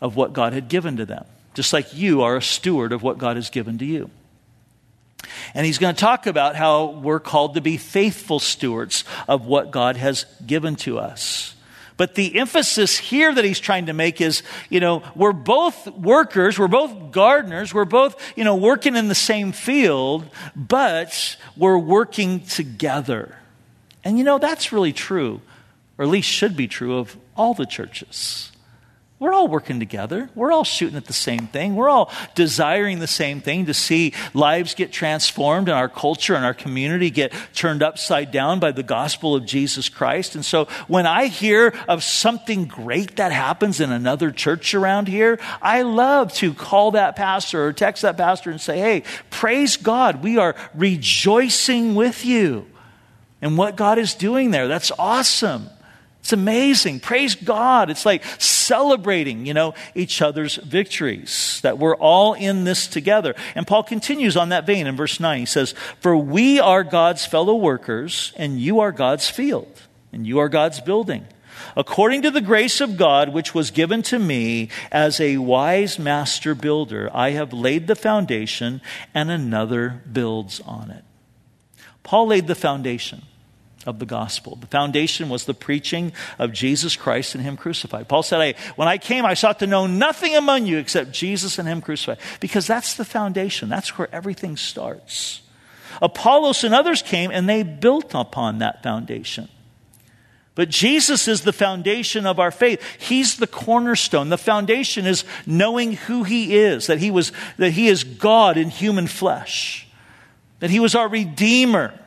of 0.00 0.16
what 0.16 0.32
God 0.32 0.54
had 0.54 0.68
given 0.68 0.96
to 0.96 1.04
them 1.04 1.26
just 1.54 1.72
like 1.72 1.94
you 1.94 2.22
are 2.22 2.36
a 2.36 2.42
steward 2.42 2.92
of 2.92 3.02
what 3.02 3.18
God 3.18 3.36
has 3.36 3.50
given 3.50 3.78
to 3.78 3.84
you. 3.84 4.10
And 5.54 5.66
he's 5.66 5.78
going 5.78 5.94
to 5.94 6.00
talk 6.00 6.26
about 6.26 6.56
how 6.56 6.86
we're 6.86 7.20
called 7.20 7.54
to 7.54 7.60
be 7.60 7.76
faithful 7.76 8.38
stewards 8.38 9.04
of 9.28 9.46
what 9.46 9.70
God 9.70 9.96
has 9.96 10.24
given 10.44 10.76
to 10.76 10.98
us. 10.98 11.54
But 11.96 12.14
the 12.14 12.38
emphasis 12.38 12.96
here 12.96 13.32
that 13.32 13.44
he's 13.44 13.60
trying 13.60 13.86
to 13.86 13.92
make 13.92 14.20
is, 14.20 14.42
you 14.70 14.80
know, 14.80 15.02
we're 15.14 15.32
both 15.32 15.86
workers, 15.86 16.58
we're 16.58 16.68
both 16.68 17.12
gardeners, 17.12 17.72
we're 17.74 17.84
both, 17.84 18.16
you 18.36 18.44
know, 18.44 18.56
working 18.56 18.96
in 18.96 19.08
the 19.08 19.14
same 19.14 19.52
field, 19.52 20.28
but 20.56 21.36
we're 21.56 21.78
working 21.78 22.40
together. 22.40 23.36
And 24.04 24.18
you 24.18 24.24
know, 24.24 24.38
that's 24.38 24.72
really 24.72 24.92
true, 24.92 25.40
or 25.98 26.04
at 26.04 26.10
least 26.10 26.28
should 26.28 26.56
be 26.56 26.66
true 26.66 26.98
of 26.98 27.16
all 27.36 27.54
the 27.54 27.66
churches. 27.66 28.51
We're 29.22 29.34
all 29.34 29.46
working 29.46 29.78
together. 29.78 30.28
We're 30.34 30.50
all 30.50 30.64
shooting 30.64 30.96
at 30.96 31.04
the 31.04 31.12
same 31.12 31.46
thing. 31.46 31.76
We're 31.76 31.88
all 31.88 32.10
desiring 32.34 32.98
the 32.98 33.06
same 33.06 33.40
thing 33.40 33.66
to 33.66 33.72
see 33.72 34.14
lives 34.34 34.74
get 34.74 34.90
transformed 34.90 35.68
and 35.68 35.78
our 35.78 35.88
culture 35.88 36.34
and 36.34 36.44
our 36.44 36.54
community 36.54 37.08
get 37.08 37.32
turned 37.54 37.84
upside 37.84 38.32
down 38.32 38.58
by 38.58 38.72
the 38.72 38.82
gospel 38.82 39.36
of 39.36 39.46
Jesus 39.46 39.88
Christ. 39.88 40.34
And 40.34 40.44
so 40.44 40.64
when 40.88 41.06
I 41.06 41.26
hear 41.26 41.72
of 41.86 42.02
something 42.02 42.64
great 42.64 43.14
that 43.18 43.30
happens 43.30 43.78
in 43.78 43.92
another 43.92 44.32
church 44.32 44.74
around 44.74 45.06
here, 45.06 45.38
I 45.62 45.82
love 45.82 46.32
to 46.34 46.52
call 46.52 46.90
that 46.90 47.14
pastor 47.14 47.64
or 47.64 47.72
text 47.72 48.02
that 48.02 48.16
pastor 48.16 48.50
and 48.50 48.60
say, 48.60 48.80
hey, 48.80 49.04
praise 49.30 49.76
God. 49.76 50.24
We 50.24 50.38
are 50.38 50.56
rejoicing 50.74 51.94
with 51.94 52.24
you 52.24 52.66
and 53.40 53.56
what 53.56 53.76
God 53.76 53.98
is 53.98 54.14
doing 54.14 54.50
there. 54.50 54.66
That's 54.66 54.90
awesome. 54.98 55.68
It's 56.22 56.32
amazing. 56.32 57.00
Praise 57.00 57.34
God. 57.34 57.90
It's 57.90 58.06
like 58.06 58.22
celebrating, 58.38 59.44
you 59.44 59.54
know, 59.54 59.74
each 59.96 60.22
other's 60.22 60.54
victories, 60.54 61.58
that 61.64 61.78
we're 61.78 61.96
all 61.96 62.34
in 62.34 62.62
this 62.62 62.86
together. 62.86 63.34
And 63.56 63.66
Paul 63.66 63.82
continues 63.82 64.36
on 64.36 64.50
that 64.50 64.64
vein 64.64 64.86
in 64.86 64.96
verse 64.96 65.18
9. 65.18 65.40
He 65.40 65.46
says, 65.46 65.74
For 65.98 66.16
we 66.16 66.60
are 66.60 66.84
God's 66.84 67.26
fellow 67.26 67.56
workers, 67.56 68.32
and 68.36 68.60
you 68.60 68.78
are 68.78 68.92
God's 68.92 69.28
field, 69.28 69.82
and 70.12 70.24
you 70.24 70.38
are 70.38 70.48
God's 70.48 70.80
building. 70.80 71.26
According 71.76 72.22
to 72.22 72.30
the 72.30 72.40
grace 72.40 72.80
of 72.80 72.96
God, 72.96 73.30
which 73.30 73.52
was 73.52 73.72
given 73.72 74.02
to 74.02 74.18
me 74.20 74.68
as 74.92 75.20
a 75.20 75.38
wise 75.38 75.98
master 75.98 76.54
builder, 76.54 77.10
I 77.12 77.30
have 77.30 77.52
laid 77.52 77.88
the 77.88 77.96
foundation, 77.96 78.80
and 79.12 79.28
another 79.28 80.02
builds 80.10 80.60
on 80.60 80.92
it. 80.92 81.02
Paul 82.04 82.28
laid 82.28 82.46
the 82.46 82.54
foundation 82.54 83.22
of 83.86 83.98
the 83.98 84.06
gospel. 84.06 84.56
The 84.56 84.66
foundation 84.66 85.28
was 85.28 85.44
the 85.44 85.54
preaching 85.54 86.12
of 86.38 86.52
Jesus 86.52 86.96
Christ 86.96 87.34
and 87.34 87.42
Him 87.42 87.56
crucified. 87.56 88.08
Paul 88.08 88.22
said, 88.22 88.40
I, 88.40 88.54
When 88.76 88.88
I 88.88 88.98
came, 88.98 89.24
I 89.24 89.34
sought 89.34 89.58
to 89.60 89.66
know 89.66 89.86
nothing 89.86 90.36
among 90.36 90.66
you 90.66 90.78
except 90.78 91.12
Jesus 91.12 91.58
and 91.58 91.68
Him 91.68 91.80
crucified. 91.80 92.18
Because 92.40 92.66
that's 92.66 92.94
the 92.94 93.04
foundation, 93.04 93.68
that's 93.68 93.98
where 93.98 94.12
everything 94.12 94.56
starts. 94.56 95.42
Apollos 96.00 96.64
and 96.64 96.74
others 96.74 97.02
came 97.02 97.30
and 97.30 97.48
they 97.48 97.62
built 97.62 98.14
upon 98.14 98.58
that 98.58 98.82
foundation. 98.82 99.48
But 100.54 100.68
Jesus 100.68 101.28
is 101.28 101.42
the 101.42 101.52
foundation 101.52 102.26
of 102.26 102.38
our 102.38 102.50
faith. 102.50 102.82
He's 102.98 103.36
the 103.36 103.46
cornerstone. 103.46 104.28
The 104.28 104.36
foundation 104.36 105.06
is 105.06 105.24
knowing 105.46 105.92
who 105.92 106.24
He 106.24 106.56
is, 106.56 106.88
that 106.88 106.98
He 106.98 107.10
was, 107.10 107.32
that 107.56 107.70
He 107.70 107.88
is 107.88 108.04
God 108.04 108.58
in 108.58 108.68
human 108.68 109.06
flesh, 109.06 109.88
that 110.60 110.70
He 110.70 110.78
was 110.78 110.94
our 110.94 111.08
Redeemer 111.08 111.98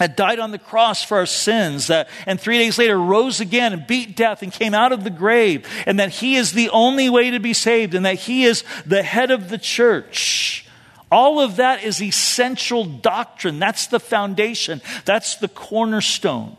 that 0.00 0.16
died 0.16 0.38
on 0.38 0.50
the 0.50 0.58
cross 0.58 1.04
for 1.04 1.18
our 1.18 1.26
sins, 1.26 1.88
that, 1.88 2.08
and 2.26 2.40
three 2.40 2.56
days 2.56 2.78
later 2.78 2.98
rose 2.98 3.38
again 3.38 3.74
and 3.74 3.86
beat 3.86 4.16
death 4.16 4.42
and 4.42 4.50
came 4.50 4.72
out 4.72 4.92
of 4.92 5.04
the 5.04 5.10
grave, 5.10 5.68
and 5.86 6.00
that 6.00 6.08
He 6.08 6.36
is 6.36 6.52
the 6.52 6.70
only 6.70 7.10
way 7.10 7.30
to 7.30 7.38
be 7.38 7.52
saved, 7.52 7.94
and 7.94 8.06
that 8.06 8.14
He 8.14 8.44
is 8.44 8.64
the 8.86 9.02
head 9.02 9.30
of 9.30 9.50
the 9.50 9.58
church. 9.58 10.66
All 11.12 11.38
of 11.38 11.56
that 11.56 11.84
is 11.84 12.00
essential 12.00 12.86
doctrine. 12.86 13.58
That's 13.58 13.88
the 13.88 14.00
foundation. 14.00 14.80
That's 15.04 15.36
the 15.36 15.48
cornerstone. 15.48 16.56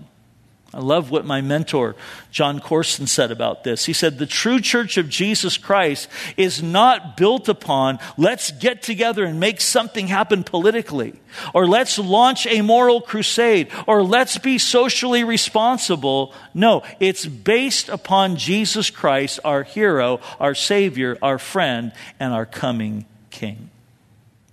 I 0.74 0.80
love 0.80 1.12
what 1.12 1.26
my 1.26 1.42
mentor, 1.42 1.98
Jon 2.32 2.62
Courson, 2.62 3.06
said 3.06 3.30
about 3.30 3.66
this. 3.66 3.86
He 3.86 3.94
said, 3.94 4.18
The 4.18 4.26
true 4.26 4.62
church 4.62 4.96
of 4.96 5.10
Jesus 5.10 5.58
Christ 5.58 6.08
is 6.38 6.64
not 6.64 7.18
built 7.18 7.50
upon 7.50 8.00
let's 8.18 8.52
get 8.52 8.82
together 8.82 9.26
and 9.26 9.38
make 9.38 9.60
something 9.60 10.08
happen 10.08 10.46
politically, 10.46 11.20
or 11.54 11.68
let's 11.68 12.00
launch 12.00 12.48
a 12.48 12.62
moral 12.62 13.02
crusade, 13.02 13.68
or 13.86 14.02
let's 14.02 14.38
be 14.38 14.58
socially 14.58 15.26
responsible. 15.26 16.34
No, 16.54 16.84
it's 17.02 17.26
based 17.26 17.90
upon 17.90 18.38
Jesus 18.38 18.90
Christ, 18.90 19.42
our 19.44 19.64
hero, 19.64 20.22
our 20.40 20.56
Savior, 20.56 21.18
our 21.22 21.38
friend, 21.38 21.92
and 22.18 22.32
our 22.32 22.46
coming 22.46 23.06
King. 23.30 23.70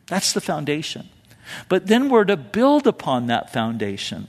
That's 0.07 0.33
the 0.33 0.41
foundation. 0.41 1.11
But 1.69 1.87
then 1.87 2.09
we're 2.09 2.25
to 2.25 2.37
build 2.37 2.89
upon 2.89 3.27
that 3.27 3.53
foundation. 3.53 4.27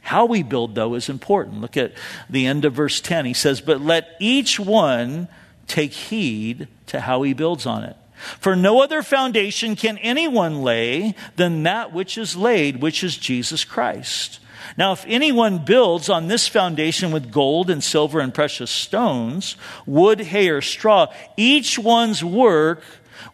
How 0.00 0.26
we 0.26 0.42
build, 0.42 0.74
though, 0.74 0.94
is 0.94 1.08
important. 1.08 1.60
Look 1.60 1.76
at 1.76 1.92
the 2.28 2.46
end 2.46 2.64
of 2.64 2.74
verse 2.74 3.00
10. 3.00 3.24
He 3.24 3.34
says, 3.34 3.60
But 3.60 3.80
let 3.80 4.16
each 4.18 4.58
one 4.58 5.28
take 5.66 5.92
heed 5.92 6.68
to 6.88 7.00
how 7.00 7.22
he 7.22 7.32
builds 7.32 7.66
on 7.66 7.84
it. 7.84 7.96
For 8.40 8.54
no 8.54 8.82
other 8.82 9.02
foundation 9.02 9.74
can 9.74 9.98
anyone 9.98 10.62
lay 10.62 11.14
than 11.36 11.64
that 11.64 11.92
which 11.92 12.16
is 12.16 12.36
laid, 12.36 12.80
which 12.80 13.02
is 13.02 13.16
Jesus 13.16 13.64
Christ. 13.64 14.38
Now, 14.76 14.92
if 14.92 15.04
anyone 15.08 15.64
builds 15.64 16.08
on 16.08 16.28
this 16.28 16.46
foundation 16.46 17.10
with 17.10 17.32
gold 17.32 17.68
and 17.68 17.82
silver 17.82 18.20
and 18.20 18.32
precious 18.32 18.70
stones, 18.70 19.56
wood, 19.86 20.20
hay, 20.20 20.48
or 20.50 20.60
straw, 20.60 21.12
each 21.36 21.78
one's 21.78 22.22
work 22.22 22.82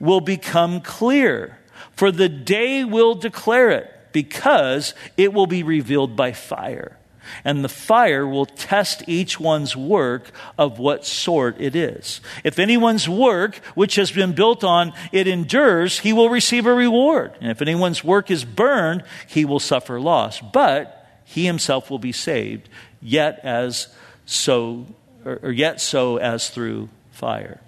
will 0.01 0.21
become 0.21 0.81
clear, 0.81 1.59
for 1.93 2.11
the 2.11 2.29
day 2.29 2.85
will 2.85 3.15
declare 3.15 3.71
it 3.71 3.98
because 4.13 4.95
it 5.17 5.33
will 5.33 5.47
be 5.47 5.63
revealed 5.63 6.17
by 6.17 6.33
fire. 6.33 6.97
And 7.45 7.63
the 7.63 7.69
fire 7.69 8.27
will 8.27 8.47
test 8.47 9.03
each 9.07 9.39
one's 9.39 9.77
work 9.77 10.31
of 10.57 10.79
what 10.79 11.05
sort 11.05 11.61
it 11.61 11.77
is. 11.77 12.21
If 12.45 12.59
anyone's 12.59 13.09
work, 13.09 13.57
which 13.75 13.97
has 13.97 14.11
been 14.11 14.33
built 14.33 14.65
on 14.65 14.93
it 15.13 15.27
endures, 15.27 15.99
he 15.99 16.13
will 16.13 16.31
receive 16.31 16.67
a 16.67 16.73
reward. 16.73 17.33
And 17.41 17.51
if 17.51 17.61
anyone's 17.61 18.03
work 18.03 18.31
is 18.31 18.45
burned, 18.45 19.05
he 19.27 19.45
will 19.45 19.61
suffer 19.61 20.01
loss. 20.01 20.41
But 20.41 21.07
he 21.25 21.45
himself 21.45 21.91
will 21.91 21.99
be 21.99 22.13
saved, 22.13 22.69
yet 23.03 23.41
as 23.43 23.89
so, 24.25 24.87
or 25.25 25.53
yet 25.53 25.81
so 25.81 26.17
as 26.17 26.49
through 26.49 26.89
fire. 27.13 27.61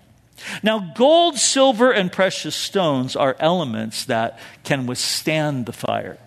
Now, 0.62 0.92
gold, 0.96 1.36
silver, 1.36 1.92
and 1.92 2.10
precious 2.10 2.56
stones 2.56 3.14
are 3.14 3.36
elements 3.38 4.06
that 4.06 4.38
can 4.64 4.86
withstand 4.86 5.66
the 5.66 5.72
fire. 5.72 6.18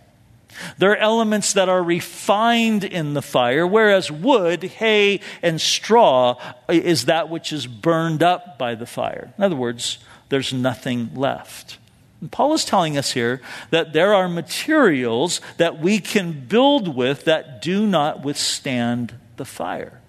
They're 0.78 0.97
elements 0.97 1.54
that 1.54 1.70
are 1.70 1.84
refined 1.84 2.84
in 2.84 3.14
the 3.14 3.22
fire, 3.22 3.66
whereas 3.66 4.12
wood, 4.12 4.64
hay, 4.64 5.20
and 5.41 5.60
straw 5.60 6.39
is 6.70 7.06
that 7.06 7.30
which 7.30 7.54
is 7.54 7.68
burned 7.68 8.24
up 8.24 8.58
by 8.58 8.76
the 8.76 8.86
fire. 8.86 9.34
In 9.38 9.43
other 9.43 9.56
words, 9.56 9.99
there's 10.30 10.54
nothing 10.54 11.12
left. 11.16 11.78
And 12.22 12.32
Paul 12.32 12.54
is 12.54 12.66
telling 12.66 12.97
us 12.97 13.12
here 13.12 13.41
that 13.70 13.93
there 13.93 14.14
are 14.14 14.30
materials 14.30 15.41
that 15.58 15.80
we 15.80 15.99
can 15.99 16.45
build 16.47 16.95
with 16.95 17.26
that 17.26 17.62
do 17.62 17.86
not 17.86 18.24
withstand 18.24 19.14
the 19.36 19.45
fire. 19.45 19.99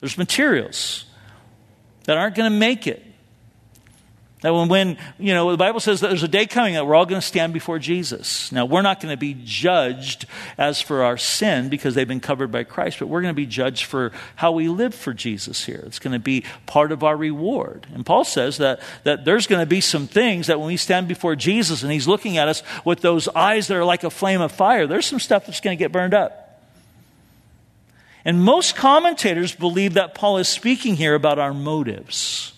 There's 0.00 0.18
materials 0.18 1.04
that 2.04 2.16
aren't 2.16 2.36
going 2.36 2.50
to 2.50 2.58
make 2.58 2.86
it. 2.86 3.05
That 4.46 4.54
when, 4.54 4.68
when, 4.68 4.98
you 5.18 5.34
know, 5.34 5.50
the 5.50 5.56
Bible 5.56 5.80
says 5.80 6.02
that 6.02 6.06
there's 6.06 6.22
a 6.22 6.28
day 6.28 6.46
coming 6.46 6.74
that 6.74 6.86
we're 6.86 6.94
all 6.94 7.04
going 7.04 7.20
to 7.20 7.26
stand 7.26 7.52
before 7.52 7.80
Jesus. 7.80 8.52
Now, 8.52 8.64
we're 8.64 8.80
not 8.80 9.00
going 9.00 9.12
to 9.12 9.16
be 9.16 9.36
judged 9.42 10.26
as 10.56 10.80
for 10.80 11.02
our 11.02 11.16
sin 11.16 11.68
because 11.68 11.96
they've 11.96 12.06
been 12.06 12.20
covered 12.20 12.52
by 12.52 12.62
Christ, 12.62 13.00
but 13.00 13.08
we're 13.08 13.22
going 13.22 13.34
to 13.34 13.36
be 13.36 13.44
judged 13.44 13.86
for 13.86 14.12
how 14.36 14.52
we 14.52 14.68
live 14.68 14.94
for 14.94 15.12
Jesus 15.12 15.64
here. 15.64 15.82
It's 15.84 15.98
going 15.98 16.12
to 16.12 16.20
be 16.20 16.44
part 16.66 16.92
of 16.92 17.02
our 17.02 17.16
reward. 17.16 17.88
And 17.92 18.06
Paul 18.06 18.22
says 18.22 18.58
that, 18.58 18.78
that 19.02 19.24
there's 19.24 19.48
going 19.48 19.62
to 19.62 19.66
be 19.66 19.80
some 19.80 20.06
things 20.06 20.46
that 20.46 20.60
when 20.60 20.68
we 20.68 20.76
stand 20.76 21.08
before 21.08 21.34
Jesus 21.34 21.82
and 21.82 21.90
he's 21.90 22.06
looking 22.06 22.38
at 22.38 22.46
us 22.46 22.62
with 22.84 23.00
those 23.00 23.26
eyes 23.26 23.66
that 23.66 23.76
are 23.76 23.84
like 23.84 24.04
a 24.04 24.10
flame 24.10 24.40
of 24.40 24.52
fire, 24.52 24.86
there's 24.86 25.06
some 25.06 25.18
stuff 25.18 25.46
that's 25.46 25.60
going 25.60 25.76
to 25.76 25.84
get 25.84 25.90
burned 25.90 26.14
up. 26.14 26.62
And 28.24 28.40
most 28.40 28.76
commentators 28.76 29.52
believe 29.52 29.94
that 29.94 30.14
Paul 30.14 30.38
is 30.38 30.46
speaking 30.46 30.94
here 30.94 31.16
about 31.16 31.40
our 31.40 31.52
motives 31.52 32.52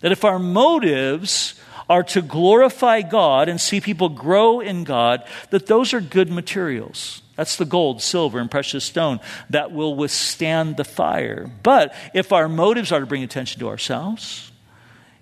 That 0.00 0.12
if 0.12 0.24
our 0.24 0.38
motives 0.38 1.54
are 1.88 2.02
to 2.02 2.22
glorify 2.22 3.02
God 3.02 3.48
and 3.48 3.60
see 3.60 3.80
people 3.80 4.08
grow 4.08 4.60
in 4.60 4.84
God, 4.84 5.24
that 5.50 5.66
those 5.66 5.94
are 5.94 6.00
good 6.00 6.30
materials. 6.30 7.22
That's 7.36 7.56
the 7.56 7.64
gold, 7.64 8.02
silver, 8.02 8.38
and 8.40 8.50
precious 8.50 8.84
stone 8.84 9.20
that 9.50 9.72
will 9.72 9.94
withstand 9.94 10.76
the 10.76 10.84
fire. 10.84 11.50
But 11.62 11.94
if 12.12 12.32
our 12.32 12.48
motives 12.48 12.92
are 12.92 13.00
to 13.00 13.06
bring 13.06 13.22
attention 13.22 13.60
to 13.60 13.68
ourselves, 13.68 14.50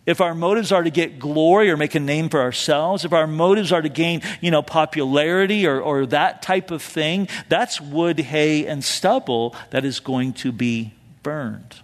if 0.07 0.21
our 0.21 0.35
motives 0.35 0.73
are 0.73 0.83
to 0.83 0.91
get 0.91 1.19
glory 1.19 1.69
or 1.69 1.77
make 1.77 1.95
a 1.95 2.01
name 2.01 2.29
for 2.29 2.41
ourselves, 2.41 3.05
if 3.05 3.13
our 3.13 3.27
motives 3.27 3.73
are 3.73 3.83
to 3.83 3.89
gain, 3.89 4.23
you 4.41 4.51
know, 4.51 4.63
popularity 4.63 5.67
or, 5.67 5.81
or 5.81 6.07
that 6.07 6.43
type 6.43 6.71
of 6.71 6.81
thing, 6.81 7.29
that's 7.49 7.81
wood, 7.81 8.19
hay, 8.21 8.67
and 8.67 8.83
stubble 8.83 9.55
that 9.71 9.85
is 9.85 10.01
going 10.01 10.33
to 10.35 10.53
be 10.53 10.95
burned. 11.23 11.77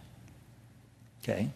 Okay? 1.23 1.51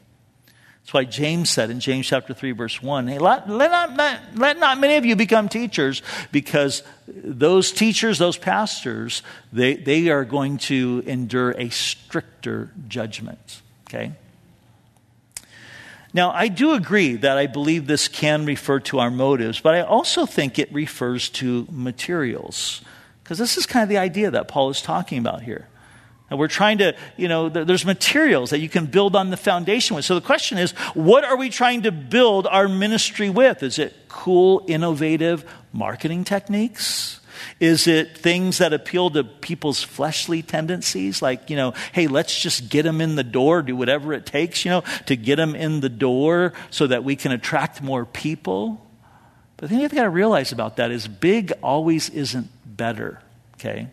That's 0.86 0.94
why 0.94 1.02
James 1.04 1.50
said 1.50 1.70
in 1.70 1.80
James 1.80 2.06
chapter 2.06 2.32
3, 2.32 2.52
verse 2.52 2.80
1, 2.80 3.08
hey, 3.08 3.18
let, 3.18 3.50
let, 3.50 3.72
not, 3.72 3.96
let, 3.96 4.38
let 4.38 4.56
not 4.56 4.78
many 4.78 4.94
of 4.94 5.04
you 5.04 5.16
become 5.16 5.48
teachers 5.48 6.00
because 6.30 6.84
those 7.08 7.72
teachers, 7.72 8.18
those 8.18 8.36
pastors, 8.36 9.24
they, 9.52 9.74
they 9.74 10.10
are 10.10 10.24
going 10.24 10.58
to 10.58 11.02
endure 11.04 11.50
a 11.58 11.70
stricter 11.70 12.70
judgment. 12.86 13.62
Okay? 13.88 14.12
Now, 16.14 16.30
I 16.30 16.46
do 16.46 16.74
agree 16.74 17.16
that 17.16 17.36
I 17.36 17.48
believe 17.48 17.88
this 17.88 18.06
can 18.06 18.46
refer 18.46 18.78
to 18.78 19.00
our 19.00 19.10
motives, 19.10 19.58
but 19.58 19.74
I 19.74 19.80
also 19.80 20.24
think 20.24 20.56
it 20.56 20.72
refers 20.72 21.30
to 21.30 21.66
materials. 21.68 22.80
Because 23.24 23.38
this 23.38 23.56
is 23.56 23.66
kind 23.66 23.82
of 23.82 23.88
the 23.88 23.98
idea 23.98 24.30
that 24.30 24.46
Paul 24.46 24.70
is 24.70 24.80
talking 24.80 25.18
about 25.18 25.42
here. 25.42 25.66
And 26.28 26.38
we're 26.38 26.48
trying 26.48 26.78
to, 26.78 26.96
you 27.16 27.28
know, 27.28 27.48
there's 27.48 27.84
materials 27.84 28.50
that 28.50 28.58
you 28.58 28.68
can 28.68 28.86
build 28.86 29.14
on 29.14 29.30
the 29.30 29.36
foundation 29.36 29.94
with. 29.94 30.04
So 30.04 30.16
the 30.16 30.20
question 30.20 30.58
is, 30.58 30.72
what 30.94 31.24
are 31.24 31.36
we 31.36 31.50
trying 31.50 31.82
to 31.82 31.92
build 31.92 32.48
our 32.48 32.68
ministry 32.68 33.30
with? 33.30 33.62
Is 33.62 33.78
it 33.78 33.94
cool, 34.08 34.64
innovative 34.66 35.44
marketing 35.72 36.24
techniques? 36.24 37.20
Is 37.60 37.86
it 37.86 38.18
things 38.18 38.58
that 38.58 38.72
appeal 38.72 39.10
to 39.10 39.22
people's 39.22 39.82
fleshly 39.82 40.42
tendencies? 40.42 41.22
Like, 41.22 41.48
you 41.48 41.56
know, 41.56 41.74
hey, 41.92 42.08
let's 42.08 42.36
just 42.38 42.68
get 42.70 42.82
them 42.82 43.00
in 43.00 43.14
the 43.14 43.24
door, 43.24 43.62
do 43.62 43.76
whatever 43.76 44.12
it 44.12 44.26
takes, 44.26 44.64
you 44.64 44.70
know, 44.70 44.82
to 45.06 45.16
get 45.16 45.36
them 45.36 45.54
in 45.54 45.80
the 45.80 45.88
door 45.88 46.54
so 46.70 46.88
that 46.88 47.04
we 47.04 47.14
can 47.14 47.30
attract 47.30 47.82
more 47.82 48.04
people? 48.04 48.84
But 49.56 49.68
the 49.68 49.68
thing 49.68 49.80
you've 49.80 49.94
got 49.94 50.04
to 50.04 50.10
realize 50.10 50.50
about 50.50 50.76
that 50.76 50.90
is 50.90 51.06
big 51.06 51.52
always 51.62 52.10
isn't 52.10 52.48
better, 52.64 53.20
okay? 53.54 53.88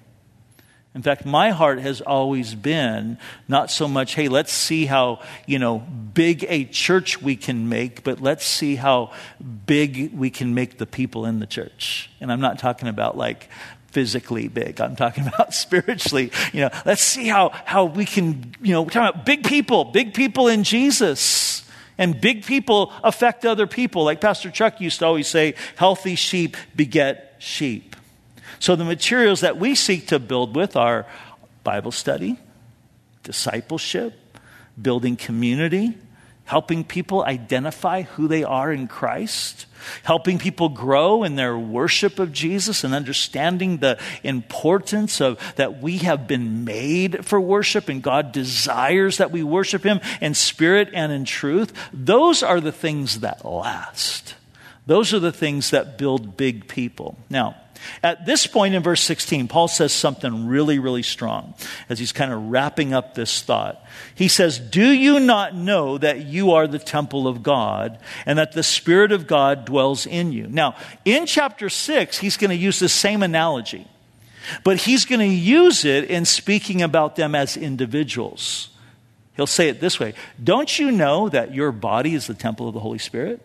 In 0.95 1.01
fact, 1.01 1.25
my 1.25 1.49
heart 1.49 1.79
has 1.79 2.01
always 2.01 2.53
been 2.53 3.17
not 3.47 3.71
so 3.71 3.87
much, 3.87 4.13
hey, 4.13 4.27
let's 4.27 4.53
see 4.53 4.85
how, 4.85 5.21
you 5.47 5.57
know, 5.57 5.79
big 5.79 6.45
a 6.47 6.65
church 6.65 7.19
we 7.19 7.35
can 7.35 7.67
make, 7.67 8.03
but 8.03 8.21
let's 8.21 8.45
see 8.45 8.75
how 8.75 9.11
big 9.65 10.13
we 10.13 10.29
can 10.29 10.53
make 10.53 10.77
the 10.77 10.85
people 10.85 11.25
in 11.25 11.39
the 11.39 11.47
church. 11.47 12.11
And 12.21 12.31
I'm 12.31 12.41
not 12.41 12.59
talking 12.59 12.87
about 12.87 13.17
like 13.17 13.49
physically 13.87 14.47
big. 14.47 14.79
I'm 14.79 14.95
talking 14.95 15.27
about 15.33 15.55
spiritually. 15.55 16.31
You 16.51 16.61
know, 16.61 16.69
let's 16.85 17.03
see 17.03 17.27
how, 17.27 17.49
how 17.65 17.85
we 17.85 18.05
can, 18.05 18.53
you 18.61 18.73
know, 18.73 18.83
we're 18.83 18.89
talking 18.89 19.09
about 19.09 19.25
big 19.25 19.45
people, 19.45 19.85
big 19.85 20.13
people 20.13 20.47
in 20.47 20.63
Jesus. 20.63 21.61
And 21.97 22.19
big 22.19 22.43
people 22.43 22.91
affect 23.03 23.45
other 23.45 23.67
people. 23.67 24.03
Like 24.03 24.19
Pastor 24.19 24.49
Chuck 24.49 24.81
used 24.81 24.99
to 24.99 25.05
always 25.05 25.27
say, 25.27 25.53
healthy 25.75 26.15
sheep 26.15 26.57
beget 26.75 27.35
sheep. 27.37 27.92
So 28.63 28.77
the 28.77 28.85
materials 28.85 29.41
that 29.41 29.57
we 29.57 29.75
seek 29.75 30.07
to 30.07 30.19
build 30.19 30.55
with 30.55 30.77
are 30.77 31.05
Bible 31.65 31.91
study, 31.91 32.39
discipleship, 33.21 34.13
building 34.81 35.17
community, 35.17 35.97
helping 36.45 36.85
people 36.85 37.25
identify 37.25 38.03
who 38.03 38.29
they 38.29 38.45
are 38.45 38.71
in 38.71 38.87
Christ, 38.87 39.65
helping 40.03 40.39
people 40.39 40.69
grow 40.69 41.25
in 41.25 41.35
their 41.35 41.57
worship 41.57 42.19
of 42.19 42.31
Jesus 42.31 42.85
and 42.85 42.93
understanding 42.93 43.79
the 43.79 43.99
importance 44.23 45.19
of 45.19 45.41
that 45.57 45.81
we 45.81 45.97
have 45.97 46.25
been 46.25 46.63
made 46.63 47.25
for 47.25 47.41
worship 47.41 47.89
and 47.89 48.01
God 48.01 48.31
desires 48.31 49.17
that 49.17 49.31
we 49.31 49.43
worship 49.43 49.83
him 49.83 49.99
in 50.21 50.35
spirit 50.35 50.89
and 50.93 51.11
in 51.11 51.25
truth. 51.25 51.73
Those 51.91 52.41
are 52.41 52.61
the 52.61 52.71
things 52.71 53.19
that 53.19 53.43
last. 53.43 54.35
Those 54.85 55.13
are 55.13 55.19
the 55.19 55.33
things 55.33 55.71
that 55.71 55.97
build 55.97 56.37
big 56.37 56.69
people. 56.69 57.17
Now, 57.29 57.57
at 58.01 58.25
this 58.25 58.47
point 58.47 58.75
in 58.75 58.83
verse 58.83 59.01
16, 59.01 59.47
Paul 59.47 59.67
says 59.67 59.93
something 59.93 60.47
really, 60.47 60.79
really 60.79 61.03
strong 61.03 61.53
as 61.89 61.99
he's 61.99 62.11
kind 62.11 62.31
of 62.31 62.49
wrapping 62.49 62.93
up 62.93 63.15
this 63.15 63.41
thought. 63.41 63.83
He 64.15 64.27
says, 64.27 64.59
Do 64.59 64.85
you 64.85 65.19
not 65.19 65.55
know 65.55 65.97
that 65.97 66.25
you 66.25 66.51
are 66.51 66.67
the 66.67 66.79
temple 66.79 67.27
of 67.27 67.43
God 67.43 67.99
and 68.25 68.37
that 68.39 68.53
the 68.53 68.63
Spirit 68.63 69.11
of 69.11 69.27
God 69.27 69.65
dwells 69.65 70.05
in 70.05 70.31
you? 70.31 70.47
Now, 70.47 70.75
in 71.05 71.25
chapter 71.25 71.69
6, 71.69 72.17
he's 72.17 72.37
going 72.37 72.49
to 72.49 72.55
use 72.55 72.79
the 72.79 72.89
same 72.89 73.23
analogy, 73.23 73.87
but 74.63 74.77
he's 74.77 75.05
going 75.05 75.19
to 75.19 75.25
use 75.25 75.85
it 75.85 76.05
in 76.05 76.25
speaking 76.25 76.81
about 76.81 77.15
them 77.15 77.35
as 77.35 77.57
individuals. 77.57 78.69
He'll 79.35 79.47
say 79.47 79.69
it 79.69 79.79
this 79.79 79.99
way 79.99 80.13
Don't 80.43 80.77
you 80.77 80.91
know 80.91 81.29
that 81.29 81.53
your 81.53 81.71
body 81.71 82.13
is 82.13 82.27
the 82.27 82.33
temple 82.33 82.67
of 82.67 82.73
the 82.73 82.79
Holy 82.79 82.99
Spirit? 82.99 83.41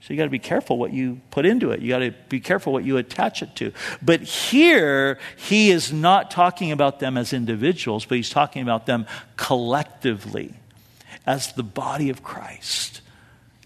So 0.00 0.14
you 0.14 0.16
got 0.16 0.24
to 0.24 0.30
be 0.30 0.38
careful 0.38 0.78
what 0.78 0.92
you 0.92 1.20
put 1.30 1.44
into 1.44 1.72
it. 1.72 1.80
You 1.80 1.90
got 1.90 1.98
to 1.98 2.14
be 2.28 2.40
careful 2.40 2.72
what 2.72 2.84
you 2.84 2.96
attach 2.96 3.42
it 3.42 3.54
to. 3.56 3.72
But 4.00 4.22
here, 4.22 5.18
he 5.36 5.70
is 5.70 5.92
not 5.92 6.30
talking 6.30 6.72
about 6.72 7.00
them 7.00 7.18
as 7.18 7.32
individuals, 7.32 8.06
but 8.06 8.16
he's 8.16 8.30
talking 8.30 8.62
about 8.62 8.86
them 8.86 9.06
collectively 9.36 10.54
as 11.26 11.52
the 11.52 11.62
body 11.62 12.08
of 12.08 12.22
Christ 12.22 12.99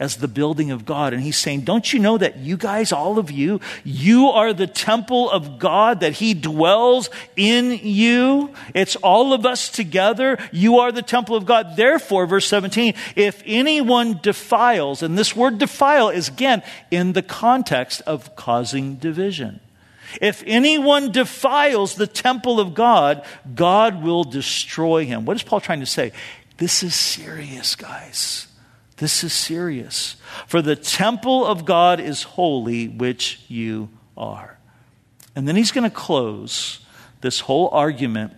as 0.00 0.16
the 0.16 0.28
building 0.28 0.72
of 0.72 0.84
God. 0.84 1.12
And 1.12 1.22
he's 1.22 1.36
saying, 1.36 1.60
Don't 1.60 1.92
you 1.92 1.98
know 2.00 2.18
that 2.18 2.38
you 2.38 2.56
guys, 2.56 2.92
all 2.92 3.18
of 3.18 3.30
you, 3.30 3.60
you 3.84 4.28
are 4.28 4.52
the 4.52 4.66
temple 4.66 5.30
of 5.30 5.58
God, 5.58 6.00
that 6.00 6.14
he 6.14 6.34
dwells 6.34 7.10
in 7.36 7.78
you? 7.82 8.52
It's 8.74 8.96
all 8.96 9.32
of 9.32 9.46
us 9.46 9.68
together. 9.68 10.38
You 10.52 10.80
are 10.80 10.90
the 10.90 11.02
temple 11.02 11.36
of 11.36 11.46
God. 11.46 11.76
Therefore, 11.76 12.26
verse 12.26 12.46
17, 12.48 12.94
if 13.14 13.42
anyone 13.46 14.18
defiles, 14.20 15.02
and 15.02 15.16
this 15.16 15.36
word 15.36 15.58
defile 15.58 16.08
is 16.08 16.28
again 16.28 16.62
in 16.90 17.12
the 17.12 17.22
context 17.22 18.00
of 18.02 18.34
causing 18.34 18.96
division. 18.96 19.60
If 20.20 20.42
anyone 20.46 21.12
defiles 21.12 21.94
the 21.94 22.06
temple 22.06 22.60
of 22.60 22.74
God, 22.74 23.24
God 23.54 24.02
will 24.02 24.24
destroy 24.24 25.04
him. 25.06 25.24
What 25.24 25.36
is 25.36 25.42
Paul 25.42 25.60
trying 25.60 25.80
to 25.80 25.86
say? 25.86 26.12
This 26.56 26.82
is 26.82 26.94
serious, 26.94 27.74
guys. 27.74 28.46
This 29.04 29.22
is 29.22 29.34
serious. 29.34 30.16
For 30.46 30.62
the 30.62 30.76
temple 30.76 31.44
of 31.44 31.66
God 31.66 32.00
is 32.00 32.22
holy, 32.22 32.88
which 32.88 33.38
you 33.48 33.90
are. 34.16 34.56
And 35.36 35.46
then 35.46 35.56
he's 35.56 35.72
going 35.72 35.84
to 35.84 35.94
close 35.94 36.80
this 37.20 37.40
whole 37.40 37.68
argument 37.68 38.32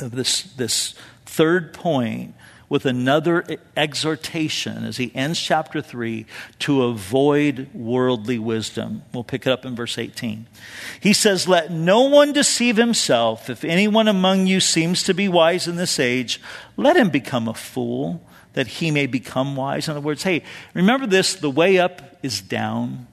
of 0.00 0.10
this, 0.10 0.42
this 0.42 0.96
third 1.24 1.72
point 1.72 2.34
with 2.68 2.84
another 2.84 3.44
exhortation 3.76 4.82
as 4.82 4.96
he 4.96 5.14
ends 5.14 5.40
chapter 5.40 5.80
3 5.80 6.26
to 6.58 6.82
avoid 6.82 7.72
worldly 7.72 8.40
wisdom. 8.40 9.02
We'll 9.14 9.22
pick 9.22 9.46
it 9.46 9.52
up 9.52 9.64
in 9.64 9.76
verse 9.76 9.98
18. 9.98 10.48
He 10.98 11.12
says, 11.12 11.46
Let 11.46 11.70
no 11.70 12.08
one 12.08 12.32
deceive 12.32 12.76
himself. 12.76 13.48
If 13.48 13.62
anyone 13.62 14.08
among 14.08 14.48
you 14.48 14.58
seems 14.58 15.04
to 15.04 15.14
be 15.14 15.28
wise 15.28 15.68
in 15.68 15.76
this 15.76 16.00
age, 16.00 16.40
let 16.76 16.96
him 16.96 17.10
become 17.10 17.46
a 17.46 17.54
fool 17.54 18.20
that 18.54 18.66
he 18.66 18.90
may 18.90 19.06
become 19.06 19.56
wise. 19.56 19.88
In 19.88 19.92
other 19.92 20.00
words, 20.00 20.22
hey, 20.22 20.42
remember 20.74 21.06
this 21.06 21.34
the 21.34 21.50
way 21.50 21.78
up 21.78 22.02
is 22.22 22.40
down. 22.40 23.06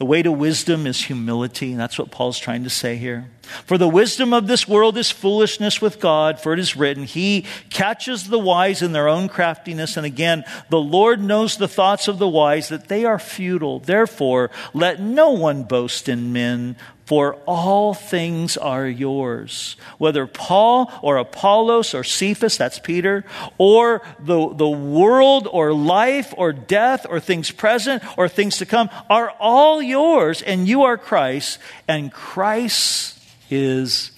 The 0.00 0.06
way 0.06 0.22
to 0.22 0.32
wisdom 0.32 0.86
is 0.86 1.04
humility. 1.04 1.72
and 1.72 1.78
That's 1.78 1.98
what 1.98 2.10
Paul's 2.10 2.38
trying 2.38 2.64
to 2.64 2.70
say 2.70 2.96
here. 2.96 3.30
For 3.66 3.76
the 3.76 3.86
wisdom 3.86 4.32
of 4.32 4.46
this 4.46 4.66
world 4.66 4.96
is 4.96 5.10
foolishness 5.10 5.82
with 5.82 6.00
God, 6.00 6.40
for 6.40 6.54
it 6.54 6.58
is 6.58 6.74
written, 6.74 7.04
He 7.04 7.44
catches 7.68 8.28
the 8.28 8.38
wise 8.38 8.80
in 8.80 8.92
their 8.92 9.08
own 9.08 9.28
craftiness. 9.28 9.98
And 9.98 10.06
again, 10.06 10.44
the 10.70 10.80
Lord 10.80 11.20
knows 11.20 11.58
the 11.58 11.68
thoughts 11.68 12.08
of 12.08 12.18
the 12.18 12.26
wise, 12.26 12.70
that 12.70 12.88
they 12.88 13.04
are 13.04 13.18
futile. 13.18 13.78
Therefore, 13.78 14.50
let 14.72 15.00
no 15.00 15.32
one 15.32 15.64
boast 15.64 16.08
in 16.08 16.32
men, 16.32 16.76
for 17.10 17.34
all 17.44 17.92
things 17.92 18.56
are 18.56 18.86
yours. 18.86 19.74
Whether 19.98 20.28
Paul 20.28 20.92
or 21.02 21.16
Apollos 21.16 21.92
or 21.92 22.04
Cephas, 22.04 22.56
that's 22.56 22.78
Peter, 22.78 23.24
or 23.58 24.02
the, 24.20 24.54
the 24.54 24.68
world 24.68 25.48
or 25.50 25.72
life 25.72 26.32
or 26.36 26.52
death 26.52 27.06
or 27.08 27.18
things 27.18 27.50
present 27.50 28.04
or 28.16 28.28
things 28.28 28.58
to 28.58 28.64
come 28.64 28.90
are 29.10 29.30
all 29.40 29.82
yours, 29.82 30.40
and 30.40 30.68
you 30.68 30.84
are 30.84 30.96
Christ, 30.96 31.58
and 31.88 32.12
Christ 32.12 33.18
is 33.50 34.12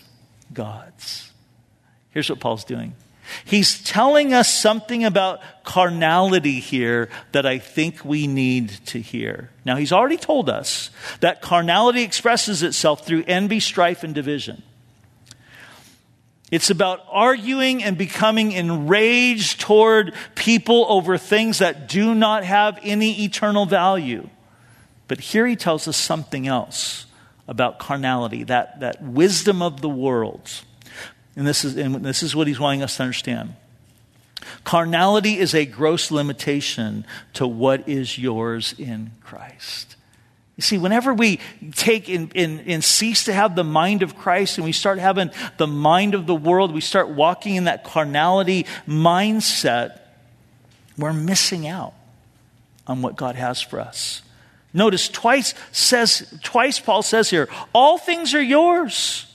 God's. 0.52 1.32
Here's 2.10 2.28
what 2.28 2.40
Paul's 2.40 2.64
doing. 2.64 2.92
He's 3.44 3.82
telling 3.82 4.32
us 4.32 4.52
something 4.52 5.04
about 5.04 5.40
carnality 5.64 6.60
here 6.60 7.08
that 7.32 7.46
I 7.46 7.58
think 7.58 8.04
we 8.04 8.26
need 8.26 8.70
to 8.86 9.00
hear. 9.00 9.50
Now, 9.64 9.76
he's 9.76 9.92
already 9.92 10.16
told 10.16 10.48
us 10.48 10.90
that 11.20 11.42
carnality 11.42 12.02
expresses 12.02 12.62
itself 12.62 13.06
through 13.06 13.24
envy, 13.26 13.60
strife, 13.60 14.02
and 14.02 14.14
division. 14.14 14.62
It's 16.50 16.68
about 16.68 17.00
arguing 17.08 17.82
and 17.82 17.96
becoming 17.96 18.52
enraged 18.52 19.60
toward 19.60 20.12
people 20.34 20.84
over 20.88 21.16
things 21.16 21.60
that 21.60 21.88
do 21.88 22.14
not 22.14 22.44
have 22.44 22.78
any 22.82 23.24
eternal 23.24 23.64
value. 23.64 24.28
But 25.08 25.20
here 25.20 25.46
he 25.46 25.56
tells 25.56 25.88
us 25.88 25.96
something 25.96 26.46
else 26.46 27.06
about 27.48 27.78
carnality, 27.78 28.44
that, 28.44 28.80
that 28.80 29.02
wisdom 29.02 29.62
of 29.62 29.80
the 29.80 29.88
world. 29.88 30.50
And 31.36 31.46
this, 31.46 31.64
is, 31.64 31.76
and 31.76 32.04
this 32.04 32.22
is 32.22 32.36
what 32.36 32.46
he's 32.46 32.60
wanting 32.60 32.82
us 32.82 32.96
to 32.96 33.04
understand. 33.04 33.54
Carnality 34.64 35.38
is 35.38 35.54
a 35.54 35.64
gross 35.64 36.10
limitation 36.10 37.06
to 37.34 37.46
what 37.46 37.88
is 37.88 38.18
yours 38.18 38.74
in 38.78 39.12
Christ. 39.22 39.96
You 40.56 40.62
see, 40.62 40.78
whenever 40.78 41.14
we 41.14 41.40
take 41.74 42.08
and, 42.08 42.30
and, 42.36 42.62
and, 42.66 42.84
cease 42.84 43.24
to 43.24 43.32
have 43.32 43.56
the 43.56 43.64
mind 43.64 44.02
of 44.02 44.16
Christ 44.16 44.58
and 44.58 44.64
we 44.64 44.72
start 44.72 44.98
having 44.98 45.30
the 45.56 45.66
mind 45.66 46.14
of 46.14 46.26
the 46.26 46.34
world, 46.34 46.74
we 46.74 46.82
start 46.82 47.08
walking 47.08 47.56
in 47.56 47.64
that 47.64 47.84
carnality 47.84 48.66
mindset, 48.86 50.00
we're 50.98 51.14
missing 51.14 51.66
out 51.66 51.94
on 52.86 53.00
what 53.00 53.16
God 53.16 53.34
has 53.34 53.62
for 53.62 53.80
us. 53.80 54.22
Notice 54.74 55.08
twice 55.08 55.54
says 55.70 56.32
twice 56.42 56.78
Paul 56.78 57.02
says 57.02 57.30
here, 57.30 57.48
all 57.74 57.96
things 57.96 58.34
are 58.34 58.42
yours. 58.42 59.26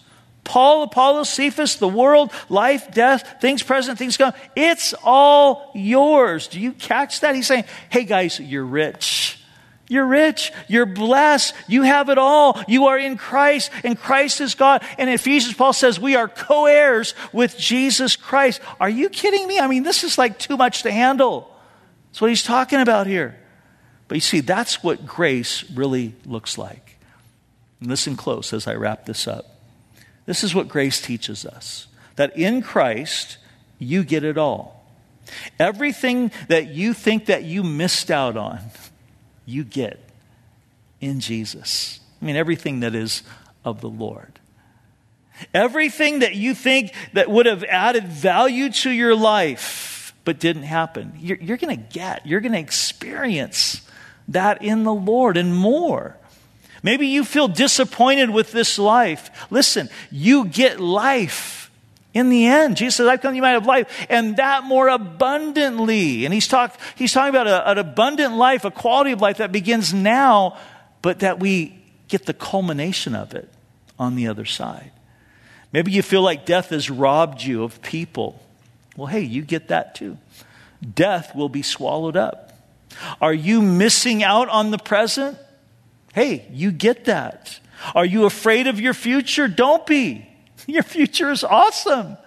Paul, 0.47 0.83
Apollos, 0.83 1.29
Cephas, 1.29 1.75
the 1.75 1.89
world, 1.89 2.31
life, 2.47 2.89
death, 2.91 3.41
things 3.41 3.61
present, 3.61 3.99
things 3.99 4.15
come. 4.15 4.31
It's 4.55 4.93
all 5.03 5.71
yours. 5.75 6.47
Do 6.47 6.61
you 6.61 6.71
catch 6.71 7.19
that? 7.19 7.35
He's 7.35 7.47
saying, 7.47 7.65
hey 7.89 8.05
guys, 8.05 8.39
you're 8.39 8.63
rich. 8.63 9.43
You're 9.89 10.05
rich. 10.05 10.53
You're 10.69 10.85
blessed. 10.85 11.53
You 11.67 11.83
have 11.83 12.07
it 12.07 12.17
all. 12.17 12.61
You 12.65 12.85
are 12.85 12.97
in 12.97 13.17
Christ, 13.17 13.71
and 13.83 13.99
Christ 13.99 14.39
is 14.39 14.55
God. 14.55 14.83
And 14.97 15.09
Ephesians, 15.09 15.53
Paul 15.53 15.73
says 15.73 15.99
we 15.99 16.15
are 16.15 16.29
co 16.29 16.65
heirs 16.65 17.13
with 17.33 17.57
Jesus 17.57 18.15
Christ. 18.15 18.61
Are 18.79 18.89
you 18.89 19.09
kidding 19.09 19.45
me? 19.47 19.59
I 19.59 19.67
mean, 19.67 19.83
this 19.83 20.05
is 20.05 20.17
like 20.17 20.39
too 20.39 20.55
much 20.55 20.83
to 20.83 20.91
handle. 20.91 21.53
That's 22.07 22.21
what 22.21 22.29
he's 22.29 22.43
talking 22.43 22.79
about 22.79 23.07
here. 23.07 23.37
But 24.07 24.15
you 24.15 24.21
see, 24.21 24.39
that's 24.39 24.81
what 24.81 25.05
grace 25.05 25.69
really 25.71 26.15
looks 26.25 26.57
like. 26.57 26.97
And 27.81 27.89
listen 27.89 28.15
close 28.15 28.53
as 28.53 28.65
I 28.65 28.75
wrap 28.75 29.05
this 29.05 29.27
up. 29.27 29.56
This 30.27 30.43
is 30.43 30.53
what 30.53 30.67
grace 30.67 31.01
teaches 31.01 31.43
us 31.43 31.87
that 32.17 32.37
in 32.37 32.61
Christ, 32.61 33.37
you 33.79 34.03
get 34.03 34.23
it 34.23 34.37
all. 34.37 34.85
Everything 35.59 36.31
that 36.47 36.67
you 36.67 36.93
think 36.93 37.27
that 37.27 37.43
you 37.43 37.63
missed 37.63 38.11
out 38.11 38.37
on, 38.37 38.59
you 39.45 39.63
get 39.63 39.99
in 40.99 41.19
Jesus. 41.19 41.99
I 42.21 42.25
mean, 42.25 42.35
everything 42.35 42.81
that 42.81 42.95
is 42.95 43.23
of 43.63 43.81
the 43.81 43.89
Lord. 43.89 44.39
Everything 45.53 46.19
that 46.19 46.35
you 46.35 46.55
think 46.55 46.91
that 47.13 47.29
would 47.29 47.45
have 47.45 47.63
added 47.63 48.07
value 48.07 48.71
to 48.71 48.89
your 48.89 49.15
life 49.15 50.13
but 50.25 50.39
didn't 50.39 50.63
happen, 50.63 51.13
you're, 51.19 51.37
you're 51.37 51.57
going 51.57 51.77
to 51.77 51.83
get, 51.93 52.25
you're 52.25 52.41
going 52.41 52.53
to 52.53 52.59
experience 52.59 53.87
that 54.27 54.61
in 54.63 54.83
the 54.83 54.93
Lord 54.93 55.37
and 55.37 55.55
more. 55.55 56.17
Maybe 56.83 57.07
you 57.07 57.23
feel 57.23 57.47
disappointed 57.47 58.29
with 58.29 58.51
this 58.51 58.77
life. 58.77 59.29
Listen, 59.49 59.89
you 60.11 60.45
get 60.45 60.79
life 60.79 61.71
in 62.13 62.29
the 62.29 62.47
end. 62.47 62.77
Jesus 62.77 62.95
says, 62.95 63.07
I've 63.07 63.21
come 63.21 63.35
you 63.35 63.41
might 63.41 63.51
have 63.51 63.65
life, 63.65 64.07
and 64.09 64.37
that 64.37 64.63
more 64.63 64.87
abundantly. 64.87 66.25
And 66.25 66.33
he's, 66.33 66.47
talk, 66.47 66.77
he's 66.95 67.13
talking 67.13 67.29
about 67.29 67.47
a, 67.47 67.71
an 67.71 67.77
abundant 67.77 68.35
life, 68.35 68.65
a 68.65 68.71
quality 68.71 69.11
of 69.11 69.21
life 69.21 69.37
that 69.37 69.51
begins 69.51 69.93
now, 69.93 70.57
but 71.01 71.19
that 71.19 71.39
we 71.39 71.77
get 72.07 72.25
the 72.25 72.33
culmination 72.33 73.15
of 73.15 73.33
it 73.33 73.49
on 73.99 74.15
the 74.15 74.27
other 74.27 74.45
side. 74.45 74.91
Maybe 75.71 75.91
you 75.91 76.01
feel 76.01 76.21
like 76.21 76.45
death 76.45 76.69
has 76.69 76.89
robbed 76.89 77.43
you 77.43 77.63
of 77.63 77.81
people. 77.81 78.41
Well, 78.95 79.07
hey, 79.07 79.21
you 79.21 79.41
get 79.41 79.67
that 79.67 79.95
too. 79.95 80.17
Death 80.95 81.35
will 81.35 81.49
be 81.49 81.61
swallowed 81.61 82.15
up. 82.15 82.53
Are 83.21 83.33
you 83.33 83.61
missing 83.61 84.23
out 84.23 84.49
on 84.49 84.71
the 84.71 84.77
present? 84.77 85.37
Hey, 86.17 86.47
you 86.51 86.71
get 86.71 87.05
that. 87.05 87.59
Are 87.93 88.03
you 88.03 88.25
afraid 88.25 88.65
of 88.65 88.79
your 88.79 88.95
future? 88.95 89.47
Don't 89.47 89.85
be. 89.85 90.27
Your 90.65 90.81
future 90.81 91.29
is 91.29 91.43
awesome. 91.43 92.17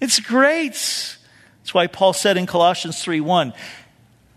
It's 0.00 0.20
great. 0.20 0.74
That's 0.74 1.74
why 1.74 1.88
Paul 1.88 2.12
said 2.12 2.36
in 2.36 2.46
Colossians 2.46 3.04
3:1, 3.04 3.52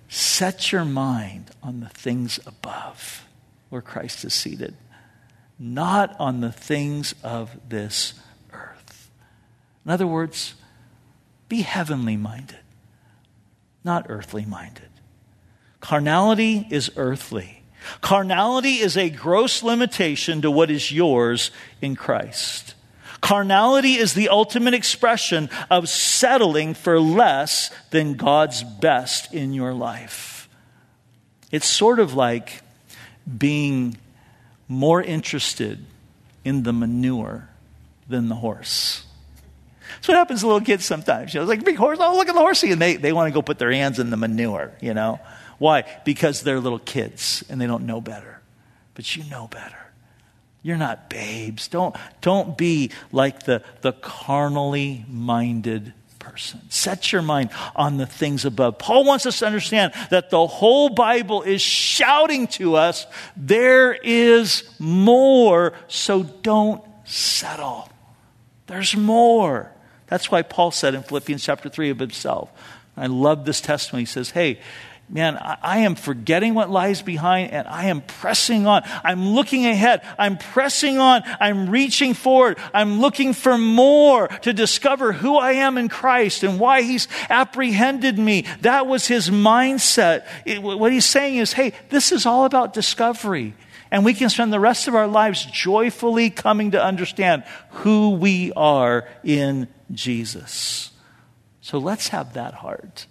set 0.10 0.72
your 0.72 0.84
mind 0.84 1.52
on 1.62 1.80
the 1.80 1.90
things 1.90 2.40
above 2.48 3.28
where 3.70 3.84
Christ 3.84 4.26
is 4.26 4.34
seated, 4.34 4.74
not 5.60 6.16
on 6.20 6.42
the 6.42 6.52
things 6.52 7.14
of 7.22 7.52
this 7.70 8.16
earth. 8.52 9.12
In 9.86 9.92
other 9.92 10.08
words, 10.08 10.56
be 11.50 11.62
heavenly 11.62 12.18
minded, 12.18 12.62
not 13.84 14.08
earthly 14.10 14.44
minded. 14.44 14.90
Carnality 15.82 16.66
is 16.72 16.90
earthly. 16.96 17.63
Carnality 18.02 18.80
is 18.80 18.98
a 18.98 19.10
gross 19.10 19.64
limitation 19.64 20.42
to 20.42 20.52
what 20.52 20.72
is 20.72 20.92
yours 20.92 21.52
in 21.82 21.96
Christ. 21.96 22.76
Carnality 23.22 23.94
is 23.94 24.14
the 24.14 24.30
ultimate 24.30 24.74
expression 24.74 25.50
of 25.70 25.88
settling 25.88 26.74
for 26.74 27.00
less 27.00 27.72
than 27.92 28.16
God's 28.16 28.64
best 28.64 29.34
in 29.34 29.54
your 29.54 29.74
life. 29.74 30.50
It's 31.52 31.68
sort 31.68 32.00
of 32.00 32.16
like 32.16 32.62
being 33.38 33.98
more 34.68 35.02
interested 35.02 35.86
in 36.44 36.64
the 36.64 36.74
manure 36.74 37.48
than 38.10 38.28
the 38.28 38.36
horse. 38.36 39.06
That's 39.96 40.08
what 40.08 40.18
happens 40.18 40.42
to 40.42 40.48
little 40.48 40.60
kids 40.60 40.84
sometimes. 40.84 41.34
You 41.34 41.40
know, 41.40 41.44
it's 41.44 41.50
like 41.50 41.64
big 41.64 41.78
horse, 41.78 42.00
oh, 42.02 42.18
look 42.18 42.28
at 42.28 42.36
the 42.36 42.42
horsey. 42.42 42.72
And 42.72 42.82
they, 42.82 42.98
they 42.98 43.14
want 43.14 43.30
to 43.30 43.34
go 43.34 43.42
put 43.42 43.60
their 43.60 43.72
hands 43.72 44.00
in 44.00 44.10
the 44.10 44.18
manure, 44.18 44.74
you 44.82 44.94
know. 44.94 45.20
Why? 45.58 45.84
Because 46.06 46.42
they're 46.42 46.60
little 46.60 46.80
kids 46.80 47.44
and 47.50 47.60
they 47.60 47.68
don't 47.68 47.86
know 47.86 48.02
better. 48.02 48.42
But 48.96 49.16
you 49.16 49.24
know 49.26 49.48
better. 49.48 49.78
You're 50.62 50.78
not 50.78 51.10
babes. 51.10 51.68
Don't, 51.68 51.96
don't 52.22 52.58
be 52.58 52.92
like 53.12 53.44
the, 53.44 53.64
the 53.82 53.92
carnally 53.92 55.06
minded 55.10 55.94
person. 56.20 56.62
Set 56.70 57.12
your 57.12 57.22
mind 57.22 57.50
on 57.76 57.98
the 57.98 58.06
things 58.06 58.46
above. 58.46 58.78
Paul 58.78 59.04
wants 59.04 59.26
us 59.26 59.40
to 59.40 59.46
understand 59.46 59.94
that 60.10 60.30
the 60.30 60.48
whole 60.48 60.90
Bible 60.90 61.42
is 61.42 61.62
shouting 61.62 62.48
to 62.48 62.76
us 62.76 63.06
there 63.36 63.94
is 63.94 64.64
more, 64.80 65.74
so 65.88 66.24
don't 66.24 66.82
settle. 67.04 67.90
There's 68.68 68.96
more. 68.96 69.70
That's 70.08 70.32
why 70.32 70.44
Paul 70.44 70.72
said 70.72 70.96
in 70.96 71.04
Philippians 71.04 71.44
chapter 71.44 71.70
3 71.70 71.90
of 71.90 72.00
himself. 72.00 72.50
I 72.96 73.08
love 73.08 73.46
this 73.46 73.60
testimony. 73.60 74.04
He 74.04 74.08
says, 74.08 74.32
Hey, 74.32 74.60
man, 75.10 75.38
I 75.38 75.80
am 75.80 75.96
forgetting 75.96 76.54
what 76.54 76.70
lies 76.70 77.02
behind 77.02 77.52
and 77.52 77.68
I 77.68 77.86
am 77.86 78.02
pressing 78.02 78.66
on. 78.66 78.84
I'm 79.04 79.30
looking 79.30 79.66
ahead. 79.66 80.02
I'm 80.18 80.38
pressing 80.38 80.98
on. 80.98 81.24
I'm 81.40 81.70
reaching 81.70 82.14
forward. 82.14 82.58
I'm 82.74 83.00
looking 83.00 83.34
for 83.34 83.58
more 83.58 84.28
to 84.28 84.54
discover 84.54 85.14
who 85.14 85.38
I 85.38 85.54
am 85.54 85.78
in 85.78 85.90
Christ 85.90 86.44
and 86.44 86.60
why 86.60 86.82
He's 86.82 87.08
apprehended 87.30 88.18
me. 88.18 88.46
That 88.62 88.88
was 88.88 89.08
His 89.08 89.30
mindset. 89.30 90.26
It, 90.46 90.64
what 90.64 90.92
He's 90.92 91.06
saying 91.06 91.38
is, 91.38 91.54
hey, 91.54 91.74
this 91.90 92.12
is 92.12 92.26
all 92.26 92.46
about 92.46 92.74
discovery. 92.74 93.54
And 93.92 94.04
we 94.04 94.16
can 94.16 94.32
spend 94.32 94.52
the 94.52 94.60
rest 94.60 94.88
of 94.88 94.96
our 94.96 95.08
lives 95.08 95.46
joyfully 95.46 96.32
coming 96.32 96.72
to 96.72 96.84
understand 96.84 97.44
who 97.70 98.12
we 98.12 98.52
are 98.54 99.08
in 99.24 99.68
Jesus. 99.92 100.90
So 101.62 101.78
let's 101.78 102.08
have 102.08 102.34
that 102.34 102.56
heart. 102.56 103.06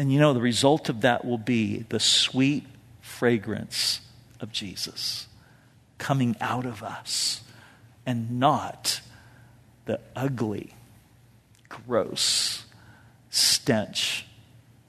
And 0.00 0.10
you 0.10 0.18
know, 0.18 0.32
the 0.32 0.40
result 0.40 0.88
of 0.88 1.02
that 1.02 1.26
will 1.26 1.36
be 1.36 1.84
the 1.90 2.00
sweet 2.00 2.64
fragrance 3.02 4.00
of 4.40 4.50
Jesus 4.50 5.28
coming 5.98 6.36
out 6.40 6.64
of 6.64 6.82
us 6.82 7.42
and 8.06 8.40
not 8.40 9.02
the 9.84 10.00
ugly, 10.16 10.72
gross 11.68 12.64
stench 13.28 14.24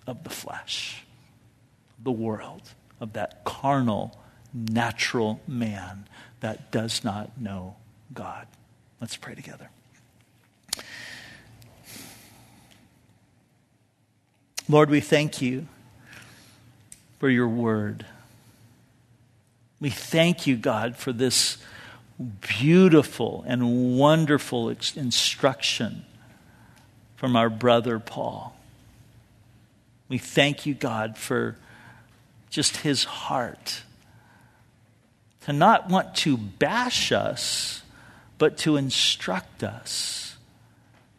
of 0.08 0.24
the 0.24 0.30
flesh, 0.30 1.04
the 2.02 2.10
world, 2.10 2.62
of 3.02 3.12
that 3.12 3.44
carnal, 3.44 4.18
natural 4.54 5.42
man 5.46 6.08
that 6.40 6.72
does 6.72 7.04
not 7.04 7.38
know 7.38 7.76
God. 8.14 8.48
Let's 9.02 9.18
pray 9.18 9.36
together. 9.36 9.72
Lord, 14.72 14.90
we 14.90 15.02
thank 15.02 15.42
you 15.42 15.68
for 17.20 17.30
your 17.30 17.50
word. 17.50 18.06
We 19.82 19.90
thank 19.90 20.48
you, 20.48 20.56
God, 20.56 20.96
for 20.96 21.12
this 21.12 21.58
beautiful 22.58 23.44
and 23.46 24.00
wonderful 24.00 24.70
instruction 24.70 26.06
from 27.18 27.36
our 27.36 27.50
brother 27.50 28.00
Paul. 28.00 28.56
We 30.08 30.18
thank 30.18 30.66
you, 30.66 30.74
God, 30.74 31.18
for 31.18 31.58
just 32.50 32.78
his 32.78 33.04
heart 33.04 33.84
to 35.42 35.52
not 35.52 35.90
want 35.90 36.16
to 36.16 36.38
bash 36.38 37.12
us, 37.12 37.82
but 38.38 38.58
to 38.60 38.78
instruct 38.78 39.66
us 39.66 40.31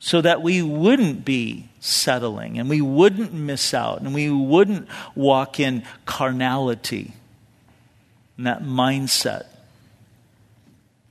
so 0.04 0.20
that 0.20 0.42
we 0.42 0.60
wouldn't 0.60 1.24
be 1.24 1.68
settling 1.78 2.58
and 2.58 2.68
we 2.68 2.80
wouldn't 2.80 3.32
miss 3.32 3.72
out 3.72 4.00
and 4.00 4.12
we 4.12 4.28
wouldn't 4.28 4.88
walk 5.14 5.60
in 5.60 5.84
carnality 6.04 7.12
and 8.36 8.48
that 8.48 8.64
mindset 8.64 9.46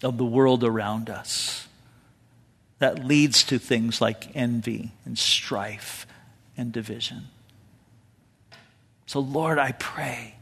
of 0.03 0.17
the 0.17 0.25
world 0.25 0.65
around 0.65 1.09
us 1.09 1.69
that 2.79 3.05
leads 3.05 3.45
to 3.45 3.57
things 3.57 4.01
like 4.01 4.35
envy 4.35 4.91
and 5.05 5.17
strife 5.17 6.05
and 6.57 6.73
division. 6.73 7.29
So, 9.05 9.21
Lord, 9.21 9.57
I 9.57 9.71
pray 9.71 10.35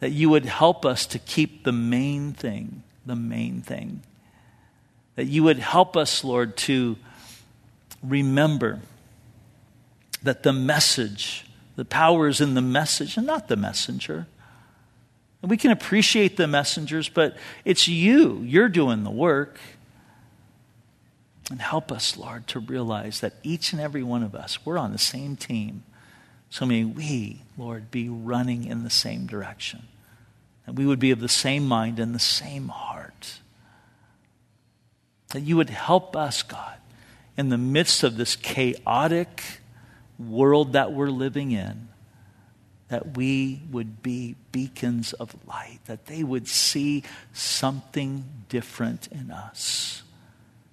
that 0.00 0.12
you 0.12 0.30
would 0.30 0.46
help 0.46 0.86
us 0.86 1.04
to 1.08 1.18
keep 1.18 1.64
the 1.64 1.72
main 1.72 2.32
thing, 2.32 2.84
the 3.04 3.16
main 3.16 3.60
thing. 3.60 4.00
That 5.16 5.26
you 5.26 5.42
would 5.42 5.58
help 5.58 5.94
us, 5.94 6.24
Lord, 6.24 6.56
to 6.58 6.96
remember 8.06 8.80
that 10.22 10.42
the 10.42 10.52
message, 10.52 11.46
the 11.76 11.84
power 11.84 12.28
is 12.28 12.40
in 12.40 12.54
the 12.54 12.62
message 12.62 13.16
and 13.16 13.26
not 13.26 13.48
the 13.48 13.56
messenger. 13.56 14.26
And 15.42 15.50
we 15.50 15.56
can 15.56 15.70
appreciate 15.70 16.36
the 16.36 16.46
messengers, 16.46 17.08
but 17.08 17.36
it's 17.64 17.86
you. 17.88 18.42
You're 18.42 18.68
doing 18.68 19.04
the 19.04 19.10
work. 19.10 19.58
And 21.50 21.60
help 21.60 21.92
us, 21.92 22.16
Lord, 22.16 22.48
to 22.48 22.58
realize 22.58 23.20
that 23.20 23.34
each 23.44 23.72
and 23.72 23.80
every 23.80 24.02
one 24.02 24.24
of 24.24 24.34
us, 24.34 24.64
we're 24.66 24.78
on 24.78 24.92
the 24.92 24.98
same 24.98 25.36
team. 25.36 25.84
So 26.50 26.66
may 26.66 26.84
we, 26.84 27.42
Lord, 27.56 27.90
be 27.90 28.08
running 28.08 28.64
in 28.64 28.82
the 28.82 28.90
same 28.90 29.26
direction. 29.26 29.86
And 30.66 30.76
we 30.76 30.86
would 30.86 30.98
be 30.98 31.12
of 31.12 31.20
the 31.20 31.28
same 31.28 31.66
mind 31.66 32.00
and 32.00 32.14
the 32.14 32.18
same 32.18 32.68
heart. 32.68 33.38
That 35.28 35.42
you 35.42 35.56
would 35.56 35.70
help 35.70 36.16
us, 36.16 36.42
God, 36.42 36.78
in 37.36 37.48
the 37.48 37.58
midst 37.58 38.02
of 38.02 38.16
this 38.16 38.36
chaotic 38.36 39.42
world 40.18 40.72
that 40.72 40.92
we're 40.92 41.10
living 41.10 41.52
in, 41.52 41.88
that 42.88 43.16
we 43.16 43.60
would 43.70 44.02
be 44.02 44.36
beacons 44.52 45.12
of 45.14 45.34
light, 45.46 45.80
that 45.86 46.06
they 46.06 46.22
would 46.22 46.48
see 46.48 47.02
something 47.32 48.24
different 48.48 49.08
in 49.08 49.30
us, 49.30 50.02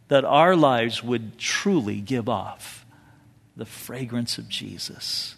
that 0.07 0.23
our 0.23 0.55
lives 0.55 1.03
would 1.03 1.37
truly 1.37 1.99
give 1.99 2.29
off 2.29 2.85
the 3.55 3.65
fragrance 3.65 4.37
of 4.37 4.47
Jesus 4.47 5.35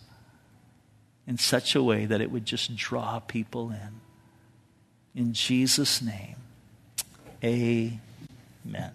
in 1.27 1.37
such 1.37 1.75
a 1.75 1.83
way 1.83 2.05
that 2.05 2.21
it 2.21 2.31
would 2.31 2.45
just 2.45 2.75
draw 2.75 3.19
people 3.19 3.71
in. 3.71 4.01
In 5.15 5.33
Jesus' 5.33 6.01
name, 6.01 6.35
amen. 7.43 7.99